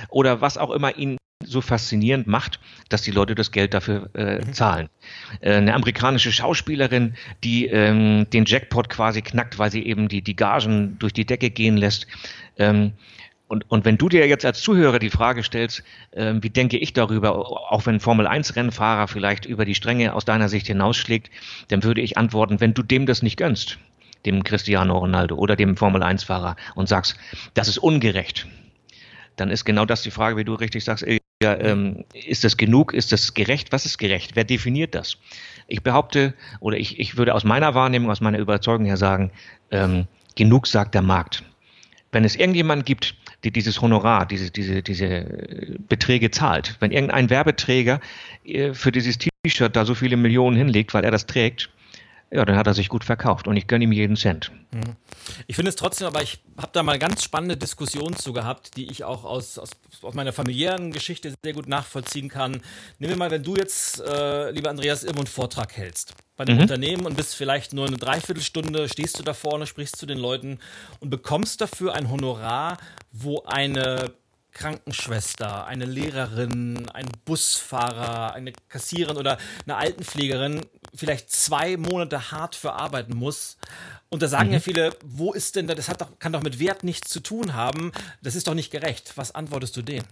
Oder 0.10 0.41
was 0.41 0.58
auch 0.58 0.71
immer 0.71 0.95
ihn 0.95 1.17
so 1.45 1.62
faszinierend 1.62 2.28
macht, 2.28 2.60
dass 2.89 3.02
die 3.02 3.12
Leute 3.12 3.34
das 3.34 3.52
Geld 3.52 3.73
dafür 3.73 4.10
äh, 4.13 4.39
mhm. 4.39 4.54
zahlen. 4.54 4.89
Äh, 5.39 5.54
eine 5.54 5.73
amerikanische 5.73 6.34
Schauspielerin, 6.34 7.15
die 7.45 7.67
ähm, 7.67 8.30
den 8.30 8.43
Jackpot 8.45 8.89
quasi 8.89 9.21
knackt, 9.21 9.58
weil 9.58 9.71
sie 9.71 9.86
eben 9.86 10.10
die, 10.10 10.21
die 10.21 10.36
Gagen 10.36 10.97
durch 10.99 11.13
die 11.13 11.25
Decke 11.25 11.49
gehen 11.49 11.78
lässt. 11.78 12.08
Ähm, 12.58 12.91
und, 13.47 13.69
und 13.71 13.86
wenn 13.86 13.97
du 13.97 14.10
dir 14.10 14.28
jetzt 14.28 14.45
als 14.45 14.62
Zuhörer 14.62 14.99
die 14.99 15.10
Frage 15.10 15.41
stellst, 15.41 15.84
äh, 16.12 16.34
wie 16.41 16.49
denke 16.49 16.78
ich 16.78 16.91
darüber, 16.91 17.71
auch 17.71 17.86
wenn 17.86 18.02
Formel-1-Rennfahrer 18.02 19.08
vielleicht 19.08 19.45
über 19.45 19.63
die 19.63 19.75
Stränge 19.75 20.13
aus 20.13 20.25
deiner 20.25 20.49
Sicht 20.49 20.67
hinausschlägt, 20.67 21.32
dann 21.69 21.84
würde 21.84 22.02
ich 22.02 22.17
antworten, 22.17 22.60
wenn 22.60 22.73
du 22.73 22.84
dem 22.84 23.06
das 23.06 23.21
nicht 23.23 23.38
gönnst, 23.38 23.80
dem 24.25 24.43
Cristiano 24.43 24.97
Ronaldo 24.97 25.36
oder 25.36 25.56
dem 25.56 25.78
Formel-1-Fahrer 25.78 26.58
und 26.75 26.89
sagst, 26.89 27.15
das 27.54 27.69
ist 27.69 27.78
ungerecht, 27.78 28.45
dann 29.38 29.49
ist 29.49 29.63
genau 29.63 29.86
das 29.86 30.04
die 30.04 30.12
Frage, 30.12 30.36
wie 30.36 30.43
du 30.43 30.54
richtig 30.54 30.84
sagst, 30.84 31.06
ja, 31.41 31.58
ähm, 31.58 32.04
ist 32.13 32.43
das 32.43 32.58
genug, 32.58 32.93
ist 32.93 33.13
das 33.13 33.34
gerecht, 33.34 33.71
was 33.71 33.86
ist 33.86 33.97
gerecht, 33.97 34.36
wer 34.36 34.43
definiert 34.43 34.93
das? 34.93 35.17
Ich 35.67 35.84
behaupte, 35.84 36.34
oder 36.60 36.78
ich, 36.78 36.99
ich 36.99 37.15
würde 37.15 37.34
aus 37.34 37.45
meiner 37.45 37.73
Wahrnehmung, 37.75 38.12
aus 38.12 38.19
meiner 38.19 38.39
Überzeugung 38.39 38.86
her 38.86 38.97
sagen, 38.97 39.32
ähm, 39.71 40.08
genug 40.36 40.67
sagt 40.67 40.95
der 40.95 41.02
Markt. 41.02 41.43
Wenn 42.12 42.25
es 42.25 42.36
irgendjemand 42.36 42.86
gibt, 42.86 43.15
die 43.45 43.52
dieses 43.52 43.82
Honorar, 43.82 44.25
diese, 44.25 44.52
diese, 44.52 44.82
diese 44.82 45.78
Beträge 45.88 46.30
zahlt, 46.30 46.75
wenn 46.82 46.91
irgendein 46.91 47.30
Werbeträger 47.30 48.02
äh, 48.43 48.73
für 48.73 48.91
dieses 48.91 49.17
T-Shirt 49.17 49.75
da 49.75 49.86
so 49.86 49.95
viele 49.95 50.17
Millionen 50.17 50.58
hinlegt, 50.58 50.93
weil 50.93 51.06
er 51.06 51.12
das 51.12 51.25
trägt, 51.25 51.69
ja, 52.32 52.46
dann 52.46 52.56
hat 52.56 52.68
er 52.68 52.74
sich 52.74 52.89
gut 52.89 53.04
verkauft 53.04 53.48
und 53.48 53.58
ich 53.58 53.68
gönne 53.68 53.86
ihm 53.86 53.92
jeden 53.92 54.15
Cent. 54.15 54.52
Mhm. 54.72 54.96
Ich 55.48 55.56
finde 55.56 55.70
es 55.70 55.76
trotzdem, 55.76 56.08
aber 56.08 56.22
ich 56.22 56.39
habe 56.58 56.70
da 56.74 56.84
mal 56.84 56.94
eine 56.94 57.00
ganz 57.00 57.24
spannende 57.24 57.58
Diskussion 57.58 58.15
zu 58.15 58.34
gehabt, 58.34 58.78
die 58.78 58.92
ich 58.92 59.04
auch 59.04 59.24
aus, 59.24 59.58
aus, 59.58 59.72
aus 60.02 60.13
meiner 60.13 60.32
familiären 60.32 60.92
Geschichte 60.92 61.34
sehr 61.44 61.54
gut 61.54 61.68
nachvollziehen 61.68 62.30
kann. 62.30 62.62
Nehmen 63.00 63.13
wir 63.13 63.18
mal, 63.18 63.32
wenn 63.32 63.44
du 63.44 63.56
jetzt, 63.56 64.02
äh, 64.02 64.52
lieber 64.52 64.70
Andreas, 64.70 65.04
irgendwo 65.04 65.22
einen 65.22 65.28
Vortrag 65.28 65.76
hältst 65.76 66.13
bei 66.38 66.44
einem 66.44 66.58
mhm. 66.58 66.62
Unternehmen 66.62 67.06
und 67.06 67.18
bist 67.18 67.36
vielleicht 67.36 67.74
nur 67.74 67.88
eine 67.88 67.98
Dreiviertelstunde, 67.98 68.88
stehst 68.89 69.18
du 69.20 69.24
da 69.24 69.34
vorne, 69.34 69.65
sprichst 69.65 69.96
zu 69.96 70.06
den 70.06 70.20
Leuten 70.20 70.60
und 71.00 71.10
bekommst 71.10 71.62
dafür 71.62 71.96
ein 71.96 72.10
Honorar, 72.12 72.78
wo 73.12 73.44
eine 73.44 74.12
Krankenschwester, 74.60 75.65
eine 75.67 75.86
Lehrerin, 75.86 76.89
ein 76.89 77.08
Busfahrer, 77.24 78.34
eine 78.34 78.52
Kassiererin 78.67 79.15
oder 79.15 79.38
eine 79.65 79.78
Altenpflegerin 79.78 80.65
vielleicht 80.93 81.32
zwei 81.32 81.78
Monate 81.78 82.32
hart 82.32 82.56
für 82.56 82.74
arbeiten 82.74 83.15
muss. 83.15 83.58
Und 84.10 84.22
da 84.22 84.28
sagen 84.28 84.50
mhm. 84.50 84.56
ja 84.56 84.60
viele, 84.60 84.89
wo 85.06 85.32
ist 85.32 85.56
denn 85.56 85.67
da, 85.67 85.76
das 85.76 85.88
hat 85.88 86.02
doch, 86.02 86.19
kann 86.19 86.34
doch 86.34 86.43
mit 86.43 86.60
Wert 86.60 86.84
nichts 86.84 87.10
zu 87.10 87.22
tun 87.22 87.54
haben, 87.54 87.93
das 88.22 88.36
ist 88.36 88.48
doch 88.48 88.54
nicht 88.54 88.69
gerecht. 88.69 89.13
Was 89.15 89.34
antwortest 89.34 89.78
du 89.78 89.82
denen? 89.82 90.06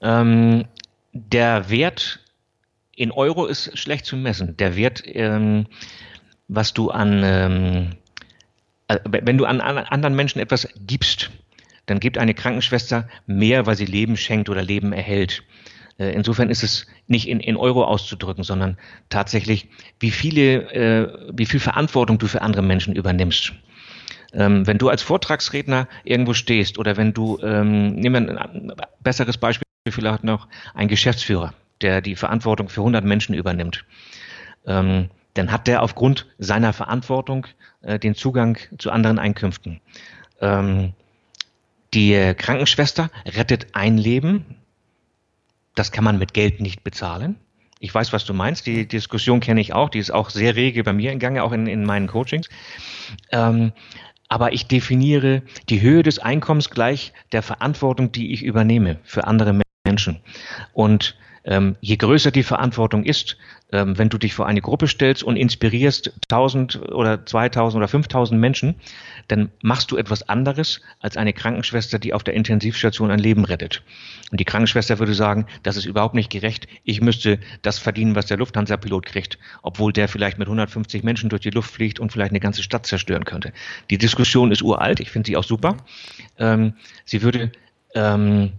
Ähm, 0.00 0.66
der 1.12 1.68
Wert 1.68 2.20
in 2.96 3.10
Euro 3.10 3.44
ist 3.44 3.76
schlecht 3.76 4.06
zu 4.06 4.16
messen. 4.16 4.56
Der 4.56 4.76
Wert, 4.76 5.02
ähm, 5.04 5.66
was 6.48 6.72
du 6.72 6.90
an, 6.90 7.22
ähm, 7.22 7.96
äh, 8.88 8.98
wenn 9.04 9.36
du 9.36 9.44
an, 9.44 9.60
an 9.60 9.76
anderen 9.76 10.16
Menschen 10.16 10.40
etwas 10.40 10.68
gibst, 10.86 11.30
dann 11.86 12.00
gibt 12.00 12.18
eine 12.18 12.34
Krankenschwester 12.34 13.08
mehr, 13.26 13.66
weil 13.66 13.76
sie 13.76 13.84
Leben 13.84 14.16
schenkt 14.16 14.48
oder 14.48 14.62
Leben 14.62 14.92
erhält. 14.92 15.42
Äh, 15.98 16.12
insofern 16.12 16.50
ist 16.50 16.62
es 16.62 16.86
nicht 17.06 17.28
in, 17.28 17.40
in 17.40 17.56
Euro 17.56 17.84
auszudrücken, 17.84 18.44
sondern 18.44 18.78
tatsächlich, 19.08 19.68
wie 20.00 20.10
viele, 20.10 20.72
äh, 20.72 21.30
wie 21.32 21.46
viel 21.46 21.60
Verantwortung 21.60 22.18
du 22.18 22.26
für 22.26 22.42
andere 22.42 22.62
Menschen 22.62 22.94
übernimmst. 22.94 23.52
Ähm, 24.32 24.66
wenn 24.66 24.78
du 24.78 24.88
als 24.88 25.02
Vortragsredner 25.02 25.88
irgendwo 26.02 26.34
stehst 26.34 26.78
oder 26.78 26.96
wenn 26.96 27.12
du, 27.12 27.38
ähm, 27.42 27.94
nehmen 27.94 28.26
wir 28.26 28.40
ein 28.40 28.72
besseres 29.00 29.38
Beispiel 29.38 29.64
vielleicht 29.88 30.24
noch, 30.24 30.48
ein 30.74 30.88
Geschäftsführer, 30.88 31.54
der 31.80 32.00
die 32.00 32.16
Verantwortung 32.16 32.68
für 32.68 32.80
100 32.80 33.04
Menschen 33.04 33.34
übernimmt, 33.34 33.84
ähm, 34.66 35.10
dann 35.34 35.52
hat 35.52 35.66
der 35.66 35.82
aufgrund 35.82 36.26
seiner 36.38 36.72
Verantwortung 36.72 37.46
äh, 37.82 37.98
den 37.98 38.14
Zugang 38.14 38.58
zu 38.78 38.90
anderen 38.90 39.18
Einkünften. 39.18 39.80
Ähm, 40.40 40.94
die 41.94 42.34
Krankenschwester 42.36 43.10
rettet 43.26 43.68
ein 43.74 43.96
Leben. 43.96 44.44
Das 45.74 45.92
kann 45.92 46.04
man 46.04 46.18
mit 46.18 46.34
Geld 46.34 46.60
nicht 46.60 46.84
bezahlen. 46.84 47.36
Ich 47.80 47.94
weiß, 47.94 48.12
was 48.12 48.24
du 48.24 48.32
meinst. 48.32 48.66
Die 48.66 48.86
Diskussion 48.86 49.40
kenne 49.40 49.60
ich 49.60 49.72
auch. 49.74 49.90
Die 49.90 49.98
ist 49.98 50.10
auch 50.10 50.30
sehr 50.30 50.56
rege 50.56 50.84
bei 50.84 50.92
mir 50.92 51.12
in 51.12 51.18
Gange, 51.18 51.42
auch 51.42 51.52
in, 51.52 51.66
in 51.66 51.84
meinen 51.84 52.06
Coachings. 52.06 52.48
Ähm, 53.30 53.72
aber 54.28 54.52
ich 54.52 54.66
definiere 54.66 55.42
die 55.68 55.80
Höhe 55.80 56.02
des 56.02 56.18
Einkommens 56.18 56.70
gleich 56.70 57.12
der 57.32 57.42
Verantwortung, 57.42 58.10
die 58.10 58.32
ich 58.32 58.42
übernehme 58.42 58.98
für 59.04 59.26
andere 59.26 59.60
Menschen. 59.84 60.20
Und 60.72 61.16
ähm, 61.44 61.76
je 61.80 61.96
größer 61.96 62.30
die 62.30 62.42
Verantwortung 62.42 63.04
ist, 63.04 63.36
ähm, 63.70 63.98
wenn 63.98 64.08
du 64.08 64.18
dich 64.18 64.34
vor 64.34 64.46
eine 64.46 64.62
Gruppe 64.62 64.88
stellst 64.88 65.22
und 65.22 65.36
inspirierst 65.36 66.12
1000 66.30 66.90
oder 66.90 67.26
2000 67.26 67.78
oder 67.78 67.88
5000 67.88 68.40
Menschen, 68.40 68.76
dann 69.28 69.50
machst 69.62 69.90
du 69.90 69.96
etwas 69.96 70.28
anderes 70.28 70.80
als 71.00 71.16
eine 71.16 71.32
Krankenschwester, 71.32 71.98
die 71.98 72.14
auf 72.14 72.24
der 72.24 72.34
Intensivstation 72.34 73.10
ein 73.10 73.18
Leben 73.18 73.44
rettet. 73.44 73.82
Und 74.30 74.40
die 74.40 74.44
Krankenschwester 74.44 74.98
würde 74.98 75.14
sagen, 75.14 75.46
das 75.62 75.76
ist 75.76 75.84
überhaupt 75.84 76.14
nicht 76.14 76.30
gerecht. 76.30 76.66
Ich 76.82 77.00
müsste 77.00 77.38
das 77.62 77.78
verdienen, 77.78 78.14
was 78.14 78.26
der 78.26 78.38
Lufthansa-Pilot 78.38 79.06
kriegt, 79.06 79.38
obwohl 79.62 79.92
der 79.92 80.08
vielleicht 80.08 80.38
mit 80.38 80.48
150 80.48 81.04
Menschen 81.04 81.28
durch 81.28 81.42
die 81.42 81.50
Luft 81.50 81.70
fliegt 81.70 82.00
und 82.00 82.10
vielleicht 82.10 82.32
eine 82.32 82.40
ganze 82.40 82.62
Stadt 82.62 82.86
zerstören 82.86 83.24
könnte. 83.24 83.52
Die 83.90 83.98
Diskussion 83.98 84.50
ist 84.50 84.62
uralt. 84.62 85.00
Ich 85.00 85.10
finde 85.10 85.26
sie 85.26 85.36
auch 85.36 85.44
super. 85.44 85.76
Ähm, 86.38 86.74
sie 87.04 87.22
würde 87.22 87.52
ähm, 87.94 88.52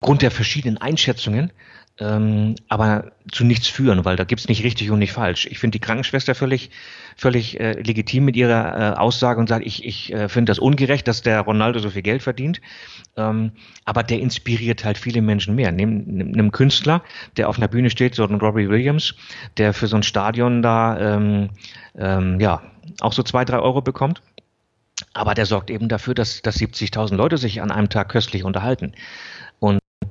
aufgrund 0.00 0.22
der 0.22 0.30
verschiedenen 0.30 0.78
Einschätzungen 0.78 1.52
ähm, 2.00 2.54
aber 2.68 3.12
zu 3.30 3.44
nichts 3.44 3.68
führen, 3.68 4.06
weil 4.06 4.16
da 4.16 4.24
gibt's 4.24 4.48
nicht 4.48 4.64
richtig 4.64 4.90
und 4.90 4.98
nicht 4.98 5.12
falsch. 5.12 5.46
Ich 5.50 5.58
finde 5.58 5.78
die 5.78 5.84
Krankenschwester 5.84 6.34
völlig, 6.34 6.70
völlig 7.14 7.60
äh, 7.60 7.72
legitim 7.72 8.24
mit 8.24 8.36
ihrer 8.36 8.94
äh, 8.94 8.96
Aussage 8.96 9.38
und 9.38 9.48
sagt, 9.48 9.66
ich, 9.66 9.84
ich 9.84 10.12
äh, 10.12 10.30
finde 10.30 10.50
das 10.50 10.58
ungerecht, 10.58 11.06
dass 11.06 11.20
der 11.20 11.42
Ronaldo 11.42 11.78
so 11.78 11.90
viel 11.90 12.00
Geld 12.00 12.22
verdient. 12.22 12.62
Ähm, 13.18 13.52
aber 13.84 14.02
der 14.02 14.20
inspiriert 14.20 14.82
halt 14.84 14.96
viele 14.96 15.20
Menschen 15.20 15.54
mehr. 15.54 15.72
Nimm, 15.72 16.04
nimm 16.06 16.52
Künstler, 16.52 17.02
der 17.36 17.50
auf 17.50 17.58
einer 17.58 17.68
Bühne 17.68 17.90
steht, 17.90 18.14
so 18.14 18.24
ein 18.24 18.36
Robbie 18.36 18.70
Williams, 18.70 19.14
der 19.58 19.74
für 19.74 19.86
so 19.86 19.96
ein 19.96 20.02
Stadion 20.02 20.62
da 20.62 20.98
ähm, 20.98 21.50
ähm, 21.98 22.40
ja 22.40 22.62
auch 23.00 23.12
so 23.12 23.22
zwei, 23.22 23.44
drei 23.44 23.58
Euro 23.58 23.82
bekommt. 23.82 24.22
Aber 25.12 25.34
der 25.34 25.46
sorgt 25.46 25.70
eben 25.70 25.88
dafür, 25.88 26.14
dass, 26.14 26.40
dass 26.42 26.58
70.000 26.58 27.14
Leute 27.14 27.36
sich 27.36 27.60
an 27.60 27.70
einem 27.70 27.88
Tag 27.88 28.08
köstlich 28.08 28.44
unterhalten. 28.44 28.94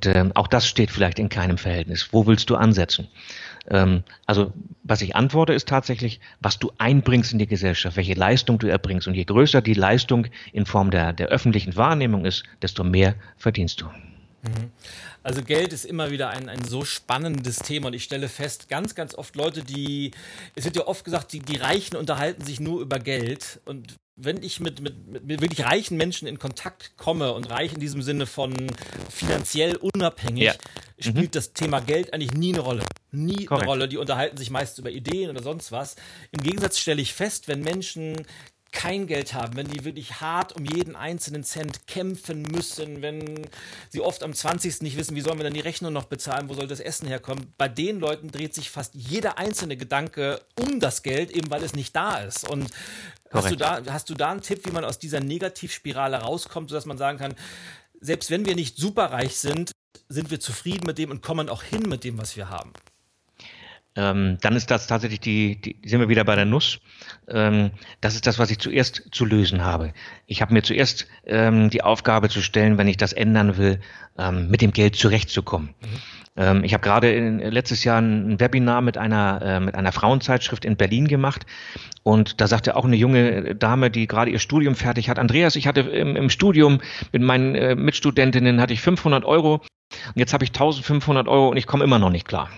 Und 0.00 0.16
ähm, 0.16 0.32
auch 0.34 0.48
das 0.48 0.66
steht 0.66 0.90
vielleicht 0.90 1.18
in 1.18 1.28
keinem 1.28 1.58
Verhältnis. 1.58 2.08
Wo 2.10 2.26
willst 2.26 2.48
du 2.48 2.56
ansetzen? 2.56 3.08
Ähm, 3.68 4.02
also 4.24 4.54
was 4.82 5.02
ich 5.02 5.14
antworte 5.14 5.52
ist 5.52 5.68
tatsächlich, 5.68 6.20
was 6.40 6.58
du 6.58 6.72
einbringst 6.78 7.34
in 7.34 7.38
die 7.38 7.46
Gesellschaft, 7.46 7.98
welche 7.98 8.14
Leistung 8.14 8.58
du 8.58 8.66
erbringst. 8.66 9.06
Und 9.08 9.14
je 9.14 9.24
größer 9.24 9.60
die 9.60 9.74
Leistung 9.74 10.28
in 10.54 10.64
Form 10.64 10.90
der, 10.90 11.12
der 11.12 11.28
öffentlichen 11.28 11.76
Wahrnehmung 11.76 12.24
ist, 12.24 12.44
desto 12.62 12.82
mehr 12.82 13.14
verdienst 13.36 13.82
du. 13.82 13.90
Mhm. 14.42 14.70
Also 15.22 15.42
Geld 15.42 15.72
ist 15.72 15.84
immer 15.84 16.10
wieder 16.10 16.30
ein, 16.30 16.48
ein 16.48 16.64
so 16.64 16.84
spannendes 16.84 17.56
Thema 17.58 17.88
und 17.88 17.94
ich 17.94 18.04
stelle 18.04 18.28
fest, 18.28 18.68
ganz, 18.68 18.94
ganz 18.94 19.14
oft 19.14 19.36
Leute, 19.36 19.62
die, 19.62 20.12
es 20.54 20.64
wird 20.64 20.76
ja 20.76 20.86
oft 20.86 21.04
gesagt, 21.04 21.32
die, 21.32 21.40
die 21.40 21.56
Reichen 21.56 21.96
unterhalten 21.96 22.44
sich 22.44 22.60
nur 22.60 22.80
über 22.80 22.98
Geld 22.98 23.60
und 23.66 23.96
wenn 24.22 24.42
ich 24.42 24.60
mit, 24.60 24.80
mit, 24.80 25.24
mit 25.24 25.40
wirklich 25.40 25.64
reichen 25.64 25.96
Menschen 25.96 26.28
in 26.28 26.38
Kontakt 26.38 26.96
komme 26.96 27.32
und 27.32 27.50
reich 27.50 27.72
in 27.72 27.80
diesem 27.80 28.02
Sinne 28.02 28.26
von 28.26 28.54
finanziell 29.08 29.76
unabhängig, 29.76 30.42
ja. 30.42 30.54
spielt 30.98 31.16
mhm. 31.16 31.30
das 31.30 31.52
Thema 31.52 31.80
Geld 31.80 32.12
eigentlich 32.12 32.34
nie 32.34 32.52
eine 32.52 32.60
Rolle. 32.60 32.84
Nie 33.12 33.46
Korrekt. 33.46 33.62
eine 33.62 33.70
Rolle. 33.70 33.88
Die 33.88 33.96
unterhalten 33.96 34.36
sich 34.36 34.50
meist 34.50 34.78
über 34.78 34.90
Ideen 34.90 35.30
oder 35.30 35.42
sonst 35.42 35.72
was. 35.72 35.96
Im 36.32 36.42
Gegensatz 36.42 36.78
stelle 36.78 37.00
ich 37.00 37.14
fest, 37.14 37.48
wenn 37.48 37.60
Menschen 37.62 38.26
kein 38.72 39.06
Geld 39.06 39.34
haben, 39.34 39.56
wenn 39.56 39.66
die 39.66 39.84
wirklich 39.84 40.20
hart 40.20 40.54
um 40.56 40.64
jeden 40.64 40.94
einzelnen 40.96 41.44
Cent 41.44 41.86
kämpfen 41.86 42.42
müssen, 42.42 43.02
wenn 43.02 43.48
sie 43.88 44.00
oft 44.00 44.22
am 44.22 44.32
20. 44.32 44.82
nicht 44.82 44.96
wissen, 44.96 45.16
wie 45.16 45.20
sollen 45.20 45.38
wir 45.38 45.44
dann 45.44 45.54
die 45.54 45.60
Rechnung 45.60 45.92
noch 45.92 46.04
bezahlen, 46.04 46.48
wo 46.48 46.54
soll 46.54 46.68
das 46.68 46.80
Essen 46.80 47.08
herkommen. 47.08 47.52
Bei 47.58 47.68
den 47.68 47.98
Leuten 47.98 48.30
dreht 48.30 48.54
sich 48.54 48.70
fast 48.70 48.94
jeder 48.94 49.38
einzelne 49.38 49.76
Gedanke 49.76 50.40
um 50.58 50.80
das 50.80 51.02
Geld, 51.02 51.30
eben 51.30 51.50
weil 51.50 51.64
es 51.64 51.74
nicht 51.74 51.94
da 51.96 52.18
ist. 52.18 52.48
Und 52.48 52.70
hast 53.32 53.50
du, 53.50 53.56
da, 53.56 53.82
hast 53.88 54.08
du 54.08 54.14
da 54.14 54.30
einen 54.30 54.42
Tipp, 54.42 54.64
wie 54.66 54.72
man 54.72 54.84
aus 54.84 54.98
dieser 54.98 55.20
Negativspirale 55.20 56.18
rauskommt, 56.18 56.70
sodass 56.70 56.86
man 56.86 56.98
sagen 56.98 57.18
kann, 57.18 57.34
selbst 58.00 58.30
wenn 58.30 58.46
wir 58.46 58.54
nicht 58.54 58.76
superreich 58.76 59.36
sind, 59.36 59.72
sind 60.08 60.30
wir 60.30 60.40
zufrieden 60.40 60.86
mit 60.86 60.98
dem 60.98 61.10
und 61.10 61.22
kommen 61.22 61.48
auch 61.48 61.62
hin 61.62 61.82
mit 61.82 62.04
dem, 62.04 62.18
was 62.18 62.36
wir 62.36 62.50
haben? 62.50 62.72
Ähm, 63.96 64.38
dann 64.40 64.54
ist 64.54 64.70
das 64.70 64.86
tatsächlich 64.86 65.20
die, 65.20 65.60
die, 65.60 65.76
sind 65.84 66.00
wir 66.00 66.08
wieder 66.08 66.24
bei 66.24 66.36
der 66.36 66.44
Nuss. 66.44 66.80
Ähm, 67.28 67.72
das 68.00 68.14
ist 68.14 68.26
das, 68.26 68.38
was 68.38 68.50
ich 68.50 68.58
zuerst 68.58 69.08
zu 69.10 69.24
lösen 69.24 69.64
habe. 69.64 69.92
Ich 70.26 70.42
habe 70.42 70.52
mir 70.52 70.62
zuerst 70.62 71.08
ähm, 71.26 71.70
die 71.70 71.82
Aufgabe 71.82 72.28
zu 72.28 72.40
stellen, 72.40 72.78
wenn 72.78 72.88
ich 72.88 72.96
das 72.96 73.12
ändern 73.12 73.56
will, 73.56 73.80
ähm, 74.16 74.48
mit 74.48 74.62
dem 74.62 74.72
Geld 74.72 74.94
zurechtzukommen. 74.96 75.74
Mhm. 75.80 75.86
Ähm, 76.36 76.64
ich 76.64 76.72
habe 76.72 76.82
gerade 76.82 77.18
letztes 77.50 77.82
Jahr 77.82 78.00
ein 78.00 78.38
Webinar 78.38 78.80
mit 78.80 78.96
einer, 78.96 79.42
äh, 79.42 79.60
mit 79.60 79.74
einer 79.74 79.92
Frauenzeitschrift 79.92 80.64
in 80.64 80.76
Berlin 80.76 81.08
gemacht 81.08 81.44
und 82.04 82.40
da 82.40 82.46
sagte 82.46 82.76
auch 82.76 82.84
eine 82.84 82.96
junge 82.96 83.56
Dame, 83.56 83.90
die 83.90 84.06
gerade 84.06 84.30
ihr 84.30 84.38
Studium 84.38 84.76
fertig 84.76 85.08
hat, 85.08 85.18
Andreas, 85.18 85.56
ich 85.56 85.66
hatte 85.66 85.80
im, 85.80 86.14
im 86.14 86.30
Studium 86.30 86.80
mit 87.12 87.22
meinen 87.22 87.54
äh, 87.56 87.74
Mitstudentinnen 87.74 88.60
hatte 88.60 88.72
ich 88.72 88.80
500 88.80 89.24
Euro 89.24 89.54
und 89.54 90.16
jetzt 90.16 90.32
habe 90.32 90.44
ich 90.44 90.50
1500 90.50 91.26
Euro 91.26 91.48
und 91.48 91.56
ich 91.56 91.66
komme 91.66 91.84
immer 91.84 91.98
noch 91.98 92.10
nicht 92.10 92.26
klar. 92.26 92.48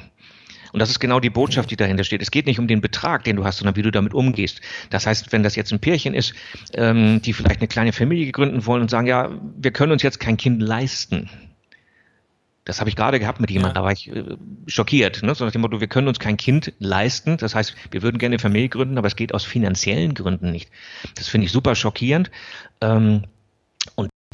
Und 0.72 0.80
das 0.80 0.90
ist 0.90 1.00
genau 1.00 1.20
die 1.20 1.30
Botschaft, 1.30 1.70
die 1.70 1.76
dahinter 1.76 2.04
steht. 2.04 2.22
Es 2.22 2.30
geht 2.30 2.46
nicht 2.46 2.58
um 2.58 2.66
den 2.66 2.80
Betrag, 2.80 3.24
den 3.24 3.36
du 3.36 3.44
hast, 3.44 3.58
sondern 3.58 3.76
wie 3.76 3.82
du 3.82 3.90
damit 3.90 4.14
umgehst. 4.14 4.60
Das 4.90 5.06
heißt, 5.06 5.32
wenn 5.32 5.42
das 5.42 5.54
jetzt 5.54 5.72
ein 5.72 5.80
Pärchen 5.80 6.14
ist, 6.14 6.34
ähm, 6.74 7.20
die 7.22 7.32
vielleicht 7.32 7.60
eine 7.60 7.68
kleine 7.68 7.92
Familie 7.92 8.32
gründen 8.32 8.64
wollen 8.66 8.82
und 8.82 8.90
sagen, 8.90 9.06
ja, 9.06 9.30
wir 9.56 9.70
können 9.70 9.92
uns 9.92 10.02
jetzt 10.02 10.18
kein 10.18 10.36
Kind 10.36 10.62
leisten. 10.62 11.28
Das 12.64 12.78
habe 12.78 12.88
ich 12.88 12.94
gerade 12.94 13.18
gehabt 13.18 13.40
mit 13.40 13.50
jemandem, 13.50 13.74
ja. 13.74 13.80
da 13.80 13.84
war 13.84 13.92
ich 13.92 14.08
äh, 14.08 14.36
schockiert. 14.68 15.22
Ne? 15.22 15.34
So 15.34 15.44
nach 15.44 15.52
dem 15.52 15.62
Motto, 15.62 15.80
wir 15.80 15.88
können 15.88 16.06
uns 16.06 16.20
kein 16.20 16.36
Kind 16.36 16.72
leisten. 16.78 17.36
Das 17.36 17.54
heißt, 17.54 17.74
wir 17.90 18.02
würden 18.02 18.18
gerne 18.18 18.34
eine 18.34 18.40
Familie 18.40 18.68
gründen, 18.68 18.98
aber 18.98 19.08
es 19.08 19.16
geht 19.16 19.34
aus 19.34 19.44
finanziellen 19.44 20.14
Gründen 20.14 20.52
nicht. 20.52 20.70
Das 21.16 21.28
finde 21.28 21.46
ich 21.46 21.52
super 21.52 21.74
schockierend. 21.74 22.30
Ähm, 22.80 23.24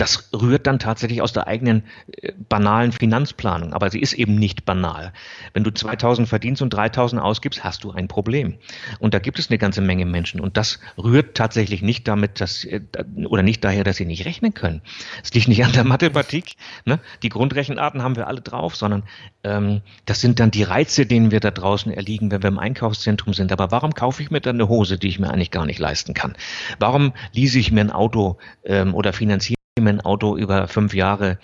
das 0.00 0.30
rührt 0.32 0.66
dann 0.66 0.78
tatsächlich 0.78 1.20
aus 1.22 1.32
der 1.32 1.46
eigenen 1.46 1.82
äh, 2.12 2.32
banalen 2.48 2.92
Finanzplanung. 2.92 3.72
Aber 3.72 3.90
sie 3.90 4.00
ist 4.00 4.14
eben 4.14 4.36
nicht 4.36 4.64
banal. 4.64 5.12
Wenn 5.52 5.64
du 5.64 5.72
2000 5.72 6.28
verdienst 6.28 6.62
und 6.62 6.70
3000 6.70 7.20
ausgibst, 7.20 7.64
hast 7.64 7.84
du 7.84 7.90
ein 7.90 8.08
Problem. 8.08 8.58
Und 9.00 9.14
da 9.14 9.18
gibt 9.18 9.38
es 9.38 9.50
eine 9.50 9.58
ganze 9.58 9.80
Menge 9.80 10.06
Menschen. 10.06 10.40
Und 10.40 10.56
das 10.56 10.78
rührt 10.96 11.36
tatsächlich 11.36 11.82
nicht 11.82 12.08
damit, 12.08 12.40
dass, 12.40 12.64
äh, 12.64 12.80
oder 13.26 13.42
nicht 13.42 13.64
daher, 13.64 13.84
dass 13.84 13.96
sie 13.96 14.06
nicht 14.06 14.24
rechnen 14.24 14.54
können. 14.54 14.82
Es 15.22 15.34
liegt 15.34 15.48
nicht 15.48 15.64
an 15.64 15.72
der 15.72 15.84
Mathematik. 15.84 16.54
Ne? 16.84 17.00
Die 17.22 17.28
Grundrechenarten 17.28 18.02
haben 18.02 18.16
wir 18.16 18.28
alle 18.28 18.40
drauf, 18.40 18.76
sondern 18.76 19.02
ähm, 19.44 19.82
das 20.06 20.20
sind 20.20 20.40
dann 20.40 20.50
die 20.50 20.62
Reize, 20.62 21.06
denen 21.06 21.30
wir 21.30 21.40
da 21.40 21.50
draußen 21.50 21.92
erliegen, 21.92 22.30
wenn 22.30 22.42
wir 22.42 22.48
im 22.48 22.58
Einkaufszentrum 22.58 23.34
sind. 23.34 23.52
Aber 23.52 23.70
warum 23.70 23.94
kaufe 23.94 24.22
ich 24.22 24.30
mir 24.30 24.40
dann 24.40 24.56
eine 24.56 24.68
Hose, 24.68 24.98
die 24.98 25.08
ich 25.08 25.18
mir 25.18 25.30
eigentlich 25.30 25.50
gar 25.50 25.66
nicht 25.66 25.78
leisten 25.78 26.14
kann? 26.14 26.36
Warum 26.78 27.12
lease 27.32 27.58
ich 27.58 27.72
mir 27.72 27.80
ein 27.80 27.90
Auto 27.90 28.38
ähm, 28.64 28.94
oder 28.94 29.12
finanziere 29.12 29.57
mein 29.80 30.00
Auto 30.00 30.36
über 30.36 30.68
fünf 30.68 30.94
Jahre. 30.94 31.38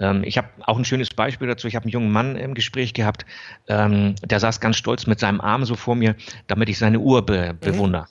Ähm, 0.00 0.22
ich 0.24 0.38
habe 0.38 0.48
auch 0.64 0.78
ein 0.78 0.84
schönes 0.84 1.10
Beispiel 1.10 1.48
dazu. 1.48 1.66
Ich 1.66 1.76
habe 1.76 1.84
einen 1.84 1.92
jungen 1.92 2.10
Mann 2.10 2.36
im 2.36 2.54
Gespräch 2.54 2.94
gehabt, 2.94 3.26
ähm, 3.68 4.14
der 4.24 4.40
saß 4.40 4.60
ganz 4.60 4.76
stolz 4.76 5.06
mit 5.06 5.18
seinem 5.20 5.40
Arm 5.40 5.64
so 5.64 5.74
vor 5.74 5.94
mir, 5.94 6.16
damit 6.46 6.68
ich 6.68 6.78
seine 6.78 7.00
Uhr 7.00 7.24
be 7.24 7.52
mhm. 7.52 7.58
bewundere. 7.58 8.06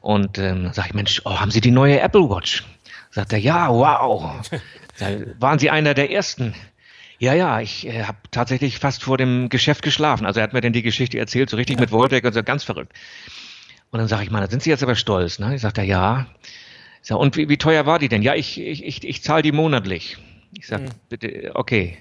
Und 0.00 0.38
ähm, 0.38 0.72
sage 0.72 0.88
ich, 0.88 0.94
Mensch, 0.94 1.22
oh, 1.24 1.40
haben 1.40 1.50
Sie 1.50 1.60
die 1.60 1.70
neue 1.70 1.98
Apple 2.00 2.28
Watch? 2.28 2.64
Sagt 3.10 3.32
er, 3.32 3.38
ja, 3.38 3.70
wow. 3.70 4.40
Da 4.98 5.08
waren 5.40 5.58
Sie 5.58 5.70
einer 5.70 5.92
der 5.94 6.12
Ersten. 6.12 6.54
Ja, 7.18 7.32
ja, 7.34 7.60
ich 7.60 7.86
äh, 7.86 8.04
habe 8.04 8.18
tatsächlich 8.30 8.78
fast 8.78 9.02
vor 9.02 9.16
dem 9.16 9.48
Geschäft 9.48 9.82
geschlafen. 9.82 10.26
Also 10.26 10.40
er 10.40 10.44
hat 10.44 10.52
mir 10.52 10.60
dann 10.60 10.72
die 10.72 10.82
Geschichte 10.82 11.18
erzählt, 11.18 11.50
so 11.50 11.56
richtig 11.56 11.76
ja. 11.76 11.80
mit 11.80 11.90
Woldeck 11.90 12.24
und 12.24 12.32
so 12.32 12.42
ganz 12.42 12.64
verrückt. 12.64 12.92
Und 13.90 13.98
dann 13.98 14.08
sage 14.08 14.24
ich 14.24 14.30
mal, 14.30 14.40
da 14.40 14.50
sind 14.50 14.62
Sie 14.62 14.70
jetzt 14.70 14.82
aber 14.82 14.94
stolz, 14.94 15.38
ne? 15.38 15.54
Ich 15.54 15.62
sagte, 15.62 15.82
ja. 15.82 16.26
Sag, 17.04 17.18
und 17.18 17.36
wie, 17.36 17.50
wie 17.50 17.58
teuer 17.58 17.84
war 17.84 17.98
die 17.98 18.08
denn? 18.08 18.22
Ja, 18.22 18.34
ich, 18.34 18.58
ich, 18.58 18.82
ich, 18.82 19.06
ich 19.06 19.22
zahle 19.22 19.42
die 19.42 19.52
monatlich. 19.52 20.16
Ich 20.56 20.66
sage, 20.66 20.84
mhm. 20.84 20.90
bitte, 21.10 21.52
okay. 21.54 21.98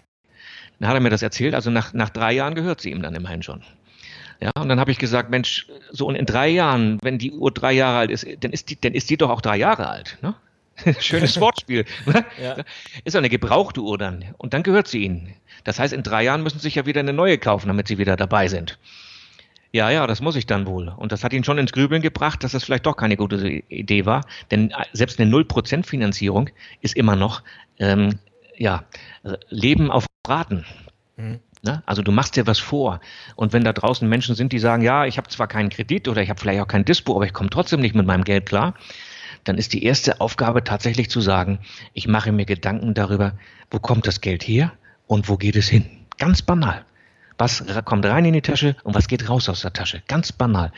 Dann 0.80 0.88
hat 0.88 0.96
er 0.96 1.02
mir 1.02 1.10
das 1.10 1.22
erzählt. 1.22 1.54
Also 1.56 1.70
nach, 1.70 1.94
nach 1.94 2.10
drei 2.10 2.32
Jahren 2.32 2.56
gehört 2.56 2.80
sie 2.80 2.92
ihm 2.92 3.02
dann 3.02 3.14
immerhin 3.14 3.44
schon. 3.44 3.64
Ja, 4.40 4.52
und 4.56 4.70
dann 4.70 4.80
habe 4.80 4.92
ich 4.92 5.00
gesagt, 5.00 5.30
Mensch, 5.30 5.68
so 5.92 6.10
in 6.10 6.26
drei 6.26 6.48
Jahren, 6.48 7.00
wenn 7.02 7.18
die 7.18 7.32
Uhr 7.32 7.52
drei 7.52 7.74
Jahre 7.74 7.98
alt 7.98 8.12
ist, 8.12 8.26
dann 8.40 8.52
ist 8.52 8.70
die, 8.70 8.80
dann 8.80 8.94
ist 8.94 9.10
die 9.10 9.18
doch 9.18 9.30
auch 9.30 9.42
drei 9.42 9.58
Jahre 9.58 9.90
alt. 9.90 10.18
Ne? 10.22 10.36
Schönes 11.00 11.38
Wortspiel. 11.40 11.84
Ne? 12.06 12.26
ja. 12.42 12.56
Ist 13.04 13.18
eine 13.18 13.30
gebrauchte 13.30 13.82
Uhr 13.82 13.98
dann. 13.98 14.34
Und 14.38 14.54
dann 14.54 14.64
gehört 14.64 14.88
sie 14.88 15.04
ihnen. 15.04 15.34
Das 15.66 15.80
heißt, 15.80 15.94
in 15.94 16.04
drei 16.04 16.24
Jahren 16.24 16.44
müssen 16.44 16.60
sie 16.60 16.64
sich 16.64 16.76
ja 16.76 16.86
wieder 16.86 17.02
eine 17.02 17.14
neue 17.14 17.38
kaufen, 17.38 17.68
damit 17.68 17.90
sie 17.90 17.98
wieder 17.98 18.16
dabei 18.16 18.48
sind. 18.48 18.80
Ja, 19.74 19.90
ja, 19.90 20.06
das 20.06 20.22
muss 20.22 20.36
ich 20.36 20.46
dann 20.46 20.68
wohl. 20.68 20.90
Und 20.90 21.12
das 21.12 21.24
hat 21.24 21.34
ihn 21.34 21.44
schon 21.44 21.58
ins 21.58 21.72
Grübeln 21.72 22.04
gebracht, 22.04 22.44
dass 22.44 22.52
das 22.52 22.64
vielleicht 22.64 22.86
doch 22.86 22.96
keine 22.96 23.18
gute 23.18 23.48
Idee 23.48 24.06
war. 24.06 24.24
Denn 24.52 24.70
äh, 24.70 24.86
selbst 24.94 25.20
eine 25.20 25.32
0% 25.32 25.84
Finanzierung 25.84 26.52
ist 26.82 26.96
immer 26.96 27.16
noch 27.16 27.42
ähm, 27.80 28.20
ja, 28.56 28.84
Leben 29.50 29.90
auf 29.90 30.06
Raten. 30.28 30.64
Mhm. 31.18 31.40
Ne? 31.64 31.82
Also 31.88 32.04
du 32.04 32.12
machst 32.12 32.36
dir 32.36 32.46
was 32.46 32.60
vor. 32.60 33.00
Und 33.36 33.52
wenn 33.52 33.64
da 33.64 33.74
draußen 33.74 34.08
Menschen 34.08 34.36
sind, 34.36 34.54
die 34.54 34.60
sagen, 34.60 34.84
ja, 34.84 35.06
ich 35.06 35.18
habe 35.18 35.30
zwar 35.30 35.48
keinen 35.48 35.70
Kredit 35.70 36.08
oder 36.08 36.22
ich 36.22 36.30
habe 36.30 36.40
vielleicht 36.40 36.62
auch 36.62 36.68
kein 36.68 36.86
Dispo, 36.86 37.16
aber 37.16 37.26
ich 37.26 37.34
komme 37.34 37.50
trotzdem 37.50 37.80
nicht 37.80 37.96
mit 37.96 38.06
meinem 38.06 38.26
Geld 38.26 38.46
klar, 38.46 38.76
dann 39.44 39.58
ist 39.58 39.74
die 39.74 39.84
erste 39.84 40.22
Aufgabe 40.22 40.64
tatsächlich 40.64 41.10
zu 41.10 41.20
sagen, 41.20 41.60
ich 41.94 42.08
mache 42.08 42.32
mir 42.32 42.46
Gedanken 42.46 42.94
darüber, 42.94 43.34
wo 43.72 43.80
kommt 43.80 44.06
das 44.06 44.22
Geld 44.22 44.44
her 44.44 44.72
und 45.08 45.30
wo 45.30 45.38
geht 45.38 45.56
es 45.56 45.68
hin. 45.68 45.86
Ganz 46.20 46.44
banal. 46.44 46.86
Was 47.38 47.64
kommt 47.86 48.06
rein 48.06 48.26
in 48.26 48.34
die 48.34 48.42
Tasche 48.42 48.76
und 48.84 48.96
was 48.96 49.08
geht 49.08 49.30
raus 49.30 49.50
aus 49.50 49.62
der 49.62 49.74
Tasche? 49.74 50.02
Ganz 50.08 50.32
banal. 50.32 50.72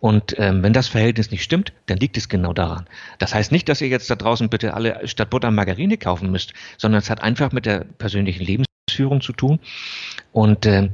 Und 0.00 0.38
ähm, 0.38 0.62
wenn 0.62 0.72
das 0.72 0.88
Verhältnis 0.88 1.30
nicht 1.30 1.42
stimmt, 1.42 1.72
dann 1.86 1.98
liegt 1.98 2.16
es 2.16 2.28
genau 2.28 2.52
daran. 2.52 2.86
Das 3.18 3.34
heißt 3.34 3.50
nicht, 3.50 3.68
dass 3.68 3.80
ihr 3.80 3.88
jetzt 3.88 4.10
da 4.10 4.14
draußen 4.14 4.48
bitte 4.48 4.74
alle 4.74 5.06
statt 5.08 5.30
Butter 5.30 5.50
Margarine 5.50 5.96
kaufen 5.96 6.30
müsst, 6.30 6.52
sondern 6.76 6.98
es 6.98 7.10
hat 7.10 7.22
einfach 7.22 7.52
mit 7.52 7.66
der 7.66 7.84
persönlichen 7.84 8.44
Lebensführung 8.44 9.20
zu 9.20 9.32
tun. 9.32 9.58
Und 10.32 10.66
äh, 10.66 10.90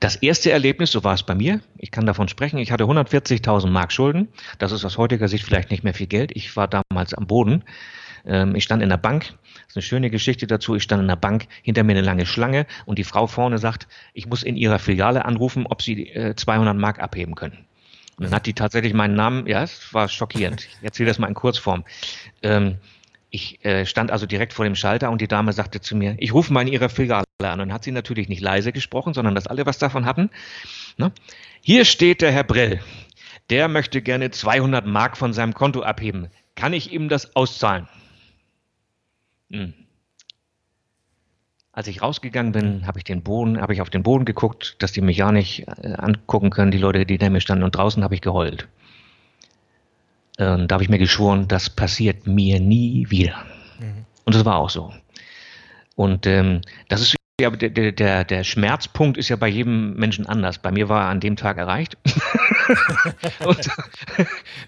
das 0.00 0.16
erste 0.16 0.52
Erlebnis, 0.52 0.92
so 0.92 1.02
war 1.02 1.14
es 1.14 1.24
bei 1.24 1.34
mir, 1.34 1.60
ich 1.76 1.90
kann 1.90 2.06
davon 2.06 2.28
sprechen, 2.28 2.58
ich 2.58 2.70
hatte 2.70 2.84
140.000 2.84 3.68
Mark 3.68 3.92
Schulden. 3.92 4.28
Das 4.58 4.72
ist 4.72 4.84
aus 4.84 4.96
heutiger 4.96 5.28
Sicht 5.28 5.44
vielleicht 5.44 5.70
nicht 5.70 5.82
mehr 5.82 5.94
viel 5.94 6.06
Geld. 6.06 6.30
Ich 6.34 6.56
war 6.56 6.68
damals 6.68 7.14
am 7.14 7.26
Boden. 7.26 7.64
Ähm, 8.24 8.54
ich 8.54 8.64
stand 8.64 8.82
in 8.82 8.88
der 8.88 8.96
Bank. 8.96 9.34
Das 9.68 9.72
ist 9.72 9.76
eine 9.76 9.82
schöne 9.82 10.10
Geschichte 10.10 10.46
dazu. 10.46 10.76
Ich 10.76 10.82
stand 10.82 11.02
in 11.02 11.08
der 11.08 11.16
Bank, 11.16 11.46
hinter 11.62 11.84
mir 11.84 11.92
eine 11.92 12.00
lange 12.00 12.24
Schlange 12.24 12.66
und 12.86 12.98
die 12.98 13.04
Frau 13.04 13.26
vorne 13.26 13.58
sagt, 13.58 13.86
ich 14.14 14.26
muss 14.26 14.42
in 14.42 14.56
ihrer 14.56 14.78
Filiale 14.78 15.26
anrufen, 15.26 15.66
ob 15.66 15.82
sie 15.82 16.08
äh, 16.08 16.34
200 16.34 16.74
Mark 16.74 17.00
abheben 17.00 17.34
können. 17.34 17.66
Und 18.16 18.24
dann 18.24 18.34
hat 18.34 18.46
die 18.46 18.54
tatsächlich 18.54 18.94
meinen 18.94 19.14
Namen, 19.14 19.46
ja, 19.46 19.62
es 19.62 19.92
war 19.92 20.08
schockierend. 20.08 20.64
Ich 20.64 20.84
erzähle 20.84 21.08
das 21.08 21.18
mal 21.18 21.28
in 21.28 21.34
Kurzform. 21.34 21.84
Ähm, 22.42 22.78
ich 23.30 23.62
äh, 23.62 23.84
stand 23.84 24.10
also 24.10 24.24
direkt 24.24 24.54
vor 24.54 24.64
dem 24.64 24.74
Schalter 24.74 25.10
und 25.10 25.20
die 25.20 25.28
Dame 25.28 25.52
sagte 25.52 25.82
zu 25.82 25.94
mir, 25.94 26.16
ich 26.18 26.32
rufe 26.32 26.50
mal 26.50 26.62
in 26.62 26.68
ihrer 26.68 26.88
Filiale 26.88 27.24
an. 27.40 27.60
Und 27.60 27.72
hat 27.72 27.84
sie 27.84 27.92
natürlich 27.92 28.28
nicht 28.30 28.40
leise 28.40 28.72
gesprochen, 28.72 29.12
sondern 29.12 29.34
dass 29.34 29.46
alle 29.46 29.66
was 29.66 29.78
davon 29.78 30.06
hatten. 30.06 30.30
Ne? 30.96 31.12
Hier 31.60 31.84
steht 31.84 32.22
der 32.22 32.32
Herr 32.32 32.44
Brell. 32.44 32.80
Der 33.50 33.68
möchte 33.68 34.00
gerne 34.00 34.30
200 34.30 34.86
Mark 34.86 35.16
von 35.16 35.34
seinem 35.34 35.52
Konto 35.52 35.82
abheben. 35.82 36.28
Kann 36.54 36.72
ich 36.72 36.92
ihm 36.92 37.08
das 37.08 37.36
auszahlen? 37.36 37.86
Hm. 39.50 39.74
Als 41.72 41.86
ich 41.86 42.02
rausgegangen 42.02 42.52
bin, 42.52 42.86
habe 42.86 42.98
ich 42.98 43.04
den 43.04 43.22
Boden, 43.22 43.60
habe 43.60 43.72
ich 43.72 43.80
auf 43.80 43.90
den 43.90 44.02
Boden 44.02 44.24
geguckt, 44.24 44.76
dass 44.80 44.92
die 44.92 45.00
mich 45.00 45.16
ja 45.16 45.30
nicht 45.30 45.66
äh, 45.82 45.94
angucken 45.94 46.50
können, 46.50 46.70
die 46.70 46.78
Leute, 46.78 47.06
die 47.06 47.18
neben 47.18 47.34
mir 47.34 47.40
standen. 47.40 47.64
Und 47.64 47.76
draußen 47.76 48.02
habe 48.02 48.14
ich 48.14 48.20
geheult. 48.20 48.66
Und 50.38 50.68
da 50.68 50.74
habe 50.74 50.82
ich 50.82 50.88
mir 50.88 50.98
geschworen, 50.98 51.48
das 51.48 51.70
passiert 51.70 52.26
mir 52.26 52.60
nie 52.60 53.06
wieder. 53.10 53.44
Mhm. 53.78 54.04
Und 54.24 54.34
das 54.34 54.44
war 54.44 54.56
auch 54.56 54.70
so. 54.70 54.92
Und 55.96 56.26
ähm, 56.26 56.60
das 56.88 57.00
ist 57.00 57.16
ja, 57.40 57.50
der, 57.50 57.92
der, 57.92 58.24
der 58.24 58.44
Schmerzpunkt 58.44 59.16
ist 59.16 59.28
ja 59.28 59.36
bei 59.36 59.46
jedem 59.46 59.94
Menschen 59.94 60.26
anders. 60.26 60.58
Bei 60.58 60.72
mir 60.72 60.88
war 60.88 61.02
er 61.02 61.08
an 61.08 61.20
dem 61.20 61.36
Tag 61.36 61.56
erreicht. 61.58 61.96
und 63.44 63.70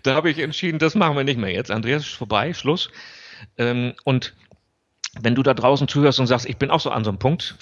da 0.05 0.15
habe 0.15 0.31
ich 0.31 0.39
entschieden, 0.39 0.79
das 0.79 0.95
machen 0.95 1.17
wir 1.17 1.25
nicht 1.25 1.39
mehr 1.39 1.53
jetzt. 1.53 1.73
Andreas 1.73 2.03
ist 2.03 2.15
vorbei, 2.15 2.55
Schluss. 2.55 2.91
Ähm, 3.59 3.95
und 4.05 4.35
wenn 5.19 5.35
du 5.35 5.43
da 5.43 5.55
draußen 5.55 5.89
zuhörst 5.89 6.21
und 6.21 6.27
sagst, 6.27 6.47
ich 6.47 6.57
bin 6.57 6.71
auch 6.71 6.81
so 6.81 6.91
an 6.91 7.05
so 7.05 7.11
einem 7.11 7.19
Punkt, 7.19 7.57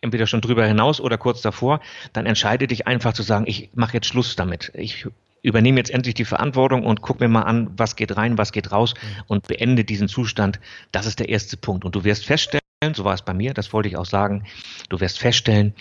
entweder 0.00 0.26
schon 0.26 0.40
drüber 0.40 0.66
hinaus 0.66 1.00
oder 1.00 1.18
kurz 1.18 1.42
davor, 1.42 1.80
dann 2.12 2.26
entscheide 2.26 2.66
dich 2.66 2.86
einfach 2.86 3.12
zu 3.12 3.22
sagen, 3.22 3.44
ich 3.48 3.70
mache 3.74 3.94
jetzt 3.94 4.06
Schluss 4.06 4.36
damit. 4.36 4.70
Ich 4.74 5.06
übernehme 5.42 5.78
jetzt 5.78 5.90
endlich 5.90 6.14
die 6.14 6.24
Verantwortung 6.24 6.84
und 6.84 7.02
guck 7.02 7.18
mir 7.18 7.28
mal 7.28 7.42
an, 7.42 7.70
was 7.76 7.96
geht 7.96 8.16
rein, 8.16 8.38
was 8.38 8.52
geht 8.52 8.70
raus 8.70 8.94
mhm. 8.94 9.22
und 9.26 9.48
beende 9.48 9.84
diesen 9.84 10.08
Zustand. 10.08 10.60
Das 10.92 11.06
ist 11.06 11.18
der 11.18 11.28
erste 11.28 11.56
Punkt. 11.56 11.84
Und 11.84 11.96
du 11.96 12.04
wirst 12.04 12.24
feststellen, 12.24 12.62
so 12.94 13.04
war 13.04 13.14
es 13.14 13.22
bei 13.22 13.34
mir, 13.34 13.52
das 13.52 13.72
wollte 13.72 13.88
ich 13.88 13.96
auch 13.96 14.06
sagen, 14.06 14.44
du 14.88 15.00
wirst 15.00 15.18
feststellen, 15.18 15.74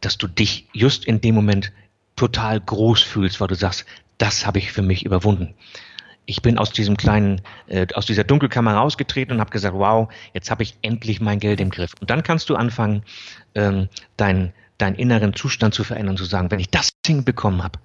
dass 0.00 0.16
du 0.16 0.26
dich 0.26 0.68
just 0.72 1.04
in 1.04 1.20
dem 1.20 1.34
Moment 1.34 1.72
total 2.16 2.60
groß 2.60 3.02
fühlst, 3.02 3.40
weil 3.40 3.48
du 3.48 3.54
sagst, 3.54 3.84
das 4.18 4.46
habe 4.46 4.58
ich 4.58 4.72
für 4.72 4.82
mich 4.82 5.04
überwunden. 5.04 5.54
Ich 6.26 6.42
bin 6.42 6.58
aus 6.58 6.72
diesem 6.72 6.96
kleinen, 6.96 7.40
äh, 7.66 7.86
aus 7.94 8.06
dieser 8.06 8.24
Dunkelkammer 8.24 8.74
rausgetreten 8.74 9.34
und 9.34 9.40
habe 9.40 9.50
gesagt, 9.50 9.74
wow, 9.74 10.08
jetzt 10.34 10.50
habe 10.50 10.62
ich 10.62 10.76
endlich 10.82 11.20
mein 11.20 11.40
Geld 11.40 11.60
im 11.60 11.70
Griff. 11.70 11.92
Und 12.00 12.10
dann 12.10 12.22
kannst 12.22 12.48
du 12.48 12.56
anfangen, 12.56 13.02
ähm, 13.54 13.88
deinen 14.16 14.52
deinen 14.82 14.96
inneren 14.96 15.32
Zustand 15.34 15.74
zu 15.74 15.84
verändern, 15.84 16.16
zu 16.16 16.24
sagen, 16.24 16.50
wenn 16.50 16.58
ich 16.58 16.70
das 16.70 16.90
hinbekommen 17.06 17.62
habe, 17.62 17.78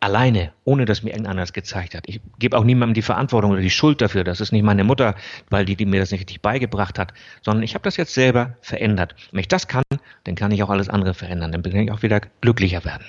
alleine, 0.00 0.52
ohne 0.64 0.84
dass 0.84 1.02
mir 1.02 1.10
irgendeiner 1.10 1.40
das 1.40 1.52
gezeigt 1.52 1.94
hat. 1.94 2.04
Ich 2.06 2.20
gebe 2.38 2.56
auch 2.56 2.62
niemandem 2.62 2.94
die 2.94 3.02
Verantwortung 3.02 3.50
oder 3.50 3.60
die 3.60 3.70
Schuld 3.70 4.00
dafür. 4.00 4.22
Das 4.22 4.40
ist 4.40 4.52
nicht 4.52 4.62
meine 4.62 4.84
Mutter, 4.84 5.16
weil 5.50 5.64
die, 5.64 5.74
die 5.74 5.86
mir 5.86 6.00
das 6.00 6.12
nicht 6.12 6.20
richtig 6.20 6.40
beigebracht 6.40 6.98
hat, 6.98 7.12
sondern 7.42 7.64
ich 7.64 7.74
habe 7.74 7.82
das 7.82 7.96
jetzt 7.96 8.14
selber 8.14 8.56
verändert. 8.60 9.16
Wenn 9.32 9.40
ich 9.40 9.48
das 9.48 9.66
kann, 9.66 9.82
dann 10.24 10.36
kann 10.36 10.52
ich 10.52 10.62
auch 10.62 10.70
alles 10.70 10.88
andere 10.88 11.14
verändern. 11.14 11.50
Dann 11.50 11.62
bin 11.62 11.74
ich 11.74 11.90
auch 11.90 12.02
wieder 12.02 12.20
glücklicher 12.40 12.84
werden. 12.84 13.04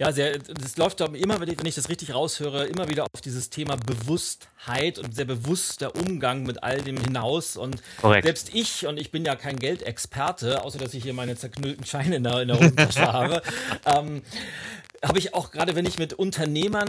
Ja, 0.00 0.12
sehr, 0.12 0.38
das 0.38 0.78
läuft 0.78 1.02
doch 1.02 1.12
immer, 1.12 1.40
wenn 1.40 1.66
ich 1.66 1.74
das 1.74 1.90
richtig 1.90 2.14
raushöre, 2.14 2.64
immer 2.64 2.88
wieder 2.88 3.04
auf 3.04 3.20
dieses 3.20 3.50
Thema 3.50 3.76
Bewusstheit 3.76 4.98
und 4.98 5.14
sehr 5.14 5.26
bewusster 5.26 5.94
Umgang 5.94 6.44
mit 6.44 6.62
all 6.62 6.80
dem 6.80 6.96
hinaus. 6.96 7.58
Und 7.58 7.82
Korrekt. 8.00 8.24
selbst 8.24 8.54
ich, 8.54 8.86
und 8.86 8.98
ich 8.98 9.10
bin 9.10 9.26
ja 9.26 9.36
kein 9.36 9.58
Geldexperte, 9.58 10.64
außer 10.64 10.78
dass 10.78 10.94
ich 10.94 11.02
hier 11.02 11.12
meine 11.12 11.36
zerknüllten 11.36 11.84
Scheine 11.84 12.16
in 12.16 12.22
der, 12.22 12.40
in 12.40 12.48
der 12.48 12.58
Hosentasche 12.58 13.12
habe, 13.12 13.42
ähm, 13.84 14.22
habe 15.04 15.18
ich 15.18 15.34
auch 15.34 15.50
gerade, 15.50 15.76
wenn 15.76 15.84
ich 15.84 15.98
mit 15.98 16.14
Unternehmern 16.14 16.88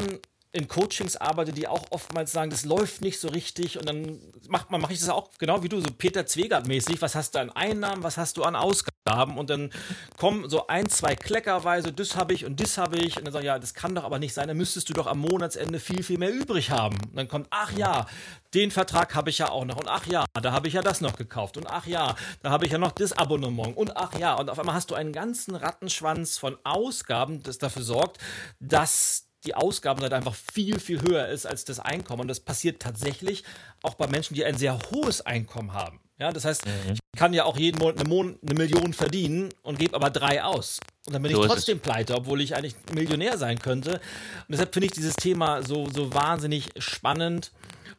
in 0.53 0.67
Coachings 0.67 1.15
arbeite, 1.15 1.53
die 1.53 1.67
auch 1.67 1.85
oftmals 1.91 2.31
sagen, 2.31 2.51
das 2.51 2.65
läuft 2.65 3.01
nicht 3.01 3.19
so 3.19 3.29
richtig 3.29 3.79
und 3.79 3.87
dann 3.87 4.19
macht 4.49 4.69
man 4.69 4.81
mache 4.81 4.91
ich 4.91 4.99
das 4.99 5.07
auch 5.07 5.29
genau 5.39 5.63
wie 5.63 5.69
du 5.69 5.79
so 5.79 5.87
Peter 5.97 6.25
Zwegert 6.25 6.67
mäßig, 6.67 7.01
was 7.01 7.15
hast 7.15 7.35
du 7.35 7.39
an 7.39 7.51
Einnahmen, 7.51 8.03
was 8.03 8.17
hast 8.17 8.35
du 8.35 8.43
an 8.43 8.57
Ausgaben? 8.57 9.37
Und 9.37 9.49
dann 9.49 9.71
kommen 10.17 10.49
so 10.49 10.67
ein, 10.67 10.89
zwei 10.89 11.15
Kleckerweise, 11.15 11.93
das 11.93 12.17
habe 12.17 12.33
ich 12.33 12.45
und 12.45 12.59
das 12.59 12.77
habe 12.77 12.97
ich. 12.97 13.17
Und 13.17 13.25
dann 13.25 13.33
sagen 13.33 13.45
ja, 13.45 13.59
das 13.59 13.73
kann 13.73 13.95
doch 13.95 14.03
aber 14.03 14.19
nicht 14.19 14.33
sein, 14.33 14.49
dann 14.49 14.57
müsstest 14.57 14.89
du 14.89 14.93
doch 14.93 15.07
am 15.07 15.19
Monatsende 15.19 15.79
viel 15.79 16.03
viel 16.03 16.17
mehr 16.17 16.33
übrig 16.33 16.69
haben. 16.69 16.97
Und 16.97 17.15
dann 17.15 17.29
kommt 17.29 17.47
ach 17.49 17.71
ja, 17.71 18.05
den 18.53 18.71
Vertrag 18.71 19.15
habe 19.15 19.29
ich 19.29 19.37
ja 19.37 19.49
auch 19.49 19.63
noch. 19.63 19.77
Und 19.77 19.87
ach 19.87 20.05
ja, 20.07 20.25
da 20.33 20.51
habe 20.51 20.67
ich 20.67 20.73
ja 20.73 20.81
das 20.81 20.99
noch 20.99 21.15
gekauft. 21.15 21.55
Und 21.55 21.67
ach 21.67 21.87
ja, 21.87 22.15
da 22.43 22.49
habe 22.49 22.65
ich 22.65 22.73
ja 22.73 22.77
noch 22.77 22.91
das 22.91 23.13
Abonnement. 23.13 23.77
Und 23.77 23.95
ach 23.95 24.19
ja 24.19 24.35
und 24.35 24.49
auf 24.49 24.59
einmal 24.59 24.75
hast 24.75 24.91
du 24.91 24.95
einen 24.95 25.13
ganzen 25.13 25.55
Rattenschwanz 25.55 26.37
von 26.37 26.57
Ausgaben, 26.65 27.41
das 27.41 27.57
dafür 27.57 27.83
sorgt, 27.83 28.17
dass 28.59 29.30
die 29.45 29.55
Ausgabenseite 29.55 30.15
einfach 30.15 30.35
viel, 30.35 30.79
viel 30.79 31.01
höher 31.01 31.27
ist 31.27 31.45
als 31.45 31.65
das 31.65 31.79
Einkommen. 31.79 32.21
Und 32.21 32.27
das 32.27 32.39
passiert 32.39 32.81
tatsächlich 32.81 33.43
auch 33.81 33.95
bei 33.95 34.07
Menschen, 34.07 34.35
die 34.35 34.45
ein 34.45 34.57
sehr 34.57 34.77
hohes 34.91 35.25
Einkommen 35.25 35.73
haben. 35.73 35.99
Ja, 36.19 36.31
das 36.31 36.45
heißt, 36.45 36.67
mhm. 36.67 36.93
ich 36.93 36.99
kann 37.17 37.33
ja 37.33 37.45
auch 37.45 37.57
jeden 37.57 37.79
Monat 37.79 37.99
eine, 37.99 38.07
Mon 38.07 38.37
eine 38.45 38.53
Million 38.53 38.93
verdienen 38.93 39.49
und 39.63 39.79
gebe 39.79 39.95
aber 39.95 40.11
drei 40.11 40.43
aus. 40.43 40.79
Und 41.07 41.13
dann 41.13 41.23
bin 41.23 41.33
so 41.33 41.41
ich 41.41 41.49
trotzdem 41.49 41.79
pleite, 41.79 42.13
obwohl 42.13 42.41
ich 42.41 42.55
eigentlich 42.55 42.75
Millionär 42.93 43.39
sein 43.39 43.57
könnte. 43.57 43.93
Und 43.93 44.49
deshalb 44.49 44.71
finde 44.71 44.85
ich 44.85 44.91
dieses 44.91 45.15
Thema 45.15 45.63
so, 45.63 45.89
so 45.89 46.13
wahnsinnig 46.13 46.69
spannend. 46.77 47.51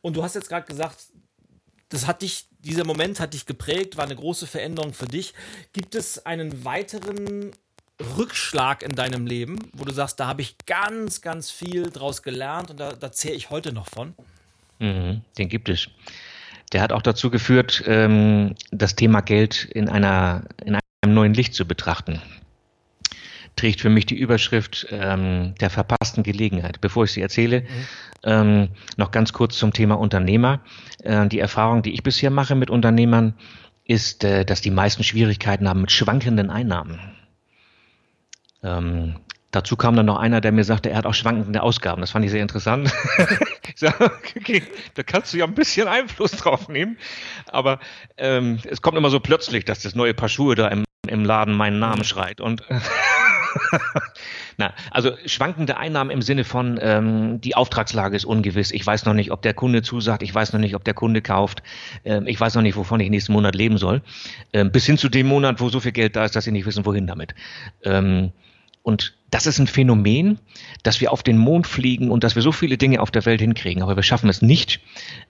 Und 0.02 0.16
du 0.16 0.22
hast 0.22 0.36
jetzt 0.36 0.48
gerade 0.48 0.66
gesagt, 0.66 0.98
das 1.88 2.06
hat 2.06 2.22
dich, 2.22 2.46
dieser 2.60 2.84
Moment 2.84 3.18
hat 3.18 3.34
dich 3.34 3.44
geprägt, 3.44 3.96
war 3.96 4.04
eine 4.04 4.16
große 4.16 4.46
Veränderung 4.46 4.94
für 4.94 5.06
dich. 5.06 5.34
Gibt 5.72 5.96
es 5.96 6.24
einen 6.24 6.64
weiteren 6.64 7.50
Rückschlag 8.16 8.82
in 8.82 8.92
deinem 8.92 9.26
Leben, 9.26 9.58
wo 9.72 9.84
du 9.84 9.92
sagst, 9.92 10.18
da 10.20 10.26
habe 10.26 10.42
ich 10.42 10.56
ganz, 10.66 11.20
ganz 11.20 11.50
viel 11.50 11.90
draus 11.90 12.22
gelernt 12.22 12.70
und 12.70 12.80
da, 12.80 12.92
da 12.92 13.12
zähre 13.12 13.34
ich 13.34 13.50
heute 13.50 13.72
noch 13.72 13.88
von? 13.88 14.14
Mhm, 14.78 15.22
den 15.38 15.48
gibt 15.48 15.68
es. 15.68 15.88
Der 16.72 16.80
hat 16.80 16.92
auch 16.92 17.02
dazu 17.02 17.30
geführt, 17.30 17.82
ähm, 17.86 18.54
das 18.70 18.96
Thema 18.96 19.20
Geld 19.20 19.64
in, 19.64 19.88
einer, 19.88 20.44
in 20.64 20.74
einem 20.74 21.14
neuen 21.14 21.34
Licht 21.34 21.54
zu 21.54 21.66
betrachten. 21.66 22.20
Trägt 23.56 23.82
für 23.82 23.90
mich 23.90 24.06
die 24.06 24.16
Überschrift 24.16 24.86
ähm, 24.90 25.54
der 25.60 25.68
verpassten 25.68 26.22
Gelegenheit. 26.22 26.80
Bevor 26.80 27.04
ich 27.04 27.12
sie 27.12 27.20
erzähle, 27.20 27.60
mhm. 27.60 27.66
ähm, 28.24 28.68
noch 28.96 29.10
ganz 29.10 29.34
kurz 29.34 29.58
zum 29.58 29.74
Thema 29.74 29.98
Unternehmer. 29.98 30.60
Äh, 31.02 31.28
die 31.28 31.38
Erfahrung, 31.38 31.82
die 31.82 31.92
ich 31.92 32.02
bisher 32.02 32.30
mache 32.30 32.54
mit 32.54 32.70
Unternehmern, 32.70 33.34
ist, 33.84 34.24
äh, 34.24 34.46
dass 34.46 34.62
die 34.62 34.70
meisten 34.70 35.04
Schwierigkeiten 35.04 35.68
haben 35.68 35.82
mit 35.82 35.92
schwankenden 35.92 36.48
Einnahmen. 36.48 36.98
Ähm, 38.62 39.16
dazu 39.50 39.76
kam 39.76 39.96
dann 39.96 40.06
noch 40.06 40.18
einer, 40.18 40.40
der 40.40 40.52
mir 40.52 40.64
sagte, 40.64 40.90
er 40.90 40.96
hat 40.96 41.06
auch 41.06 41.14
schwankende 41.14 41.62
Ausgaben. 41.62 42.00
Das 42.00 42.10
fand 42.10 42.24
ich 42.24 42.30
sehr 42.30 42.42
interessant. 42.42 42.92
ich 43.68 43.80
sage, 43.80 44.10
okay, 44.36 44.62
da 44.94 45.02
kannst 45.02 45.32
du 45.32 45.38
ja 45.38 45.44
ein 45.44 45.54
bisschen 45.54 45.88
Einfluss 45.88 46.32
drauf 46.32 46.68
nehmen. 46.68 46.96
Aber 47.48 47.80
ähm, 48.16 48.58
es 48.68 48.82
kommt 48.82 48.96
immer 48.96 49.10
so 49.10 49.20
plötzlich, 49.20 49.64
dass 49.64 49.80
das 49.80 49.94
neue 49.94 50.14
Paar 50.14 50.28
Schuhe 50.28 50.54
da 50.54 50.68
im, 50.68 50.84
im 51.06 51.24
Laden 51.24 51.54
meinen 51.54 51.78
Namen 51.78 52.04
schreit. 52.04 52.40
Und 52.40 52.62
Na, 54.56 54.74
also 54.90 55.12
schwankende 55.26 55.76
Einnahmen 55.76 56.10
im 56.10 56.22
Sinne 56.22 56.44
von, 56.44 56.78
ähm, 56.80 57.40
die 57.40 57.54
Auftragslage 57.54 58.16
ist 58.16 58.24
ungewiss. 58.24 58.70
Ich 58.70 58.86
weiß 58.86 59.04
noch 59.04 59.14
nicht, 59.14 59.30
ob 59.32 59.42
der 59.42 59.54
Kunde 59.54 59.82
zusagt. 59.82 60.22
Ich 60.22 60.34
weiß 60.34 60.52
noch 60.52 60.60
nicht, 60.60 60.74
ob 60.74 60.84
der 60.84 60.94
Kunde 60.94 61.22
kauft. 61.22 61.62
Ähm, 62.04 62.26
ich 62.26 62.40
weiß 62.40 62.54
noch 62.54 62.62
nicht, 62.62 62.76
wovon 62.76 63.00
ich 63.00 63.10
nächsten 63.10 63.32
Monat 63.32 63.54
leben 63.54 63.78
soll. 63.78 64.02
Ähm, 64.52 64.72
bis 64.72 64.86
hin 64.86 64.98
zu 64.98 65.08
dem 65.08 65.26
Monat, 65.26 65.60
wo 65.60 65.68
so 65.68 65.80
viel 65.80 65.92
Geld 65.92 66.16
da 66.16 66.24
ist, 66.24 66.36
dass 66.36 66.44
sie 66.44 66.52
nicht 66.52 66.66
wissen, 66.66 66.86
wohin 66.86 67.06
damit. 67.06 67.34
Ähm, 67.84 68.32
und 68.82 69.14
das 69.30 69.46
ist 69.46 69.58
ein 69.58 69.66
Phänomen, 69.66 70.38
dass 70.82 71.00
wir 71.00 71.10
auf 71.12 71.22
den 71.22 71.38
Mond 71.38 71.66
fliegen 71.66 72.10
und 72.10 72.22
dass 72.22 72.34
wir 72.34 72.42
so 72.42 72.52
viele 72.52 72.76
Dinge 72.76 73.00
auf 73.00 73.10
der 73.10 73.24
Welt 73.24 73.40
hinkriegen. 73.40 73.82
Aber 73.82 73.96
wir 73.96 74.02
schaffen 74.02 74.28
es 74.28 74.42
nicht, 74.42 74.80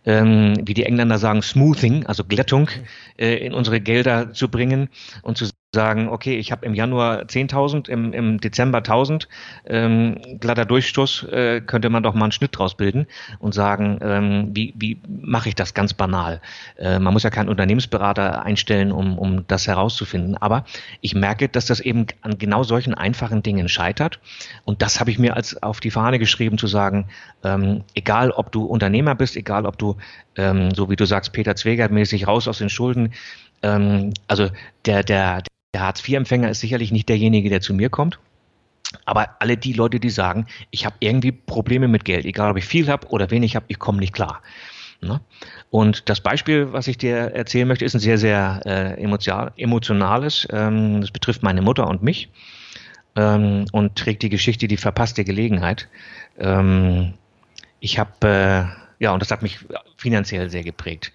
ähm, 0.04 0.54
wie 0.64 0.74
die 0.74 0.84
Engländer 0.84 1.18
sagen, 1.18 1.42
Smoothing, 1.42 2.06
also 2.06 2.24
Glättung, 2.24 2.68
äh, 3.16 3.36
in 3.36 3.54
unsere 3.54 3.80
Gelder 3.80 4.32
zu 4.32 4.48
bringen 4.48 4.88
und 5.22 5.38
zu 5.38 5.46
sagen, 5.74 6.08
okay, 6.08 6.36
ich 6.36 6.52
habe 6.52 6.66
im 6.66 6.74
Januar 6.74 7.22
10.000, 7.22 7.88
im, 7.88 8.12
im 8.12 8.38
Dezember 8.38 8.80
1.000, 8.80 9.26
ähm, 9.64 10.18
glatter 10.38 10.66
Durchstoß, 10.66 11.24
äh, 11.32 11.60
könnte 11.62 11.88
man 11.88 12.02
doch 12.02 12.12
mal 12.12 12.26
einen 12.26 12.32
Schnitt 12.32 12.58
draus 12.58 12.76
bilden 12.76 13.06
und 13.38 13.54
sagen, 13.54 13.98
ähm, 14.02 14.50
wie, 14.52 14.74
wie 14.76 15.00
mache 15.08 15.48
ich 15.48 15.54
das 15.54 15.72
ganz 15.72 15.94
banal? 15.94 16.42
Äh, 16.76 16.98
man 16.98 17.14
muss 17.14 17.22
ja 17.22 17.30
keinen 17.30 17.48
Unternehmensberater 17.48 18.42
einstellen, 18.42 18.92
um, 18.92 19.18
um 19.18 19.46
das 19.46 19.66
herauszufinden. 19.66 20.36
Aber 20.36 20.66
ich 21.00 21.14
merke, 21.14 21.48
dass 21.48 21.64
das 21.64 21.80
eben 21.80 22.06
an 22.20 22.36
genau 22.36 22.64
solchen 22.64 22.92
einfachen 22.92 23.42
Dingen 23.42 23.70
scheitert. 23.70 24.20
Und 24.66 24.82
das 24.82 25.00
habe 25.00 25.10
ich 25.10 25.18
mir 25.18 25.36
als 25.36 25.62
auf 25.62 25.80
die 25.80 25.90
Fahne 25.90 26.18
geschrieben, 26.18 26.58
zu 26.58 26.66
sagen, 26.66 27.06
ähm, 27.44 27.82
egal 27.94 28.30
ob 28.30 28.52
du 28.52 28.66
Unternehmer 28.66 29.14
bist, 29.14 29.36
egal 29.36 29.64
ob 29.64 29.78
du, 29.78 29.96
ähm, 30.36 30.74
so 30.74 30.90
wie 30.90 30.96
du 30.96 31.06
sagst, 31.06 31.32
Peter 31.32 31.56
Zwegert 31.56 31.92
mäßig 31.92 32.26
raus 32.26 32.46
aus 32.46 32.58
den 32.58 32.68
Schulden, 32.68 33.14
ähm, 33.62 34.12
also 34.28 34.48
der, 34.84 35.02
der, 35.02 35.42
der 35.74 35.82
Hartz-IV-Empfänger 35.82 36.50
ist 36.50 36.60
sicherlich 36.60 36.92
nicht 36.92 37.08
derjenige, 37.08 37.48
der 37.48 37.60
zu 37.60 37.74
mir 37.74 37.90
kommt. 37.90 38.18
Aber 39.04 39.36
alle 39.38 39.56
die 39.56 39.72
Leute, 39.72 40.00
die 40.00 40.10
sagen, 40.10 40.46
ich 40.70 40.84
habe 40.84 40.96
irgendwie 41.00 41.32
Probleme 41.32 41.88
mit 41.88 42.04
Geld, 42.04 42.26
egal 42.26 42.50
ob 42.50 42.58
ich 42.58 42.64
viel 42.64 42.88
habe 42.88 43.08
oder 43.08 43.30
wenig 43.30 43.56
habe, 43.56 43.64
ich 43.68 43.78
komme 43.78 43.98
nicht 43.98 44.12
klar. 44.12 44.42
Ne? 45.00 45.20
Und 45.70 46.08
das 46.08 46.20
Beispiel, 46.20 46.72
was 46.72 46.86
ich 46.88 46.98
dir 46.98 47.16
erzählen 47.16 47.66
möchte, 47.66 47.84
ist 47.84 47.94
ein 47.94 48.00
sehr, 48.00 48.18
sehr 48.18 48.60
äh, 48.66 49.02
emotionales. 49.56 50.46
Ähm, 50.50 51.00
das 51.00 51.10
betrifft 51.10 51.42
meine 51.42 51.62
Mutter 51.62 51.88
und 51.88 52.02
mich 52.02 52.28
ähm, 53.16 53.64
und 53.72 53.96
trägt 53.96 54.22
die 54.22 54.28
Geschichte 54.28 54.68
die 54.68 54.76
verpasste 54.76 55.24
Gelegenheit. 55.24 55.88
Ähm, 56.38 57.14
ich 57.80 57.98
habe, 57.98 58.12
äh, 58.28 59.02
ja, 59.02 59.12
und 59.12 59.20
das 59.20 59.30
hat 59.30 59.42
mich 59.42 59.58
finanziell 59.96 60.50
sehr 60.50 60.62
geprägt. 60.62 61.12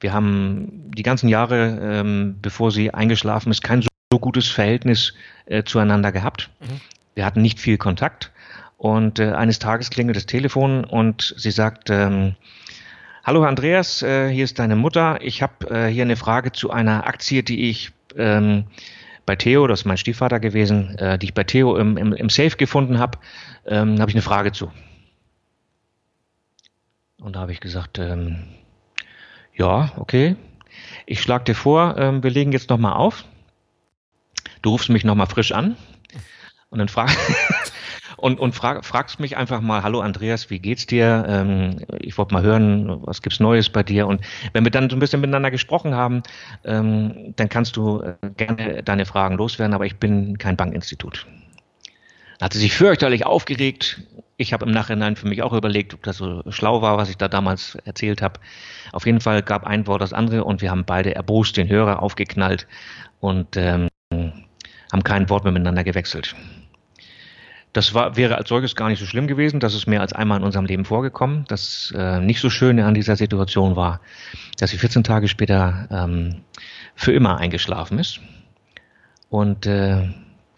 Wir 0.00 0.12
haben 0.12 0.90
die 0.94 1.02
ganzen 1.02 1.28
Jahre, 1.28 1.78
ähm, 1.82 2.36
bevor 2.42 2.70
sie 2.70 2.92
eingeschlafen 2.92 3.50
ist, 3.50 3.62
kein 3.62 3.82
so 4.12 4.18
gutes 4.18 4.48
Verhältnis 4.48 5.14
äh, 5.46 5.62
zueinander 5.62 6.10
gehabt. 6.10 6.50
Mhm. 6.60 6.80
Wir 7.14 7.24
hatten 7.24 7.42
nicht 7.42 7.60
viel 7.60 7.78
Kontakt. 7.78 8.32
Und 8.76 9.20
äh, 9.20 9.32
eines 9.32 9.60
Tages 9.60 9.90
klingelt 9.90 10.16
das 10.16 10.26
Telefon 10.26 10.84
und 10.84 11.34
sie 11.36 11.52
sagt, 11.52 11.90
ähm, 11.90 12.34
Hallo 13.22 13.44
Andreas, 13.44 14.02
äh, 14.02 14.28
hier 14.30 14.42
ist 14.42 14.58
deine 14.58 14.74
Mutter. 14.74 15.18
Ich 15.22 15.42
habe 15.42 15.70
äh, 15.70 15.86
hier 15.88 16.02
eine 16.02 16.16
Frage 16.16 16.50
zu 16.50 16.70
einer 16.70 17.06
Aktie, 17.06 17.44
die 17.44 17.70
ich 17.70 17.92
ähm, 18.16 18.64
bei 19.26 19.36
Theo, 19.36 19.68
das 19.68 19.80
ist 19.80 19.84
mein 19.84 19.98
Stiefvater 19.98 20.40
gewesen, 20.40 20.98
äh, 20.98 21.16
die 21.16 21.26
ich 21.26 21.34
bei 21.34 21.44
Theo 21.44 21.76
im, 21.76 21.96
im, 21.96 22.12
im 22.12 22.30
Safe 22.30 22.56
gefunden 22.56 22.98
habe. 22.98 23.18
Ähm, 23.64 24.00
habe 24.00 24.10
ich 24.10 24.16
eine 24.16 24.22
Frage 24.22 24.50
zu. 24.50 24.72
Und 27.20 27.36
da 27.36 27.40
habe 27.40 27.52
ich 27.52 27.60
gesagt, 27.60 28.00
ähm, 28.00 28.48
ja, 29.54 29.92
okay. 29.96 30.34
Ich 31.06 31.20
schlage 31.20 31.44
dir 31.44 31.54
vor, 31.54 31.96
ähm, 31.96 32.24
wir 32.24 32.30
legen 32.30 32.50
jetzt 32.50 32.70
nochmal 32.70 32.94
auf 32.94 33.24
du 34.62 34.70
rufst 34.70 34.88
mich 34.88 35.04
nochmal 35.04 35.26
frisch 35.26 35.52
an 35.52 35.76
und 36.70 36.78
dann 36.78 36.88
frag, 36.88 37.10
und, 38.16 38.38
und 38.38 38.54
frag, 38.54 38.84
fragst 38.84 39.20
mich 39.20 39.36
einfach 39.36 39.60
mal, 39.60 39.82
hallo 39.82 40.00
Andreas, 40.00 40.50
wie 40.50 40.58
geht's 40.58 40.86
dir? 40.86 41.24
Ähm, 41.28 41.78
ich 42.00 42.16
wollte 42.18 42.34
mal 42.34 42.42
hören, 42.42 43.00
was 43.06 43.22
gibt's 43.22 43.40
Neues 43.40 43.68
bei 43.68 43.82
dir? 43.82 44.06
Und 44.06 44.20
wenn 44.52 44.64
wir 44.64 44.70
dann 44.70 44.90
so 44.90 44.96
ein 44.96 45.00
bisschen 45.00 45.20
miteinander 45.20 45.50
gesprochen 45.50 45.94
haben, 45.94 46.22
ähm, 46.64 47.34
dann 47.36 47.48
kannst 47.48 47.76
du 47.76 48.00
äh, 48.00 48.14
gerne 48.36 48.82
deine 48.82 49.06
Fragen 49.06 49.36
loswerden, 49.36 49.74
aber 49.74 49.86
ich 49.86 49.96
bin 49.96 50.38
kein 50.38 50.56
Bankinstitut. 50.56 51.26
Da 52.38 52.46
hat 52.46 52.52
sie 52.54 52.60
sich 52.60 52.72
fürchterlich 52.72 53.26
aufgeregt. 53.26 54.02
Ich 54.38 54.54
habe 54.54 54.64
im 54.64 54.72
Nachhinein 54.72 55.16
für 55.16 55.28
mich 55.28 55.42
auch 55.42 55.52
überlegt, 55.52 55.92
ob 55.92 56.02
das 56.02 56.16
so 56.16 56.42
schlau 56.50 56.80
war, 56.80 56.96
was 56.96 57.10
ich 57.10 57.18
da 57.18 57.28
damals 57.28 57.74
erzählt 57.84 58.22
habe. 58.22 58.40
Auf 58.92 59.04
jeden 59.04 59.20
Fall 59.20 59.42
gab 59.42 59.64
ein 59.64 59.86
Wort 59.86 60.00
das 60.00 60.14
andere 60.14 60.44
und 60.44 60.62
wir 60.62 60.70
haben 60.70 60.84
beide 60.86 61.14
erbost 61.14 61.58
den 61.58 61.68
Hörer 61.68 62.02
aufgeknallt 62.02 62.66
und 63.20 63.58
ähm, 63.58 63.88
haben 64.92 65.04
kein 65.04 65.28
Wort 65.28 65.44
mehr 65.44 65.52
miteinander 65.52 65.84
gewechselt. 65.84 66.34
Das 67.72 67.94
war, 67.94 68.16
wäre 68.16 68.36
als 68.36 68.48
solches 68.48 68.74
gar 68.74 68.88
nicht 68.88 68.98
so 68.98 69.06
schlimm 69.06 69.28
gewesen. 69.28 69.60
Das 69.60 69.74
ist 69.74 69.86
mehr 69.86 70.00
als 70.00 70.12
einmal 70.12 70.38
in 70.38 70.44
unserem 70.44 70.66
Leben 70.66 70.84
vorgekommen. 70.84 71.44
Das 71.46 71.94
äh, 71.96 72.18
nicht 72.18 72.40
so 72.40 72.50
Schöne 72.50 72.84
an 72.84 72.94
dieser 72.94 73.14
Situation 73.14 73.76
war, 73.76 74.00
dass 74.58 74.70
sie 74.70 74.78
14 74.78 75.04
Tage 75.04 75.28
später 75.28 75.86
ähm, 75.90 76.40
für 76.96 77.12
immer 77.12 77.38
eingeschlafen 77.38 77.98
ist. 78.00 78.20
Und 79.28 79.66
äh, 79.66 80.08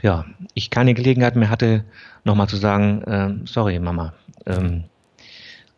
ja, 0.03 0.25
ich 0.55 0.71
keine 0.71 0.95
Gelegenheit 0.95 1.37
mehr 1.37 1.51
hatte, 1.51 1.85
nochmal 2.25 2.49
zu 2.49 2.57
sagen, 2.57 3.03
äh, 3.03 3.47
sorry 3.47 3.79
Mama, 3.79 4.15
ähm, 4.47 4.85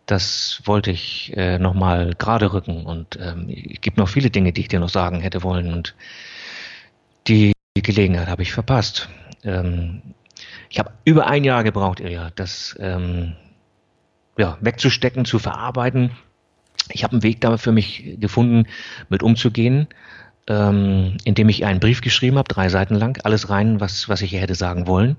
das 0.07 0.63
wollte 0.65 0.93
ich 0.93 1.33
äh, 1.37 1.59
nochmal 1.59 2.13
gerade 2.17 2.53
rücken. 2.53 2.87
Und 2.87 3.19
ähm, 3.21 3.49
es 3.49 3.81
gibt 3.81 3.97
noch 3.97 4.09
viele 4.09 4.31
Dinge, 4.31 4.53
die 4.53 4.61
ich 4.61 4.69
dir 4.69 4.79
noch 4.79 4.89
sagen 4.89 5.21
hätte 5.21 5.43
wollen. 5.43 5.73
Und 5.73 5.97
die 7.27 7.55
die 7.77 7.83
Gelegenheit 7.83 8.29
habe 8.29 8.43
ich 8.43 8.53
verpasst. 8.53 9.09
Ähm, 9.43 10.03
ich 10.71 10.79
habe 10.79 10.93
über 11.05 11.27
ein 11.27 11.45
Jahr 11.45 11.65
gebraucht, 11.65 12.01
Ilja, 12.01 12.31
das 12.35 12.77
ähm, 12.81 13.35
ja, 14.37 14.59
wegzustecken, 14.61 15.25
zu 15.25 15.39
verarbeiten. 15.39 16.13
Ich 16.91 17.05
habe 17.05 17.13
einen 17.13 17.23
Weg 17.23 17.41
da 17.41 17.57
für 17.57 17.73
mich 17.73 18.17
gefunden, 18.19 18.69
mit 19.09 19.23
umzugehen, 19.23 19.89
ähm, 20.49 21.17
indem 21.25 21.49
ich 21.49 21.65
einen 21.65 21.81
Brief 21.81 22.01
geschrieben 22.01 22.37
habe, 22.37 22.49
drei 22.49 22.69
Seiten 22.69 22.95
lang, 22.95 23.19
alles 23.25 23.49
rein, 23.49 23.81
was, 23.81 24.09
was 24.09 24.23
ich 24.23 24.33
hätte 24.33 24.55
sagen 24.55 24.87
wollen. 24.87 25.17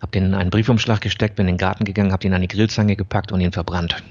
Habe 0.00 0.12
den 0.12 0.26
in 0.26 0.34
einen 0.34 0.50
Briefumschlag 0.50 1.00
gesteckt, 1.00 1.36
bin 1.36 1.48
in 1.48 1.54
den 1.54 1.58
Garten 1.58 1.84
gegangen, 1.84 2.12
habe 2.12 2.22
den 2.22 2.32
in 2.32 2.36
eine 2.36 2.48
Grillzange 2.48 2.96
gepackt 2.96 3.32
und 3.32 3.40
ihn 3.40 3.52
verbrannt. 3.52 4.02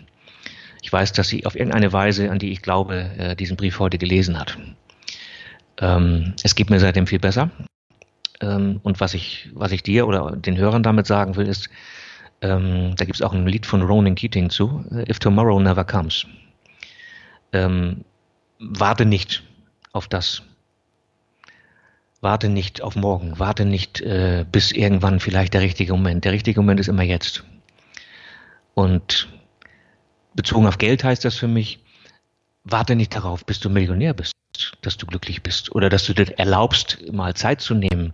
Ich 0.81 0.91
weiß, 0.91 1.13
dass 1.13 1.27
sie 1.27 1.45
auf 1.45 1.55
irgendeine 1.55 1.93
Weise, 1.93 2.31
an 2.31 2.39
die 2.39 2.51
ich 2.51 2.61
glaube, 2.61 3.11
äh, 3.17 3.35
diesen 3.35 3.57
Brief 3.57 3.79
heute 3.79 3.97
gelesen 3.97 4.39
hat. 4.39 4.57
Ähm, 5.79 6.33
es 6.43 6.55
geht 6.55 6.69
mir 6.69 6.79
seitdem 6.79 7.07
viel 7.07 7.19
besser. 7.19 7.49
Ähm, 8.41 8.79
und 8.83 8.99
was 8.99 9.13
ich, 9.13 9.49
was 9.53 9.71
ich 9.71 9.83
dir 9.83 10.07
oder 10.07 10.35
den 10.35 10.57
Hörern 10.57 10.83
damit 10.83 11.07
sagen 11.07 11.35
will, 11.35 11.47
ist, 11.47 11.69
ähm, 12.41 12.95
da 12.95 13.05
gibt 13.05 13.15
es 13.15 13.21
auch 13.21 13.33
ein 13.33 13.47
Lied 13.47 13.65
von 13.65 13.81
Ronan 13.81 14.15
Keating 14.15 14.49
zu, 14.49 14.85
If 15.09 15.19
Tomorrow 15.19 15.59
Never 15.59 15.83
Comes. 15.83 16.25
Ähm, 17.51 18.05
warte 18.59 19.05
nicht 19.05 19.43
auf 19.91 20.07
das. 20.07 20.41
Warte 22.21 22.49
nicht 22.49 22.81
auf 22.81 22.95
morgen. 22.95 23.39
Warte 23.39 23.65
nicht 23.65 24.01
äh, 24.01 24.45
bis 24.49 24.71
irgendwann 24.71 25.19
vielleicht 25.19 25.53
der 25.53 25.61
richtige 25.61 25.93
Moment. 25.93 26.25
Der 26.25 26.33
richtige 26.33 26.61
Moment 26.61 26.79
ist 26.79 26.89
immer 26.89 27.03
jetzt. 27.03 27.43
Und 28.73 29.29
bezogen 30.33 30.67
auf 30.67 30.77
Geld 30.77 31.03
heißt 31.03 31.25
das 31.25 31.35
für 31.35 31.47
mich, 31.47 31.79
warte 32.63 32.95
nicht 32.95 33.15
darauf, 33.15 33.45
bis 33.45 33.59
du 33.59 33.69
Millionär 33.69 34.13
bist 34.13 34.33
dass 34.81 34.97
du 34.97 35.05
glücklich 35.05 35.43
bist 35.43 35.73
oder 35.73 35.89
dass 35.89 36.05
du 36.05 36.13
dir 36.13 36.37
erlaubst, 36.37 36.97
mal 37.11 37.33
Zeit 37.33 37.61
zu 37.61 37.73
nehmen, 37.73 38.13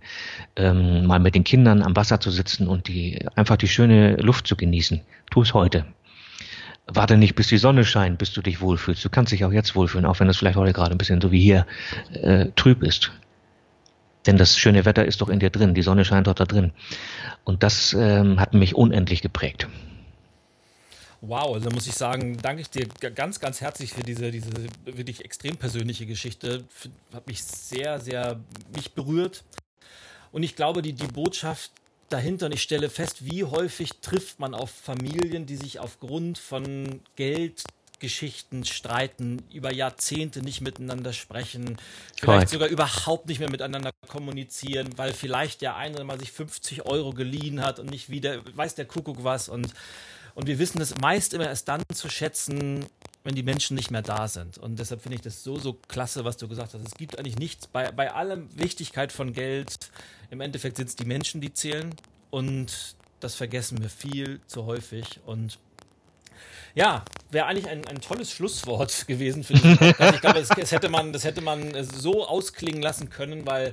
ähm, 0.56 1.06
mal 1.06 1.18
mit 1.18 1.34
den 1.34 1.44
Kindern 1.44 1.82
am 1.82 1.96
Wasser 1.96 2.20
zu 2.20 2.30
sitzen 2.30 2.68
und 2.68 2.88
die 2.88 3.26
einfach 3.34 3.56
die 3.56 3.68
schöne 3.68 4.16
Luft 4.16 4.46
zu 4.46 4.56
genießen. 4.56 5.00
Tu 5.30 5.42
es 5.42 5.54
heute. 5.54 5.86
Warte 6.86 7.16
nicht, 7.16 7.34
bis 7.34 7.48
die 7.48 7.58
Sonne 7.58 7.84
scheint, 7.84 8.18
bis 8.18 8.32
du 8.32 8.42
dich 8.42 8.60
wohlfühlst. 8.60 9.04
Du 9.04 9.10
kannst 9.10 9.32
dich 9.32 9.44
auch 9.44 9.52
jetzt 9.52 9.74
wohlfühlen, 9.74 10.06
auch 10.06 10.20
wenn 10.20 10.28
es 10.28 10.36
vielleicht 10.36 10.56
heute 10.56 10.72
gerade 10.72 10.92
ein 10.92 10.98
bisschen 10.98 11.20
so 11.20 11.32
wie 11.32 11.40
hier 11.40 11.66
äh, 12.12 12.46
trüb 12.54 12.82
ist. 12.82 13.10
Denn 14.26 14.36
das 14.36 14.58
schöne 14.58 14.84
Wetter 14.84 15.04
ist 15.04 15.20
doch 15.20 15.28
in 15.28 15.40
dir 15.40 15.50
drin, 15.50 15.74
die 15.74 15.82
Sonne 15.82 16.04
scheint 16.04 16.26
doch 16.26 16.34
da 16.34 16.44
drin. 16.44 16.72
Und 17.44 17.62
das 17.62 17.92
ähm, 17.92 18.40
hat 18.40 18.54
mich 18.54 18.74
unendlich 18.74 19.22
geprägt. 19.22 19.68
Wow, 21.28 21.54
also 21.54 21.70
muss 21.70 21.88
ich 21.88 21.94
sagen, 21.94 22.38
danke 22.40 22.62
ich 22.62 22.70
dir 22.70 22.86
ganz, 22.86 23.40
ganz 23.40 23.60
herzlich 23.60 23.92
für 23.92 24.02
diese, 24.02 24.30
diese 24.30 24.48
wirklich 24.84 25.24
extrem 25.24 25.56
persönliche 25.56 26.06
Geschichte. 26.06 26.64
Hat 27.12 27.26
mich 27.26 27.42
sehr, 27.42 27.98
sehr 28.00 28.38
mich 28.74 28.92
berührt. 28.92 29.42
Und 30.30 30.44
ich 30.44 30.54
glaube, 30.54 30.82
die, 30.82 30.92
die 30.92 31.08
Botschaft 31.08 31.72
dahinter, 32.10 32.46
und 32.46 32.52
ich 32.52 32.62
stelle 32.62 32.88
fest, 32.88 33.24
wie 33.24 33.42
häufig 33.42 33.90
trifft 34.00 34.38
man 34.38 34.54
auf 34.54 34.70
Familien, 34.70 35.46
die 35.46 35.56
sich 35.56 35.80
aufgrund 35.80 36.38
von 36.38 37.00
Geldgeschichten 37.16 38.64
streiten, 38.64 39.42
über 39.52 39.72
Jahrzehnte 39.72 40.42
nicht 40.42 40.60
miteinander 40.60 41.12
sprechen, 41.12 41.76
vielleicht 42.14 42.50
sogar 42.50 42.68
überhaupt 42.68 43.26
nicht 43.26 43.40
mehr 43.40 43.50
miteinander 43.50 43.90
kommunizieren, 44.06 44.96
weil 44.96 45.12
vielleicht 45.12 45.60
der 45.60 45.74
eine 45.74 46.04
mal 46.04 46.20
sich 46.20 46.30
50 46.30 46.86
Euro 46.86 47.10
geliehen 47.10 47.62
hat 47.62 47.80
und 47.80 47.90
nicht 47.90 48.10
wieder, 48.10 48.42
weiß 48.54 48.76
der 48.76 48.84
Kuckuck 48.84 49.24
was 49.24 49.48
und 49.48 49.72
Und 50.36 50.46
wir 50.46 50.58
wissen 50.58 50.82
es 50.82 50.98
meist 50.98 51.32
immer 51.32 51.48
erst 51.48 51.66
dann 51.66 51.82
zu 51.94 52.10
schätzen, 52.10 52.84
wenn 53.24 53.34
die 53.34 53.42
Menschen 53.42 53.74
nicht 53.74 53.90
mehr 53.90 54.02
da 54.02 54.28
sind. 54.28 54.58
Und 54.58 54.78
deshalb 54.78 55.00
finde 55.00 55.16
ich 55.16 55.22
das 55.22 55.42
so, 55.42 55.58
so 55.58 55.72
klasse, 55.88 56.26
was 56.26 56.36
du 56.36 56.46
gesagt 56.46 56.74
hast. 56.74 56.86
Es 56.86 56.94
gibt 56.94 57.18
eigentlich 57.18 57.38
nichts, 57.38 57.66
bei, 57.66 57.90
bei 57.90 58.12
aller 58.12 58.38
Wichtigkeit 58.54 59.12
von 59.12 59.32
Geld, 59.32 59.90
im 60.30 60.42
Endeffekt 60.42 60.76
sind 60.76 60.90
es 60.90 60.94
die 60.94 61.06
Menschen, 61.06 61.40
die 61.40 61.54
zählen. 61.54 61.94
Und 62.30 62.96
das 63.20 63.34
vergessen 63.34 63.80
wir 63.80 63.88
viel 63.88 64.40
zu 64.46 64.66
häufig. 64.66 65.20
Und 65.24 65.58
ja, 66.74 67.02
wäre 67.30 67.46
eigentlich 67.46 67.68
ein, 67.68 67.86
ein 67.86 68.02
tolles 68.02 68.30
Schlusswort 68.30 69.06
gewesen 69.08 69.42
für 69.42 69.54
Podcast. 69.54 70.16
Ich 70.16 70.20
glaube, 70.20 70.40
das, 70.40 70.48
das, 70.48 70.70
hätte 70.70 70.90
man, 70.90 71.14
das 71.14 71.24
hätte 71.24 71.40
man 71.40 71.82
so 71.82 72.28
ausklingen 72.28 72.82
lassen 72.82 73.08
können, 73.08 73.46
weil 73.46 73.70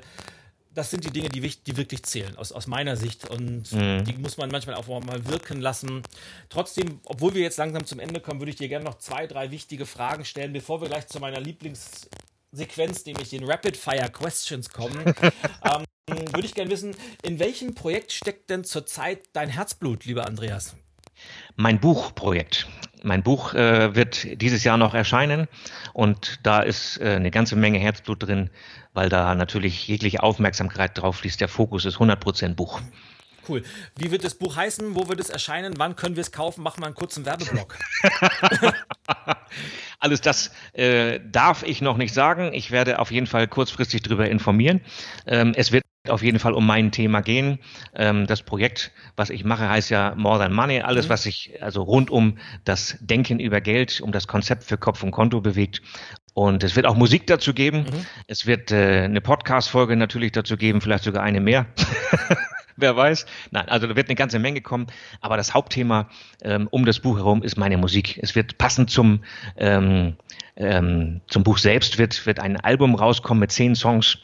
das 0.74 0.90
sind 0.90 1.04
die 1.04 1.12
Dinge, 1.12 1.30
die, 1.30 1.42
die 1.42 1.78
wirklich 1.78 2.04
zählen, 2.04 2.36
aus, 2.38 2.52
aus 2.52 2.68
meiner 2.68 2.96
Sicht. 2.96 3.30
Und 3.30 3.72
mhm. 3.72 4.04
die 4.06 4.14
muss 4.14 4.38
man 4.38 4.50
manchmal 4.50 4.76
auch 4.76 4.88
mal 4.88 5.26
wirken 5.28 5.62
lassen. 5.62 6.04
Trotzdem, 6.50 7.00
obwohl 7.06 7.34
wir 7.34 7.42
jetzt 7.42 7.58
langsam 7.58 7.86
zum 7.86 8.00
Ende 8.00 8.20
kommen, 8.20 8.40
würde 8.40 8.52
ich 8.52 8.58
dir 8.58 8.70
gerne 8.70 8.86
noch 8.86 8.98
zwei, 8.98 9.28
drei 9.28 9.52
wichtige 9.52 9.86
Fragen 9.86 10.26
stellen, 10.26 10.54
bevor 10.54 10.82
wir 10.82 10.90
gleich 10.90 11.08
zu 11.08 11.20
meiner 11.20 11.40
Lieblingssequenz, 11.40 13.06
nämlich 13.06 13.30
den 13.30 13.44
Rapid 13.44 13.78
Fire 13.78 14.10
Questions 14.12 14.70
kommen. 14.70 15.04
ähm, 15.64 15.86
würde 16.08 16.46
ich 16.46 16.56
gerne 16.56 16.72
wissen, 16.72 16.96
in 17.22 17.40
welchem 17.40 17.76
Projekt 17.76 18.12
steckt 18.12 18.50
denn 18.50 18.64
zurzeit 18.64 19.24
dein 19.34 19.50
Herzblut, 19.50 20.06
lieber 20.06 20.26
Andreas? 20.26 20.76
Mein 21.56 21.80
Buchprojekt. 21.80 22.68
Mein 23.04 23.22
Buch 23.22 23.54
äh, 23.54 23.96
wird 23.96 24.42
dieses 24.42 24.64
Jahr 24.64 24.78
noch 24.78 24.94
erscheinen 24.94 25.50
und 25.92 26.40
da 26.44 26.62
ist 26.62 27.02
äh, 27.02 27.16
eine 27.16 27.32
ganze 27.32 27.58
Menge 27.58 27.78
Herzblut 27.78 28.24
drin, 28.24 28.50
weil 28.94 29.10
da 29.10 29.36
natürlich 29.36 29.88
jegliche 29.90 30.24
Aufmerksamkeit 30.24 30.98
drauf 30.98 31.18
fließt. 31.18 31.42
Der 31.42 31.50
Fokus 31.50 31.84
ist 31.84 31.98
100% 31.98 32.56
Buch. 32.56 32.80
Cool. 33.48 33.62
Wie 33.98 34.10
wird 34.12 34.24
das 34.24 34.36
Buch 34.36 34.56
heißen? 34.56 34.96
Wo 34.96 35.10
wird 35.10 35.20
es 35.20 35.30
erscheinen? 35.30 35.74
Wann 35.78 35.98
können 35.98 36.16
wir 36.16 36.22
es 36.22 36.32
kaufen? 36.32 36.64
Machen 36.64 36.82
wir 36.82 36.86
einen 36.86 36.96
kurzen 36.96 37.26
Werbeblock. 37.26 37.78
Alles 40.00 40.22
das 40.22 40.52
äh, 40.72 41.20
darf 41.30 41.64
ich 41.64 41.82
noch 41.82 41.98
nicht 41.98 42.14
sagen. 42.14 42.54
Ich 42.54 42.72
werde 42.72 43.00
auf 43.00 43.12
jeden 43.12 43.28
Fall 43.28 43.50
kurzfristig 43.50 44.02
darüber 44.02 44.30
informieren. 44.30 44.80
Ähm, 45.28 45.54
es 45.58 45.74
wird 45.74 45.84
auf 46.10 46.22
jeden 46.22 46.40
Fall 46.40 46.54
um 46.54 46.66
mein 46.66 46.92
Thema 46.92 47.22
gehen. 47.22 47.60
Ähm, 47.96 48.28
das 48.28 48.42
Projekt, 48.42 48.92
was 49.16 49.30
ich 49.30 49.46
mache, 49.46 49.70
heißt 49.70 49.90
ja 49.90 50.14
More 50.18 50.38
Than 50.38 50.52
Money. 50.52 50.82
Alles, 50.82 51.06
mhm. 51.06 51.10
was 51.10 51.24
sich 51.24 51.54
also 51.62 51.82
rund 51.82 52.10
um 52.10 52.38
das 52.66 52.98
Denken 53.00 53.40
über 53.40 53.62
Geld, 53.62 54.02
um 54.02 54.12
das 54.12 54.28
Konzept 54.28 54.66
für 54.66 54.78
Kopf 54.78 55.02
und 55.02 55.12
Konto 55.12 55.40
bewegt. 55.40 55.82
Und 56.34 56.64
es 56.64 56.76
wird 56.76 56.88
auch 56.88 56.96
Musik 56.96 57.26
dazu 57.28 57.54
geben. 57.54 57.84
Mhm. 57.84 58.06
Es 58.28 58.46
wird 58.46 58.72
äh, 58.72 59.04
eine 59.04 59.22
Podcast-Folge 59.22 59.96
natürlich 59.96 60.34
dazu 60.34 60.58
geben, 60.58 60.82
vielleicht 60.82 61.06
sogar 61.06 61.24
eine 61.24 61.40
mehr. 61.40 61.68
Wer 62.76 62.98
weiß. 62.98 63.26
Nein, 63.52 63.70
also 63.70 63.88
da 63.88 63.96
wird 63.96 64.10
eine 64.10 64.16
ganze 64.16 64.40
Menge 64.40 64.60
kommen. 64.60 64.88
Aber 65.22 65.38
das 65.38 65.54
Hauptthema 65.54 66.10
ähm, 66.42 66.68
um 66.70 66.86
das 66.86 67.00
Buch 67.00 67.16
herum 67.18 67.44
ist 67.44 67.56
meine 67.56 67.78
Musik. 67.78 68.20
Es 68.22 68.36
wird 68.36 68.58
passend 68.58 68.90
zum, 68.90 69.24
ähm, 69.56 70.18
ähm, 70.58 71.22
zum 71.30 71.44
Buch 71.44 71.60
selbst 71.60 71.98
wird, 71.98 72.26
wird 72.26 72.42
ein 72.42 72.60
Album 72.60 72.96
rauskommen 72.96 73.40
mit 73.40 73.52
zehn 73.54 73.76
Songs 73.76 74.18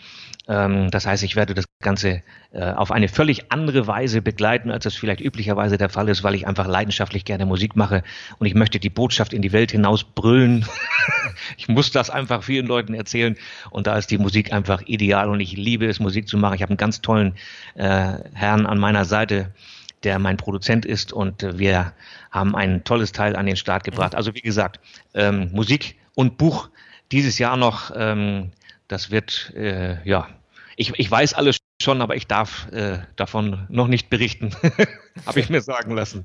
das 0.50 1.06
heißt, 1.06 1.22
ich 1.22 1.36
werde 1.36 1.54
das 1.54 1.66
Ganze 1.80 2.24
äh, 2.54 2.72
auf 2.72 2.92
eine 2.92 3.08
völlig 3.08 3.52
andere 3.52 3.86
Weise 3.86 4.24
begleiten, 4.24 4.72
als 4.72 4.84
das 4.84 4.96
vielleicht 4.96 5.22
üblicherweise 5.22 5.78
der 5.78 5.90
Fall 5.90 6.10
ist, 6.10 6.24
weil 6.24 6.34
ich 6.34 6.48
einfach 6.48 6.66
leidenschaftlich 6.66 7.24
gerne 7.24 7.46
Musik 7.46 7.76
mache 7.76 8.02
und 8.40 8.48
ich 8.48 8.56
möchte 8.56 8.80
die 8.80 8.90
Botschaft 8.90 9.32
in 9.32 9.44
die 9.44 9.52
Welt 9.52 9.72
hinaus 9.72 10.04
brüllen. 10.04 10.66
ich 11.58 11.68
muss 11.68 11.92
das 11.92 12.10
einfach 12.10 12.42
vielen 12.42 12.66
Leuten 12.66 12.96
erzählen 12.96 13.38
und 13.70 13.86
da 13.86 13.96
ist 13.96 14.10
die 14.10 14.18
Musik 14.18 14.52
einfach 14.52 14.82
ideal 14.88 15.30
und 15.30 15.40
ich 15.40 15.56
liebe 15.56 15.86
es, 15.86 16.00
Musik 16.00 16.28
zu 16.28 16.36
machen. 16.40 16.56
Ich 16.56 16.64
habe 16.64 16.72
einen 16.72 16.78
ganz 16.78 17.02
tollen 17.02 17.36
äh, 17.76 18.14
Herrn 18.34 18.66
an 18.66 18.80
meiner 18.80 19.06
Seite, 19.06 19.54
der 20.04 20.18
mein 20.18 20.38
Produzent 20.38 20.84
ist 20.84 21.14
und 21.14 21.44
äh, 21.44 21.60
wir 21.60 21.94
haben 22.32 22.56
ein 22.56 22.84
tolles 22.84 23.12
Teil 23.12 23.36
an 23.36 23.46
den 23.46 23.56
Start 23.56 23.84
gebracht. 23.84 24.16
Also 24.16 24.34
wie 24.34 24.42
gesagt, 24.42 24.80
ähm, 25.14 25.52
Musik 25.52 25.96
und 26.16 26.40
Buch 26.40 26.70
dieses 27.12 27.38
Jahr 27.38 27.56
noch, 27.56 27.92
ähm, 27.96 28.50
das 28.88 29.12
wird 29.12 29.54
äh, 29.56 30.02
ja 30.10 30.28
ich, 30.80 30.98
ich 30.98 31.12
weiß 31.12 31.34
alles 31.34 31.58
schon, 31.82 32.02
aber 32.02 32.16
ich 32.16 32.26
darf 32.26 32.72
äh, 32.72 33.00
davon 33.18 33.66
noch 33.70 33.88
nicht 33.88 34.10
berichten, 34.10 34.52
habe 35.26 35.42
ich 35.42 35.50
mir 35.50 35.62
sagen 35.62 35.94
lassen. 35.94 36.24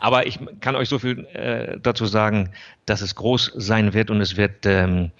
Aber 0.00 0.26
ich 0.26 0.40
kann 0.60 0.74
euch 0.74 0.88
so 0.88 0.98
viel 0.98 1.24
äh, 1.26 1.78
dazu 1.80 2.06
sagen, 2.06 2.50
dass 2.86 3.02
es 3.02 3.14
groß 3.14 3.52
sein 3.54 3.94
wird 3.94 4.10
und 4.10 4.20
es 4.20 4.36
wird 4.36 4.66
ähm, 4.66 5.12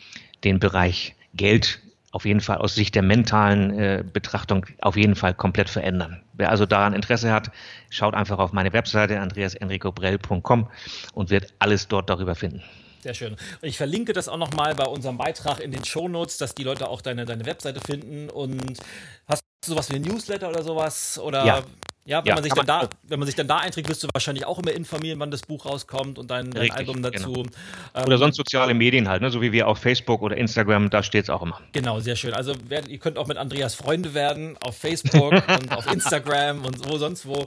den 0.42 0.58
Bereich 0.58 1.14
Geld 1.34 1.80
auf 2.10 2.24
jeden 2.24 2.40
Fall 2.40 2.58
aus 2.58 2.74
Sicht 2.74 2.96
der 2.96 3.02
mentalen 3.02 3.78
äh, 3.78 4.04
Betrachtung 4.12 4.66
auf 4.80 4.96
jeden 4.96 5.14
Fall 5.14 5.34
komplett 5.34 5.68
verändern. 5.68 6.22
Wer 6.32 6.50
also 6.50 6.66
daran 6.66 6.94
Interesse 6.94 7.32
hat, 7.32 7.52
schaut 7.90 8.14
einfach 8.14 8.38
auf 8.38 8.52
meine 8.52 8.72
Webseite 8.72 9.20
andreasenricobrell.com 9.20 10.68
und 11.14 11.30
wird 11.30 11.54
alles 11.60 11.86
dort 11.86 12.10
darüber 12.10 12.34
finden. 12.34 12.62
Sehr 13.02 13.14
schön. 13.14 13.32
Und 13.32 13.68
ich 13.68 13.76
verlinke 13.76 14.12
das 14.12 14.28
auch 14.28 14.36
nochmal 14.36 14.74
bei 14.74 14.86
unserem 14.86 15.18
Beitrag 15.18 15.60
in 15.60 15.70
den 15.70 15.84
Shownotes, 15.84 16.38
dass 16.38 16.54
die 16.54 16.64
Leute 16.64 16.88
auch 16.88 17.00
deine, 17.00 17.24
deine 17.24 17.46
Webseite 17.46 17.80
finden. 17.80 18.28
Und 18.30 18.78
hast 19.26 19.42
du 19.64 19.72
sowas 19.72 19.90
wie 19.90 19.96
ein 19.96 20.02
Newsletter 20.02 20.48
oder 20.48 20.62
sowas? 20.62 21.18
Oder 21.18 21.44
ja. 21.44 21.62
Ja, 22.08 22.20
wenn, 22.20 22.28
ja, 22.28 22.34
man 22.36 22.42
sich 22.42 22.54
dann 22.54 22.66
da, 22.66 22.88
wenn 23.02 23.18
man 23.18 23.26
sich 23.26 23.34
dann 23.34 23.48
da 23.48 23.58
einträgt, 23.58 23.86
wirst 23.90 24.02
du 24.02 24.08
wahrscheinlich 24.14 24.46
auch 24.46 24.58
immer 24.58 24.72
informieren, 24.72 25.20
wann 25.20 25.30
das 25.30 25.42
Buch 25.42 25.66
rauskommt 25.66 26.18
und 26.18 26.30
dein, 26.30 26.50
dein 26.50 26.70
Album 26.70 27.02
dazu. 27.02 27.34
Genau. 27.34 27.48
Ähm, 27.94 28.04
oder 28.06 28.16
sonst 28.16 28.36
soziale 28.36 28.72
Medien 28.72 29.10
halt, 29.10 29.20
ne? 29.20 29.30
so 29.30 29.42
wie 29.42 29.52
wir 29.52 29.68
auf 29.68 29.76
Facebook 29.76 30.22
oder 30.22 30.34
Instagram, 30.34 30.88
da 30.88 31.02
steht 31.02 31.24
es 31.24 31.30
auch 31.30 31.42
immer. 31.42 31.60
Genau, 31.72 32.00
sehr 32.00 32.16
schön. 32.16 32.32
Also 32.32 32.54
wer, 32.66 32.88
ihr 32.88 32.96
könnt 32.96 33.18
auch 33.18 33.26
mit 33.26 33.36
Andreas 33.36 33.74
Freunde 33.74 34.14
werden 34.14 34.56
auf 34.62 34.78
Facebook 34.78 35.32
und 35.48 35.70
auf 35.70 35.92
Instagram 35.92 36.64
und 36.64 36.88
wo 36.88 36.96
sonst 36.96 37.26
wo. 37.26 37.46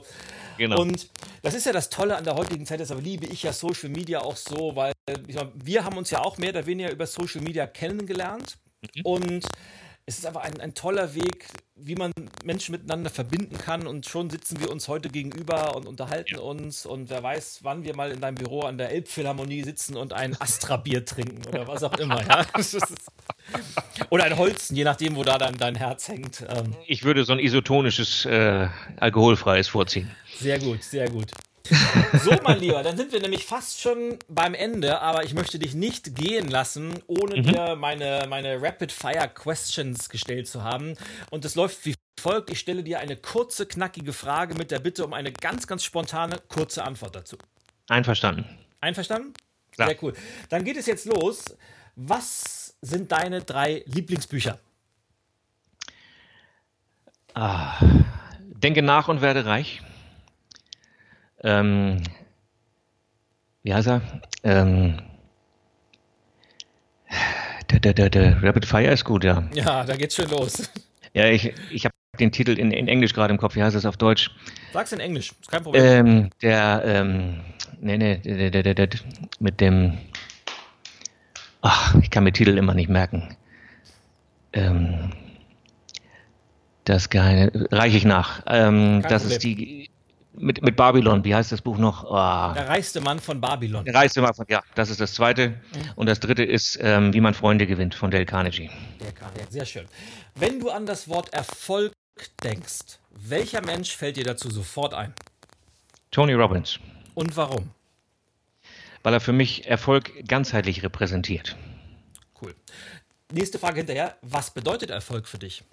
Genau. 0.58 0.80
Und 0.80 1.08
das 1.42 1.54
ist 1.54 1.66
ja 1.66 1.72
das 1.72 1.90
Tolle 1.90 2.16
an 2.16 2.24
der 2.24 2.36
heutigen 2.36 2.66
Zeit, 2.66 2.80
deshalb 2.80 3.02
liebe 3.02 3.26
ich 3.26 3.42
ja 3.42 3.52
Social 3.52 3.88
Media 3.88 4.20
auch 4.20 4.36
so, 4.36 4.76
weil 4.76 4.92
meine, 5.06 5.52
wir 5.54 5.84
haben 5.84 5.96
uns 5.96 6.10
ja 6.10 6.20
auch 6.20 6.38
mehr 6.38 6.50
oder 6.50 6.66
weniger 6.66 6.90
über 6.90 7.06
Social 7.06 7.40
Media 7.40 7.66
kennengelernt. 7.66 8.58
Mhm. 8.96 9.02
Und 9.04 9.46
es 10.04 10.18
ist 10.18 10.26
aber 10.26 10.42
ein, 10.42 10.60
ein 10.60 10.74
toller 10.74 11.14
Weg, 11.14 11.46
wie 11.76 11.94
man 11.94 12.10
Menschen 12.44 12.72
miteinander 12.72 13.08
verbinden 13.08 13.56
kann. 13.56 13.86
Und 13.86 14.06
schon 14.06 14.30
sitzen 14.30 14.60
wir 14.60 14.70
uns 14.70 14.88
heute 14.88 15.08
gegenüber 15.08 15.76
und 15.76 15.86
unterhalten 15.86 16.34
ja. 16.36 16.40
uns. 16.40 16.86
Und 16.86 17.08
wer 17.08 17.22
weiß, 17.22 17.60
wann 17.62 17.84
wir 17.84 17.94
mal 17.94 18.10
in 18.10 18.20
deinem 18.20 18.34
Büro 18.34 18.62
an 18.62 18.78
der 18.78 18.90
Elbphilharmonie 18.90 19.62
sitzen 19.62 19.96
und 19.96 20.12
ein 20.12 20.38
Astra-Bier 20.40 21.04
trinken 21.04 21.46
oder 21.48 21.68
was 21.68 21.84
auch 21.84 21.96
immer. 21.98 22.20
Ja? 22.26 22.44
oder 24.10 24.24
ein 24.24 24.36
Holzen, 24.36 24.76
je 24.76 24.84
nachdem, 24.84 25.14
wo 25.14 25.22
da 25.22 25.38
dann 25.38 25.56
dein 25.56 25.76
Herz 25.76 26.08
hängt. 26.08 26.44
Ähm. 26.48 26.74
Ich 26.86 27.04
würde 27.04 27.24
so 27.24 27.32
ein 27.32 27.38
isotonisches, 27.38 28.24
äh, 28.24 28.68
alkoholfreies 28.96 29.68
vorziehen. 29.68 30.10
Sehr 30.36 30.58
gut, 30.58 30.82
sehr 30.82 31.08
gut. 31.08 31.30
So, 32.24 32.32
mein 32.42 32.60
Lieber, 32.60 32.82
dann 32.82 32.96
sind 32.96 33.12
wir 33.12 33.20
nämlich 33.20 33.46
fast 33.46 33.80
schon 33.80 34.18
beim 34.28 34.54
Ende, 34.54 35.00
aber 35.00 35.24
ich 35.24 35.34
möchte 35.34 35.58
dich 35.58 35.74
nicht 35.74 36.14
gehen 36.14 36.48
lassen, 36.48 37.02
ohne 37.06 37.36
mhm. 37.36 37.42
dir 37.44 37.76
meine, 37.76 38.26
meine 38.28 38.60
Rapid-Fire-Questions 38.60 40.08
gestellt 40.08 40.48
zu 40.48 40.62
haben. 40.62 40.96
Und 41.30 41.44
es 41.44 41.54
läuft 41.54 41.84
wie 41.86 41.94
folgt. 42.20 42.50
Ich 42.50 42.60
stelle 42.60 42.82
dir 42.82 43.00
eine 43.00 43.16
kurze, 43.16 43.66
knackige 43.66 44.12
Frage 44.12 44.54
mit 44.54 44.70
der 44.70 44.78
Bitte 44.78 45.04
um 45.04 45.12
eine 45.12 45.32
ganz, 45.32 45.66
ganz 45.66 45.84
spontane, 45.84 46.40
kurze 46.48 46.84
Antwort 46.84 47.16
dazu. 47.16 47.36
Einverstanden. 47.88 48.44
Einverstanden? 48.80 49.34
Ja. 49.78 49.86
Sehr 49.86 50.02
cool. 50.02 50.12
Dann 50.48 50.64
geht 50.64 50.76
es 50.76 50.86
jetzt 50.86 51.06
los. 51.06 51.56
Was 51.96 52.76
sind 52.80 53.12
deine 53.12 53.42
drei 53.42 53.82
Lieblingsbücher? 53.86 54.58
Ah, 57.34 57.78
denke 58.40 58.82
nach 58.82 59.08
und 59.08 59.20
werde 59.20 59.46
reich. 59.46 59.82
Ähm, 61.44 62.02
wie 63.62 63.74
heißt 63.74 63.88
er? 63.88 64.02
Ähm, 64.44 64.98
der, 67.70 67.80
der, 67.80 67.94
der, 67.94 68.10
der 68.10 68.42
Rapid 68.42 68.66
Fire 68.66 68.92
ist 68.92 69.04
gut, 69.04 69.24
ja. 69.24 69.42
Ja, 69.54 69.84
da 69.84 69.96
geht's 69.96 70.14
schon 70.14 70.28
los. 70.30 70.70
Ja, 71.14 71.26
ich, 71.26 71.52
ich 71.70 71.84
habe 71.84 71.94
den 72.18 72.32
Titel 72.32 72.58
in, 72.58 72.70
in 72.70 72.88
Englisch 72.88 73.12
gerade 73.12 73.34
im 73.34 73.38
Kopf. 73.38 73.54
Wie 73.54 73.62
heißt 73.62 73.76
es 73.76 73.84
auf 73.84 73.98
Deutsch? 73.98 74.30
Sag's 74.72 74.92
in 74.92 75.00
Englisch, 75.00 75.32
ist 75.38 75.50
kein 75.50 75.62
Problem. 75.62 75.84
Ähm, 75.84 76.30
der, 76.40 76.82
ähm, 76.86 77.40
nee, 77.82 77.98
nee, 77.98 78.16
der, 78.16 78.50
der, 78.50 78.62
der, 78.62 78.74
der, 78.74 78.88
mit 79.40 79.60
dem, 79.60 79.98
ach, 81.60 81.94
ich 81.96 82.10
kann 82.10 82.24
mir 82.24 82.32
Titel 82.32 82.56
immer 82.56 82.72
nicht 82.72 82.88
merken. 82.88 83.36
Ähm, 84.54 85.12
das 86.84 87.10
Geheimnis, 87.10 87.68
reiche 87.70 87.98
ich 87.98 88.06
nach. 88.06 88.42
Ähm, 88.46 89.02
das 89.02 89.22
Problem. 89.24 89.36
ist 89.36 89.44
die, 89.44 89.90
mit, 90.34 90.62
mit 90.62 90.76
Babylon, 90.76 91.24
wie 91.24 91.34
heißt 91.34 91.52
das 91.52 91.60
Buch 91.60 91.78
noch? 91.78 92.04
Oh. 92.04 92.54
Der 92.54 92.68
reichste 92.68 93.00
Mann 93.00 93.18
von 93.18 93.40
Babylon. 93.40 93.84
Der 93.84 93.94
reichste 93.94 94.22
Mann 94.22 94.34
von, 94.34 94.46
ja, 94.48 94.62
das 94.74 94.90
ist 94.90 95.00
das 95.00 95.14
zweite. 95.14 95.50
Mhm. 95.50 95.92
Und 95.96 96.06
das 96.06 96.20
dritte 96.20 96.44
ist, 96.44 96.78
ähm, 96.80 97.12
wie 97.12 97.20
man 97.20 97.34
Freunde 97.34 97.66
gewinnt 97.66 97.94
von 97.94 98.10
Dale 98.10 98.26
Carnegie. 98.26 98.70
Dale 98.98 99.12
Carnegie, 99.12 99.46
sehr 99.50 99.66
schön. 99.66 99.86
Wenn 100.34 100.60
du 100.60 100.70
an 100.70 100.86
das 100.86 101.08
Wort 101.08 101.32
Erfolg 101.32 101.92
denkst, 102.42 102.98
welcher 103.10 103.64
Mensch 103.64 103.96
fällt 103.96 104.16
dir 104.16 104.24
dazu 104.24 104.50
sofort 104.50 104.94
ein? 104.94 105.12
Tony 106.10 106.34
Robbins. 106.34 106.78
Und 107.14 107.36
warum? 107.36 107.70
Weil 109.02 109.14
er 109.14 109.20
für 109.20 109.32
mich 109.32 109.66
Erfolg 109.66 110.12
ganzheitlich 110.26 110.82
repräsentiert. 110.82 111.56
Cool. 112.40 112.54
Nächste 113.32 113.58
Frage 113.58 113.78
hinterher. 113.78 114.16
Was 114.22 114.52
bedeutet 114.52 114.90
Erfolg 114.90 115.26
für 115.26 115.38
dich? 115.38 115.64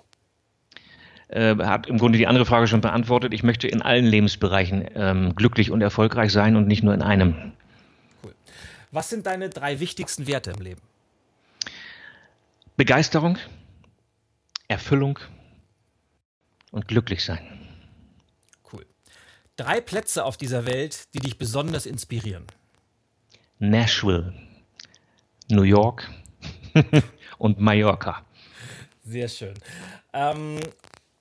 Äh, 1.30 1.56
hat 1.58 1.88
im 1.88 1.98
Grunde 2.00 2.18
die 2.18 2.28
andere 2.28 2.46
Frage 2.46 2.68
schon 2.68 2.82
beantwortet. 2.82 3.34
Ich 3.34 3.44
möchte 3.44 3.68
in 3.68 3.82
allen 3.82 4.06
Lebensbereichen 4.06 4.90
ähm, 4.96 5.36
glücklich 5.36 5.70
und 5.70 5.82
erfolgreich 5.82 6.32
sein 6.32 6.56
und 6.56 6.68
nicht 6.68 6.84
nur 6.84 6.94
in 6.94 7.02
einem. 7.02 7.54
Cool. 8.24 8.34
Was 8.92 9.10
sind 9.10 9.28
deine 9.28 9.50
drei 9.50 9.80
wichtigsten 9.80 10.26
Werte 10.26 10.52
im 10.52 10.62
Leben? 10.62 10.82
Begeisterung, 12.78 13.38
Erfüllung 14.68 15.20
und 16.72 16.88
glücklich 16.88 17.24
sein. 17.24 17.40
Cool. 18.72 18.86
Drei 19.56 19.82
Plätze 19.82 20.26
auf 20.26 20.38
dieser 20.38 20.66
Welt, 20.66 21.14
die 21.14 21.20
dich 21.20 21.38
besonders 21.38 21.86
inspirieren. 21.86 22.46
Nashville, 23.60 24.34
New 25.52 25.64
York 25.64 26.10
und 27.38 27.60
Mallorca. 27.60 28.24
Sehr 29.04 29.28
schön. 29.28 29.54
Ähm, 30.14 30.60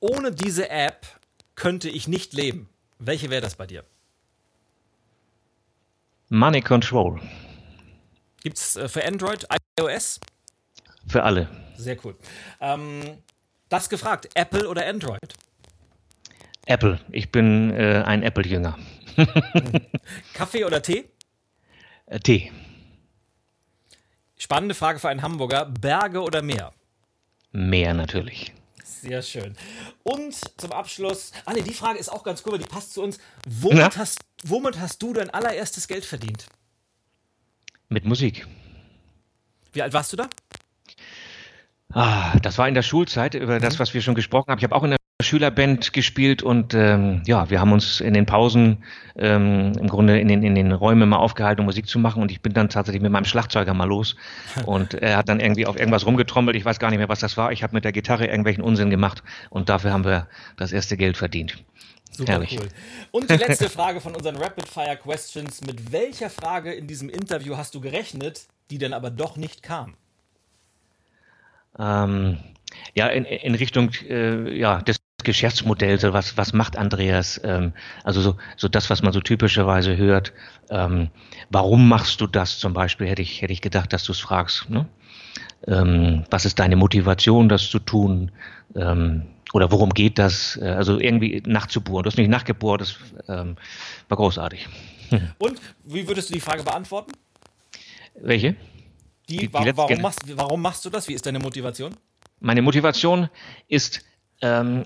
ohne 0.00 0.32
diese 0.32 0.68
App 0.70 1.06
könnte 1.54 1.88
ich 1.88 2.08
nicht 2.08 2.32
leben. 2.32 2.68
Welche 2.98 3.30
wäre 3.30 3.42
das 3.42 3.56
bei 3.56 3.66
dir? 3.66 3.84
Money 6.28 6.60
Control. 6.60 7.20
Gibt 8.42 8.58
es 8.58 8.76
äh, 8.76 8.88
für 8.88 9.04
Android, 9.06 9.46
iOS? 9.78 10.20
Für 11.06 11.22
alle. 11.22 11.48
Sehr 11.76 11.96
cool. 12.04 12.16
Ähm, 12.60 13.18
das 13.68 13.88
gefragt, 13.88 14.28
Apple 14.34 14.68
oder 14.68 14.86
Android? 14.86 15.34
Apple. 16.66 17.00
Ich 17.10 17.32
bin 17.32 17.70
äh, 17.70 18.02
ein 18.04 18.22
Apple-Jünger. 18.22 18.78
Kaffee 20.34 20.64
oder 20.64 20.82
Tee? 20.82 21.08
Äh, 22.06 22.20
Tee. 22.20 22.52
Spannende 24.36 24.74
Frage 24.74 24.98
für 24.98 25.08
einen 25.08 25.22
Hamburger. 25.22 25.64
Berge 25.64 26.20
oder 26.20 26.42
Meer? 26.42 26.72
Meer 27.52 27.94
natürlich. 27.94 28.52
Sehr 28.88 29.22
schön. 29.22 29.54
Und 30.02 30.34
zum 30.58 30.72
Abschluss, 30.72 31.32
ah 31.44 31.52
ne, 31.52 31.62
die 31.62 31.74
Frage 31.74 31.98
ist 31.98 32.08
auch 32.08 32.24
ganz 32.24 32.42
cool, 32.44 32.52
weil 32.52 32.58
die 32.58 32.66
passt 32.66 32.94
zu 32.94 33.02
uns. 33.02 33.18
Womit, 33.46 33.96
hast, 33.98 34.18
womit 34.44 34.78
hast 34.80 35.02
du 35.02 35.12
dein 35.12 35.30
allererstes 35.30 35.86
Geld 35.86 36.04
verdient? 36.04 36.46
Mit 37.88 38.06
Musik. 38.06 38.46
Wie 39.72 39.82
alt 39.82 39.92
warst 39.92 40.12
du 40.12 40.16
da? 40.16 40.28
Ah, 41.92 42.38
das 42.40 42.58
war 42.58 42.66
in 42.66 42.74
der 42.74 42.82
Schulzeit, 42.82 43.34
über 43.34 43.60
das, 43.60 43.74
mhm. 43.74 43.78
was 43.78 43.94
wir 43.94 44.00
schon 44.00 44.14
gesprochen 44.14 44.50
haben. 44.50 44.58
Ich 44.58 44.64
habe 44.64 44.74
auch 44.74 44.84
in 44.84 44.90
der 44.90 44.97
Schülerband 45.20 45.92
gespielt 45.92 46.44
und 46.44 46.74
ähm, 46.74 47.22
ja, 47.26 47.50
wir 47.50 47.60
haben 47.60 47.72
uns 47.72 48.00
in 48.00 48.14
den 48.14 48.24
Pausen 48.24 48.84
ähm, 49.16 49.72
im 49.76 49.88
Grunde 49.88 50.20
in 50.20 50.28
den, 50.28 50.44
in 50.44 50.54
den 50.54 50.70
Räumen 50.70 51.08
mal 51.08 51.16
aufgehalten, 51.16 51.60
um 51.60 51.66
Musik 51.66 51.88
zu 51.88 51.98
machen 51.98 52.22
und 52.22 52.30
ich 52.30 52.40
bin 52.40 52.52
dann 52.52 52.68
tatsächlich 52.68 53.02
mit 53.02 53.10
meinem 53.10 53.24
Schlagzeuger 53.24 53.74
mal 53.74 53.88
los 53.88 54.14
und 54.66 54.94
er 54.94 55.16
hat 55.16 55.28
dann 55.28 55.40
irgendwie 55.40 55.66
auf 55.66 55.76
irgendwas 55.76 56.06
rumgetrommelt, 56.06 56.56
ich 56.56 56.64
weiß 56.64 56.78
gar 56.78 56.90
nicht 56.90 57.00
mehr, 57.00 57.08
was 57.08 57.18
das 57.18 57.36
war. 57.36 57.50
Ich 57.50 57.64
habe 57.64 57.74
mit 57.74 57.84
der 57.84 57.90
Gitarre 57.90 58.26
irgendwelchen 58.26 58.62
Unsinn 58.62 58.90
gemacht 58.90 59.24
und 59.50 59.68
dafür 59.68 59.92
haben 59.92 60.04
wir 60.04 60.28
das 60.56 60.70
erste 60.70 60.96
Geld 60.96 61.16
verdient. 61.16 61.64
Super 62.12 62.34
Herrlich. 62.34 62.56
cool. 62.60 62.68
Und 63.10 63.28
die 63.28 63.34
letzte 63.34 63.68
Frage 63.68 64.00
von 64.00 64.14
unseren 64.14 64.36
Rapid 64.36 64.68
Fire 64.68 64.96
Questions. 64.96 65.62
Mit 65.66 65.90
welcher 65.92 66.30
Frage 66.30 66.72
in 66.72 66.86
diesem 66.86 67.08
Interview 67.08 67.56
hast 67.56 67.74
du 67.74 67.80
gerechnet, 67.80 68.46
die 68.70 68.78
dann 68.78 68.92
aber 68.92 69.10
doch 69.10 69.36
nicht 69.36 69.64
kam? 69.64 69.94
Ähm, 71.76 72.38
ja, 72.94 73.08
in, 73.08 73.24
in 73.24 73.54
Richtung 73.54 73.90
äh, 74.08 74.56
ja, 74.56 74.80
des 74.80 74.98
Geschäftsmodell, 75.28 76.00
so 76.00 76.14
was, 76.14 76.38
was 76.38 76.54
macht 76.54 76.78
Andreas? 76.78 77.38
Ähm, 77.44 77.74
also 78.02 78.22
so, 78.22 78.36
so 78.56 78.66
das, 78.66 78.88
was 78.88 79.02
man 79.02 79.12
so 79.12 79.20
typischerweise 79.20 79.94
hört. 79.96 80.32
Ähm, 80.70 81.10
warum 81.50 81.86
machst 81.86 82.22
du 82.22 82.26
das 82.26 82.58
zum 82.58 82.72
Beispiel? 82.72 83.06
Hätte 83.06 83.20
ich, 83.20 83.42
hätte 83.42 83.52
ich 83.52 83.60
gedacht, 83.60 83.92
dass 83.92 84.04
du 84.04 84.12
es 84.12 84.20
fragst. 84.20 84.70
Ne? 84.70 84.86
Ähm, 85.66 86.24
was 86.30 86.46
ist 86.46 86.58
deine 86.58 86.76
Motivation, 86.76 87.50
das 87.50 87.68
zu 87.68 87.78
tun? 87.78 88.30
Ähm, 88.74 89.26
oder 89.52 89.70
worum 89.70 89.90
geht 89.90 90.18
das? 90.18 90.56
Äh, 90.56 90.68
also 90.68 90.98
irgendwie 90.98 91.42
nachzubohren. 91.44 92.04
Du 92.04 92.10
hast 92.10 92.16
nicht 92.16 92.30
nachgebohrt, 92.30 92.80
das 92.80 92.96
ähm, 93.28 93.56
war 94.08 94.16
großartig. 94.16 94.66
Und 95.38 95.60
wie 95.84 96.08
würdest 96.08 96.30
du 96.30 96.34
die 96.34 96.40
Frage 96.40 96.62
beantworten? 96.62 97.12
Welche? 98.18 98.56
Die, 99.28 99.36
die, 99.36 99.48
die 99.48 99.76
warum, 99.76 100.00
machst, 100.00 100.20
warum 100.38 100.62
machst 100.62 100.86
du 100.86 100.90
das? 100.90 101.06
Wie 101.06 101.12
ist 101.12 101.26
deine 101.26 101.38
Motivation? 101.38 101.94
Meine 102.40 102.62
Motivation 102.62 103.28
ist, 103.68 104.02
ähm, 104.40 104.84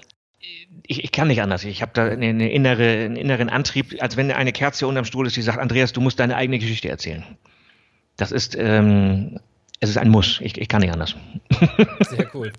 ich, 0.87 1.05
ich 1.05 1.13
kann 1.13 1.29
nicht 1.29 1.43
anders. 1.43 1.65
Ich 1.65 1.83
habe 1.83 1.93
da 1.95 2.07
eine 2.07 2.51
innere, 2.51 3.05
einen 3.05 3.17
inneren 3.17 3.49
Antrieb, 3.49 4.03
als 4.03 4.17
wenn 4.17 4.31
eine 4.31 4.53
Kerze 4.53 4.87
unterm 4.87 5.05
Stuhl 5.05 5.27
ist, 5.27 5.37
die 5.37 5.43
sagt, 5.43 5.59
Andreas, 5.59 5.93
du 5.93 6.01
musst 6.01 6.19
deine 6.19 6.37
eigene 6.37 6.59
Geschichte 6.59 6.89
erzählen. 6.89 7.25
Das 8.17 8.33
ist, 8.33 8.57
ähm, 8.57 9.39
es 9.81 9.91
ist 9.91 9.99
ein 9.99 10.11
Muss. 10.11 10.41
Ich, 10.41 10.59
ich 10.59 10.69
kann 10.69 10.81
nicht 10.81 10.93
anders. 10.93 11.15
Sehr 12.11 12.31
cool. 12.35 12.53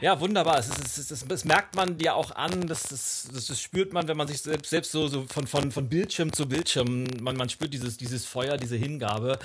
Ja, 0.00 0.18
wunderbar. 0.20 0.58
Es, 0.58 0.68
ist, 0.68 0.98
es, 0.98 1.10
ist, 1.10 1.30
es 1.30 1.44
merkt 1.44 1.74
man 1.74 1.98
dir 1.98 2.14
auch 2.14 2.34
an, 2.34 2.66
das, 2.66 2.84
das, 2.84 3.28
das, 3.32 3.60
spürt 3.60 3.92
man, 3.92 4.08
wenn 4.08 4.16
man 4.16 4.28
sich 4.28 4.40
selbst, 4.40 4.70
selbst 4.70 4.92
so, 4.92 5.06
so 5.08 5.26
von, 5.28 5.46
von, 5.46 5.70
von 5.70 5.88
Bildschirm 5.88 6.32
zu 6.32 6.48
Bildschirm, 6.48 7.04
man, 7.20 7.36
man 7.36 7.48
spürt 7.48 7.74
dieses, 7.74 7.96
dieses 7.96 8.24
Feuer, 8.24 8.56
diese 8.56 8.76
Hingabe. 8.76 9.38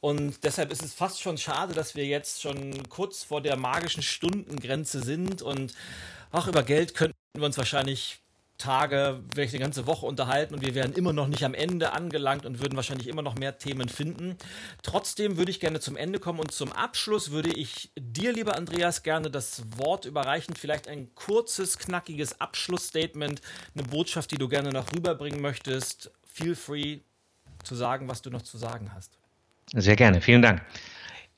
Und 0.00 0.42
deshalb 0.44 0.72
ist 0.72 0.82
es 0.82 0.94
fast 0.94 1.20
schon 1.20 1.36
schade, 1.36 1.74
dass 1.74 1.96
wir 1.96 2.06
jetzt 2.06 2.40
schon 2.40 2.88
kurz 2.88 3.24
vor 3.24 3.42
der 3.42 3.56
magischen 3.56 4.02
Stundengrenze 4.02 5.02
sind 5.02 5.42
und 5.42 5.74
auch 6.30 6.46
über 6.46 6.62
Geld 6.62 6.94
könnten 6.94 7.16
wir 7.34 7.44
uns 7.44 7.58
wahrscheinlich 7.58 8.20
Tage, 8.60 9.22
vielleicht 9.32 9.54
eine 9.54 9.62
ganze 9.62 9.86
Woche 9.86 10.04
unterhalten 10.04 10.54
und 10.54 10.60
wir 10.60 10.74
wären 10.74 10.92
immer 10.92 11.14
noch 11.14 11.28
nicht 11.28 11.44
am 11.44 11.54
Ende 11.54 11.92
angelangt 11.92 12.44
und 12.44 12.60
würden 12.60 12.76
wahrscheinlich 12.76 13.08
immer 13.08 13.22
noch 13.22 13.34
mehr 13.34 13.58
Themen 13.58 13.88
finden. 13.88 14.36
Trotzdem 14.82 15.38
würde 15.38 15.50
ich 15.50 15.60
gerne 15.60 15.80
zum 15.80 15.96
Ende 15.96 16.18
kommen 16.18 16.38
und 16.38 16.52
zum 16.52 16.70
Abschluss 16.72 17.30
würde 17.30 17.50
ich 17.50 17.90
dir, 17.98 18.32
lieber 18.32 18.56
Andreas, 18.56 19.02
gerne 19.02 19.30
das 19.30 19.62
Wort 19.78 20.04
überreichen. 20.04 20.54
Vielleicht 20.54 20.88
ein 20.88 21.14
kurzes, 21.14 21.78
knackiges 21.78 22.40
Abschlussstatement, 22.40 23.40
eine 23.74 23.84
Botschaft, 23.84 24.30
die 24.30 24.38
du 24.38 24.46
gerne 24.46 24.70
noch 24.70 24.92
rüberbringen 24.92 25.40
möchtest. 25.40 26.10
Feel 26.26 26.54
free 26.54 26.98
zu 27.64 27.74
sagen, 27.74 28.08
was 28.08 28.20
du 28.20 28.30
noch 28.30 28.42
zu 28.42 28.58
sagen 28.58 28.90
hast. 28.94 29.18
Sehr 29.72 29.96
gerne, 29.96 30.20
vielen 30.20 30.42
Dank. 30.42 30.62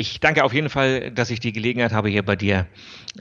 Ich 0.03 0.19
danke 0.19 0.43
auf 0.43 0.53
jeden 0.53 0.69
Fall, 0.69 1.13
dass 1.13 1.31
ich 1.31 1.39
die 1.39 1.53
Gelegenheit 1.53 1.93
habe, 1.93 2.09
hier 2.09 2.25
bei 2.25 2.35
dir 2.35 2.67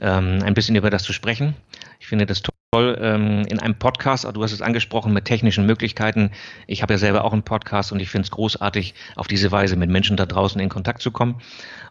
ähm, 0.00 0.40
ein 0.42 0.52
bisschen 0.52 0.74
über 0.74 0.90
das 0.90 1.04
zu 1.04 1.12
sprechen. 1.12 1.54
Ich 2.00 2.08
finde 2.08 2.26
das 2.26 2.42
toll 2.42 2.98
ähm, 3.00 3.44
in 3.48 3.60
einem 3.60 3.76
Podcast, 3.76 4.24
du 4.24 4.42
hast 4.42 4.50
es 4.50 4.62
angesprochen, 4.62 5.12
mit 5.12 5.24
technischen 5.24 5.64
Möglichkeiten. 5.64 6.32
Ich 6.66 6.82
habe 6.82 6.94
ja 6.94 6.98
selber 6.98 7.22
auch 7.22 7.32
einen 7.32 7.44
Podcast 7.44 7.92
und 7.92 8.00
ich 8.00 8.10
finde 8.10 8.24
es 8.24 8.32
großartig, 8.32 8.94
auf 9.14 9.28
diese 9.28 9.52
Weise 9.52 9.76
mit 9.76 9.90
Menschen 9.90 10.16
da 10.16 10.26
draußen 10.26 10.60
in 10.60 10.68
Kontakt 10.68 11.02
zu 11.02 11.12
kommen. 11.12 11.40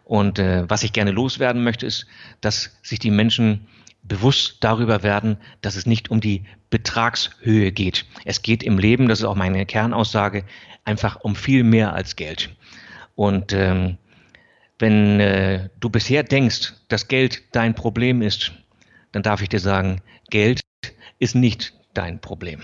Und 0.04 0.38
äh, 0.38 0.68
was 0.68 0.82
ich 0.82 0.92
gerne 0.92 1.10
loswerden 1.10 1.64
möchte, 1.64 1.86
ist, 1.86 2.06
dass 2.42 2.78
sich 2.82 2.98
die 2.98 3.10
Menschen 3.10 3.66
bewusst 4.02 4.58
darüber 4.60 5.02
werden, 5.02 5.38
dass 5.62 5.76
es 5.76 5.86
nicht 5.86 6.10
um 6.10 6.20
die 6.20 6.44
Betragshöhe 6.68 7.72
geht. 7.72 8.04
Es 8.26 8.42
geht 8.42 8.62
im 8.62 8.76
Leben, 8.76 9.08
das 9.08 9.20
ist 9.20 9.24
auch 9.24 9.36
meine 9.36 9.64
Kernaussage, 9.64 10.44
einfach 10.84 11.22
um 11.22 11.34
viel 11.34 11.64
mehr 11.64 11.94
als 11.94 12.14
Geld. 12.14 12.50
Und 13.14 13.54
ähm, 13.54 13.96
wenn 14.82 15.20
äh, 15.20 15.70
du 15.78 15.90
bisher 15.90 16.24
denkst, 16.24 16.74
dass 16.88 17.06
Geld 17.06 17.42
dein 17.52 17.74
Problem 17.74 18.20
ist, 18.20 18.52
dann 19.12 19.22
darf 19.22 19.40
ich 19.40 19.48
dir 19.48 19.60
sagen, 19.60 20.02
Geld 20.28 20.60
ist 21.20 21.36
nicht 21.36 21.72
dein 21.94 22.20
Problem. 22.20 22.62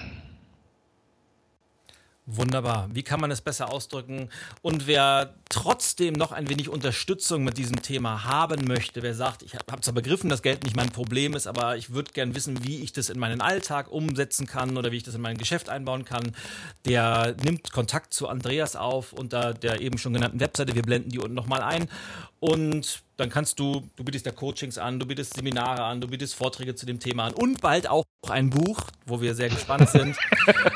Wunderbar. 2.31 2.91
Wie 2.93 3.03
kann 3.03 3.21
man 3.21 3.31
es 3.31 3.41
besser 3.41 3.73
ausdrücken? 3.73 4.29
Und 4.61 4.87
wer 4.87 5.35
trotzdem 5.49 6.13
noch 6.13 6.31
ein 6.31 6.51
wenig 6.51 6.69
Unterstützung 6.69 7.43
mit 7.43 7.57
diesem 7.57 7.81
Thema 7.81 8.25
haben 8.25 8.67
möchte, 8.67 9.03
wer 9.03 9.15
sagt, 9.15 9.43
ich 9.43 9.55
habe 9.55 9.81
zwar 9.81 9.95
begriffen, 9.95 10.29
dass 10.29 10.43
Geld 10.43 10.63
nicht 10.63 10.77
mein 10.77 10.91
Problem 10.91 11.33
ist, 11.33 11.47
aber 11.47 11.79
ich 11.79 11.89
würde 11.95 12.13
gern 12.13 12.35
wissen, 12.35 12.63
wie 12.65 12.83
ich 12.83 12.93
das 12.93 13.09
in 13.09 13.19
meinen 13.19 13.41
Alltag 13.41 13.91
umsetzen 13.91 14.47
kann 14.47 14.77
oder 14.77 14.93
wie 14.93 14.99
ich 14.99 15.05
das 15.05 15.15
in 15.15 15.23
mein 15.23 15.39
Geschäft 15.39 15.71
einbauen 15.71 16.05
kann, 16.05 16.37
der 16.85 17.35
nimmt 17.45 17.73
Kontakt 17.73 18.13
zu 18.13 18.29
Andreas 18.29 18.77
auf 18.77 19.15
unter 19.15 19.55
der 19.55 19.81
eben 19.81 19.97
schon 19.97 20.13
genannten 20.13 20.39
Webseite. 20.39 20.75
Wir 20.75 20.83
blenden 20.83 21.09
die 21.09 21.21
unten 21.21 21.35
nochmal 21.35 21.63
ein. 21.63 21.89
Und 22.41 23.05
dann 23.19 23.31
kannst 23.31 23.59
du, 23.59 23.83
du 23.97 24.05
bietest 24.05 24.27
ja 24.27 24.33
Coachings 24.33 24.79
an, 24.79 25.01
du 25.01 25.05
bietest 25.05 25.35
Seminare 25.35 25.83
an, 25.83 26.01
du 26.01 26.07
bietest 26.07 26.37
Vorträge 26.37 26.77
zu 26.77 26.87
dem 26.87 27.01
Thema 27.01 27.27
an 27.27 27.35
und 27.35 27.61
bald 27.61 27.89
auch 27.89 28.05
ein 28.29 28.49
Buch, 28.49 28.81
wo 29.07 29.21
wir 29.21 29.35
sehr 29.35 29.49
gespannt 29.49 29.89
sind. 29.89 30.17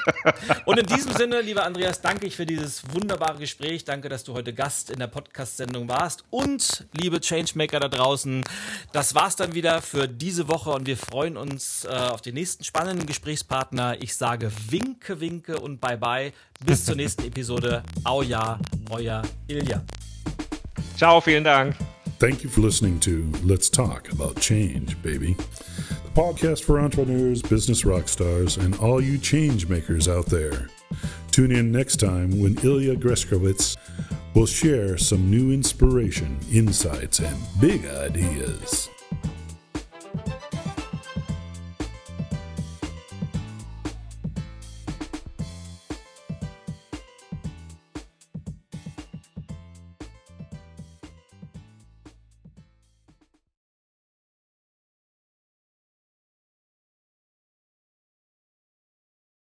und 0.64 0.76
in 0.76 0.86
diesem 0.86 1.12
Sinne, 1.12 1.40
lieber 1.40 1.64
Andreas, 1.64 2.00
danke 2.00 2.26
ich 2.26 2.34
für 2.34 2.44
dieses 2.44 2.82
wunderbare 2.92 3.38
Gespräch. 3.38 3.84
Danke, 3.84 4.08
dass 4.08 4.24
du 4.24 4.34
heute 4.34 4.52
Gast 4.52 4.90
in 4.90 4.98
der 4.98 5.06
Podcast-Sendung 5.06 5.88
warst. 5.88 6.24
Und 6.30 6.84
liebe 6.92 7.20
Changemaker 7.20 7.78
da 7.78 7.88
draußen, 7.88 8.42
das 8.92 9.14
war's 9.14 9.36
dann 9.36 9.54
wieder 9.54 9.80
für 9.80 10.08
diese 10.08 10.48
Woche 10.48 10.70
und 10.70 10.86
wir 10.86 10.96
freuen 10.96 11.36
uns 11.36 11.84
äh, 11.84 11.90
auf 11.90 12.22
den 12.22 12.34
nächsten 12.34 12.64
spannenden 12.64 13.06
Gesprächspartner. 13.06 14.02
Ich 14.02 14.16
sage 14.16 14.50
Winke, 14.68 15.20
Winke 15.20 15.60
und 15.60 15.80
Bye 15.80 15.96
Bye. 15.96 16.32
Bis 16.64 16.84
zur 16.84 16.96
nächsten 16.96 17.24
Episode. 17.24 17.84
Au 18.02 18.22
ja, 18.22 18.58
euer 18.90 19.22
Ilja. 19.46 19.82
Ciao, 20.96 21.20
vielen 21.20 21.44
Dank. 21.44 21.76
Thank 22.22 22.44
you 22.44 22.50
for 22.50 22.60
listening 22.60 23.00
to 23.00 23.28
Let's 23.42 23.68
Talk 23.68 24.12
About 24.12 24.40
Change, 24.40 25.02
baby. 25.02 25.32
The 25.34 26.10
podcast 26.14 26.62
for 26.62 26.78
entrepreneurs, 26.78 27.42
business 27.42 27.84
rock 27.84 28.06
stars, 28.06 28.58
and 28.58 28.76
all 28.76 29.00
you 29.00 29.18
change 29.18 29.66
makers 29.66 30.06
out 30.06 30.26
there. 30.26 30.68
Tune 31.32 31.50
in 31.50 31.72
next 31.72 31.96
time 31.96 32.40
when 32.40 32.56
Ilya 32.62 32.94
Greskowitz 32.94 33.76
will 34.36 34.46
share 34.46 34.96
some 34.96 35.32
new 35.32 35.50
inspiration, 35.50 36.38
insights, 36.52 37.18
and 37.18 37.36
big 37.60 37.86
ideas. 37.86 38.88